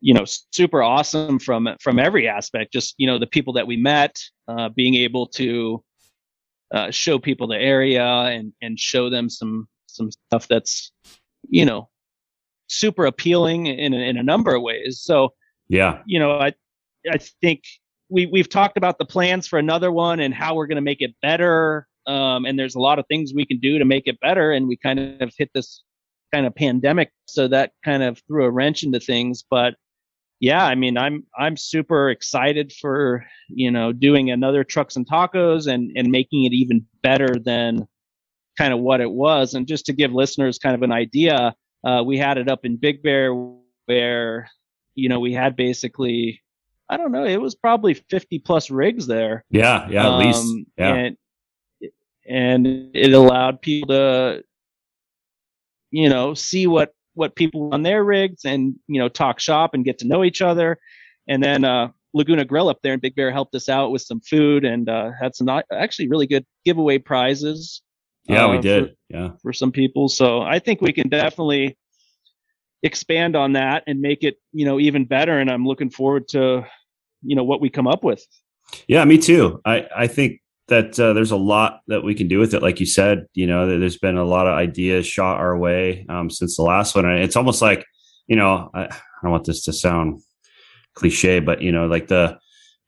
you 0.00 0.12
know 0.12 0.24
super 0.52 0.82
awesome 0.82 1.38
from 1.38 1.68
from 1.80 1.98
every 1.98 2.26
aspect 2.26 2.72
just 2.72 2.94
you 2.98 3.06
know 3.06 3.18
the 3.18 3.26
people 3.26 3.52
that 3.52 3.68
we 3.68 3.76
met 3.76 4.18
uh, 4.48 4.68
being 4.70 4.96
able 4.96 5.28
to 5.28 5.82
uh, 6.74 6.90
show 6.90 7.18
people 7.18 7.46
the 7.46 7.56
area 7.56 8.04
and 8.04 8.52
and 8.60 8.78
show 8.78 9.08
them 9.08 9.30
some 9.30 9.68
some 9.86 10.10
stuff 10.10 10.48
that's 10.48 10.92
you 11.48 11.64
know 11.64 11.88
super 12.68 13.06
appealing 13.06 13.66
in 13.66 13.94
in 13.94 14.16
a 14.16 14.22
number 14.22 14.54
of 14.54 14.62
ways. 14.62 15.00
So 15.02 15.30
yeah. 15.68 16.02
you 16.06 16.18
know 16.18 16.38
i 16.38 16.52
i 17.10 17.18
think 17.40 17.62
we 18.08 18.26
we've 18.26 18.48
talked 18.48 18.76
about 18.76 18.98
the 18.98 19.04
plans 19.04 19.46
for 19.46 19.58
another 19.58 19.90
one 19.90 20.20
and 20.20 20.34
how 20.34 20.54
we're 20.54 20.66
going 20.66 20.76
to 20.76 20.82
make 20.82 21.00
it 21.00 21.14
better. 21.22 21.86
Um, 22.06 22.44
and 22.44 22.58
there's 22.58 22.74
a 22.74 22.80
lot 22.80 22.98
of 22.98 23.06
things 23.06 23.32
we 23.32 23.46
can 23.46 23.58
do 23.58 23.78
to 23.78 23.84
make 23.84 24.06
it 24.06 24.18
better. 24.20 24.50
And 24.50 24.66
we 24.66 24.76
kind 24.76 24.98
of 24.98 25.32
hit 25.38 25.50
this 25.54 25.82
kind 26.32 26.46
of 26.46 26.54
pandemic 26.54 27.10
so 27.26 27.48
that 27.48 27.72
kind 27.84 28.02
of 28.02 28.20
threw 28.26 28.44
a 28.44 28.50
wrench 28.50 28.82
into 28.82 28.98
things 29.00 29.44
but 29.50 29.74
yeah 30.40 30.64
i 30.64 30.74
mean 30.74 30.96
i'm 30.96 31.24
i'm 31.38 31.56
super 31.56 32.10
excited 32.10 32.72
for 32.72 33.24
you 33.48 33.70
know 33.70 33.92
doing 33.92 34.30
another 34.30 34.64
trucks 34.64 34.96
and 34.96 35.08
tacos 35.08 35.66
and 35.66 35.92
and 35.96 36.10
making 36.10 36.44
it 36.44 36.52
even 36.52 36.84
better 37.02 37.36
than 37.44 37.86
kind 38.58 38.72
of 38.72 38.80
what 38.80 39.00
it 39.00 39.10
was 39.10 39.54
and 39.54 39.66
just 39.66 39.86
to 39.86 39.92
give 39.92 40.12
listeners 40.12 40.58
kind 40.58 40.74
of 40.74 40.82
an 40.82 40.92
idea 40.92 41.54
uh, 41.84 42.02
we 42.04 42.16
had 42.16 42.38
it 42.38 42.48
up 42.48 42.64
in 42.64 42.76
big 42.76 43.02
bear 43.02 43.34
where 43.86 44.48
you 44.94 45.08
know, 45.08 45.20
we 45.20 45.32
had 45.32 45.56
basically, 45.56 46.42
I 46.88 46.96
don't 46.96 47.12
know, 47.12 47.24
it 47.24 47.40
was 47.40 47.54
probably 47.54 47.94
50 47.94 48.38
plus 48.40 48.70
rigs 48.70 49.06
there. 49.06 49.44
Yeah, 49.50 49.88
yeah, 49.88 50.06
at 50.06 50.12
um, 50.12 50.18
least. 50.18 50.66
Yeah. 50.76 50.94
And, 50.94 51.16
and 52.28 52.90
it 52.94 53.12
allowed 53.12 53.62
people 53.62 53.88
to, 53.88 54.44
you 55.92 56.08
know, 56.08 56.34
see 56.34 56.66
what, 56.66 56.90
what 57.14 57.36
people 57.36 57.70
on 57.72 57.82
their 57.82 58.02
rigs 58.02 58.44
and, 58.44 58.74
you 58.88 59.00
know, 59.00 59.08
talk 59.08 59.38
shop 59.38 59.74
and 59.74 59.84
get 59.84 59.98
to 59.98 60.08
know 60.08 60.24
each 60.24 60.42
other. 60.42 60.78
And 61.28 61.42
then, 61.42 61.64
uh, 61.64 61.90
Laguna 62.14 62.44
Grill 62.44 62.68
up 62.68 62.80
there 62.82 62.92
in 62.92 63.00
Big 63.00 63.14
Bear 63.14 63.30
helped 63.30 63.54
us 63.54 63.68
out 63.68 63.92
with 63.92 64.02
some 64.02 64.20
food 64.20 64.64
and, 64.64 64.88
uh, 64.88 65.12
had 65.18 65.36
some 65.36 65.48
actually 65.72 66.08
really 66.08 66.26
good 66.26 66.44
giveaway 66.64 66.98
prizes. 66.98 67.82
Yeah, 68.24 68.46
uh, 68.46 68.50
we 68.50 68.58
did. 68.58 68.88
For, 68.88 68.94
yeah. 69.08 69.28
For 69.42 69.52
some 69.52 69.70
people. 69.70 70.08
So 70.08 70.42
I 70.42 70.58
think 70.58 70.80
we 70.80 70.92
can 70.92 71.08
definitely, 71.08 71.76
expand 72.82 73.36
on 73.36 73.52
that 73.52 73.84
and 73.86 74.00
make 74.00 74.24
it 74.24 74.36
you 74.52 74.64
know 74.64 74.80
even 74.80 75.04
better 75.04 75.38
and 75.38 75.50
i'm 75.50 75.64
looking 75.64 75.90
forward 75.90 76.26
to 76.26 76.64
you 77.22 77.36
know 77.36 77.44
what 77.44 77.60
we 77.60 77.70
come 77.70 77.86
up 77.86 78.02
with 78.02 78.26
yeah 78.88 79.04
me 79.04 79.16
too 79.18 79.60
i 79.64 79.86
i 79.96 80.06
think 80.06 80.40
that 80.68 80.98
uh, 80.98 81.12
there's 81.12 81.30
a 81.32 81.36
lot 81.36 81.80
that 81.88 82.02
we 82.02 82.14
can 82.14 82.28
do 82.28 82.38
with 82.38 82.54
it. 82.54 82.62
Like 82.62 82.80
you 82.80 82.86
said, 82.86 83.26
you 83.34 83.46
know, 83.46 83.66
there's 83.78 83.98
been 83.98 84.16
a 84.16 84.24
lot 84.24 84.46
of 84.46 84.54
ideas 84.54 85.06
shot 85.06 85.38
our 85.38 85.56
way 85.56 86.06
um, 86.08 86.30
since 86.30 86.56
the 86.56 86.62
last 86.62 86.94
one, 86.94 87.06
it's 87.06 87.36
almost 87.36 87.60
like, 87.60 87.84
you 88.26 88.36
know, 88.36 88.70
I, 88.72 88.84
I 88.84 88.96
don't 89.22 89.32
want 89.32 89.44
this 89.44 89.64
to 89.64 89.72
sound 89.72 90.22
cliche, 90.94 91.40
but 91.40 91.62
you 91.62 91.72
know, 91.72 91.86
like 91.86 92.08
the 92.08 92.38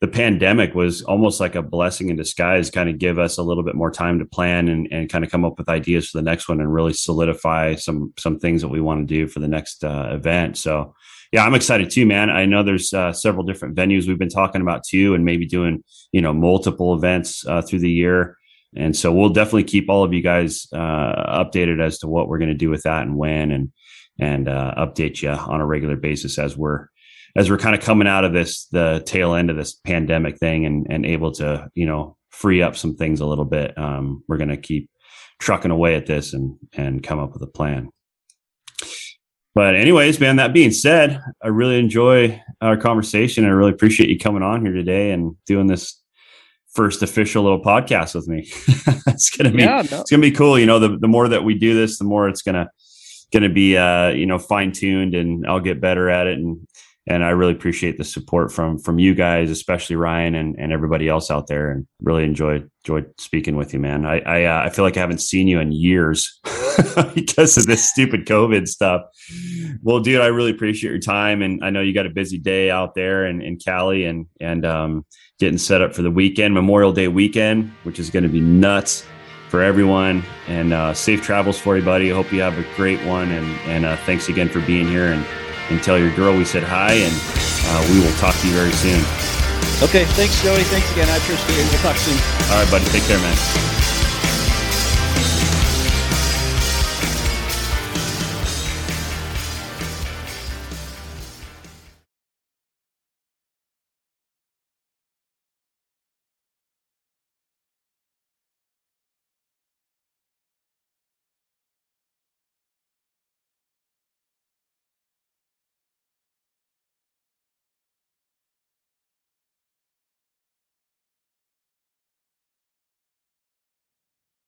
the 0.01 0.09
pandemic 0.09 0.75
was 0.75 1.01
almost 1.03 1.41
like 1.41 1.55
a 1.55 1.63
blessing 1.63 2.11
in 2.11 2.17
disguise, 2.17 2.71
kind 2.71 2.91
of 2.91 2.99
give 2.99 3.19
us 3.19 3.39
a 3.39 3.43
little 3.43 3.63
bit 3.63 3.75
more 3.75 3.91
time 3.91 4.19
to 4.19 4.27
plan 4.27 4.69
and, 4.69 4.87
and 4.91 5.09
kind 5.09 5.25
of 5.25 5.31
come 5.31 5.47
up 5.47 5.57
with 5.57 5.69
ideas 5.69 6.11
for 6.11 6.19
the 6.19 6.23
next 6.23 6.47
one 6.47 6.61
and 6.61 6.75
really 6.75 6.93
solidify 6.93 7.75
some 7.75 8.13
some 8.19 8.39
things 8.39 8.61
that 8.61 8.69
we 8.69 8.83
want 8.83 9.01
to 9.01 9.15
do 9.15 9.27
for 9.27 9.41
the 9.41 9.49
next 9.49 9.83
uh, 9.83 10.11
event. 10.13 10.59
So 10.59 10.95
yeah, 11.35 11.45
I'm 11.45 11.57
excited 11.57 11.91
too, 11.91 12.07
man. 12.07 12.31
I 12.31 12.47
know 12.47 12.63
there's 12.63 12.95
uh, 12.95 13.13
several 13.13 13.43
different 13.43 13.75
venues 13.75 14.07
we've 14.07 14.17
been 14.17 14.29
talking 14.29 14.61
about 14.61 14.85
too, 14.85 15.17
and 15.17 15.25
maybe 15.25 15.47
doing 15.47 15.83
you 16.13 16.23
know 16.23 16.33
multiple 16.33 16.95
events 16.95 17.45
uh, 17.49 17.61
through 17.61 17.81
the 17.81 17.91
year. 17.91 18.39
And 18.77 18.97
so 18.97 19.13
we'll 19.13 19.31
definitely 19.31 19.65
keep 19.65 19.91
all 19.91 20.05
of 20.05 20.13
you 20.13 20.23
guys 20.23 20.69
uh, 20.73 21.43
updated 21.45 21.83
as 21.83 21.99
to 21.99 22.07
what 22.07 22.29
we're 22.29 22.39
going 22.39 22.51
to 22.51 22.55
do 22.55 22.71
with 22.71 22.85
that 22.85 23.03
and 23.03 23.17
when, 23.17 23.51
and 23.51 23.73
and 24.17 24.49
uh, 24.49 24.75
update 24.79 25.23
you 25.23 25.31
on 25.31 25.61
a 25.61 25.67
regular 25.67 25.97
basis 25.97 26.39
as 26.39 26.57
we're 26.57 26.87
as 27.35 27.51
we're 27.51 27.59
kind 27.59 27.75
of 27.75 27.83
coming 27.83 28.07
out 28.07 28.23
of 28.23 28.33
this 28.33 28.67
the 28.67 29.03
tail 29.05 29.35
end 29.35 29.51
of 29.51 29.57
this 29.57 29.75
pandemic 29.75 30.39
thing 30.39 30.65
and 30.67 30.87
and 30.89 31.05
able 31.05 31.33
to 31.33 31.69
you 31.75 31.85
know 31.85 32.17
free 32.31 32.63
up 32.63 32.77
some 32.77 32.95
things 32.95 33.19
a 33.19 33.27
little 33.27 33.45
bit. 33.45 33.77
Um, 33.77 34.23
we're 34.29 34.37
going 34.37 34.51
to 34.51 34.57
keep 34.57 34.89
trucking 35.41 35.73
away 35.73 35.97
at 35.97 36.07
this 36.07 36.33
and 36.33 36.57
and 36.75 37.03
come 37.03 37.19
up 37.19 37.33
with 37.33 37.43
a 37.43 37.49
plan. 37.49 37.91
But 39.55 39.77
anyways, 39.77 40.19
man, 40.19 40.37
that 40.37 40.53
being 40.53 40.73
said, 40.73 41.21
I 41.43 41.49
really 41.49 41.79
enjoy 41.79 42.43
our 42.61 42.77
conversation. 42.77 43.45
I 43.45 43.49
really 43.49 43.71
appreciate 43.71 44.09
you 44.09 44.19
coming 44.19 44.43
on 44.43 44.65
here 44.65 44.75
today 44.75 45.13
and 45.13 45.37
doing 45.47 45.69
this 45.69 46.01
first 46.73 47.03
official 47.03 47.45
little 47.45 47.63
podcast 47.63 48.17
with 48.17 48.27
me. 48.27 48.51
it's 49.07 49.31
gonna 49.31 49.53
be 49.53 49.63
yeah, 49.63 49.83
no. 49.91 50.01
it's 50.01 50.11
gonna 50.11 50.21
be 50.21 50.33
cool. 50.33 50.59
You 50.59 50.67
know, 50.67 50.81
the, 50.81 50.99
the 50.99 51.07
more 51.07 51.29
that 51.29 51.45
we 51.45 51.55
do 51.55 51.75
this, 51.75 51.99
the 51.99 52.05
more 52.05 52.29
it's 52.29 52.43
gonna 52.43 52.69
gonna 53.33 53.49
be 53.49 53.77
uh, 53.77 54.09
you 54.09 54.27
know, 54.27 54.41
fine 54.41 54.73
tuned 54.73 55.15
and 55.15 55.47
I'll 55.47 55.61
get 55.61 55.81
better 55.81 56.11
at 56.11 56.27
it 56.27 56.39
and 56.39 56.67
and 57.07 57.23
I 57.23 57.31
really 57.31 57.53
appreciate 57.53 57.99
the 57.99 58.05
support 58.05 58.51
from 58.51 58.79
from 58.79 58.99
you 58.99 59.15
guys, 59.15 59.51
especially 59.51 59.97
Ryan 59.97 60.35
and, 60.35 60.57
and 60.59 60.73
everybody 60.73 61.07
else 61.07 61.31
out 61.31 61.49
there. 61.49 61.71
And 61.71 61.87
really 62.01 62.25
enjoyed 62.25 62.71
enjoyed 62.85 63.13
speaking 63.21 63.57
with 63.57 63.75
you, 63.75 63.79
man. 63.79 64.07
I 64.07 64.21
I, 64.21 64.45
uh, 64.45 64.63
I 64.65 64.71
feel 64.71 64.85
like 64.85 64.97
I 64.97 65.01
haven't 65.01 65.21
seen 65.21 65.47
you 65.47 65.61
in 65.61 65.71
years 65.71 66.41
because 67.15 67.59
of 67.59 67.67
this 67.67 67.91
stupid 67.91 68.25
COVID 68.25 68.69
stuff. 68.69 69.03
Well, 69.83 70.01
dude, 70.01 70.23
I 70.23 70.27
really 70.27 70.51
appreciate 70.51 70.91
your 70.91 70.99
time, 70.99 71.43
and 71.43 71.63
I 71.63 71.69
know 71.69 71.83
you 71.83 71.93
got 71.93 72.07
a 72.07 72.11
busy 72.11 72.39
day 72.39 72.71
out 72.71 72.95
there 72.95 73.27
in, 73.27 73.43
in 73.43 73.59
Cali, 73.59 74.07
and 74.07 74.27
and 74.41 74.65
um, 74.65 75.05
getting 75.39 75.59
set 75.59 75.83
up 75.83 75.95
for 75.95 76.01
the 76.01 76.11
weekend, 76.11 76.55
Memorial 76.55 76.93
Day 76.93 77.09
weekend, 77.09 77.71
which 77.83 77.99
is 77.99 78.09
going 78.09 78.23
to 78.23 78.31
be 78.31 78.41
nuts 78.41 79.05
for 79.51 79.63
everyone. 79.63 80.25
And 80.49 80.73
uh, 80.73 80.95
safe 80.95 81.21
travels 81.21 81.59
for 81.59 81.77
you, 81.77 81.85
buddy. 81.85 82.09
Hope 82.09 82.33
you 82.33 82.41
have 82.41 82.59
a 82.59 82.65
great 82.77 83.05
one, 83.05 83.31
and 83.31 83.47
and 83.69 83.85
uh, 83.85 83.97
thanks 84.07 84.31
again 84.31 84.49
for 84.49 84.61
being 84.63 84.89
here 84.89 85.13
and 85.13 85.23
and 85.71 85.83
tell 85.83 85.99
your 85.99 86.15
girl 86.15 86.37
we 86.37 86.45
said 86.45 86.63
hi, 86.63 86.93
and 86.93 87.15
uh, 87.67 87.93
we 87.93 88.01
will 88.01 88.15
talk 88.17 88.35
to 88.41 88.47
you 88.47 88.55
very 88.55 88.73
soon. 88.73 89.01
Okay, 89.83 90.05
thanks, 90.15 90.41
Joey. 90.43 90.63
Thanks 90.65 90.91
again. 90.93 91.09
I 91.09 91.17
appreciate 91.17 91.59
it. 91.59 91.67
We'll 91.71 91.83
talk 91.83 91.97
soon. 91.97 92.17
All 92.51 92.63
right, 92.63 92.71
buddy. 92.71 92.85
Take 92.87 93.05
care, 93.05 93.19
man. 93.19 93.74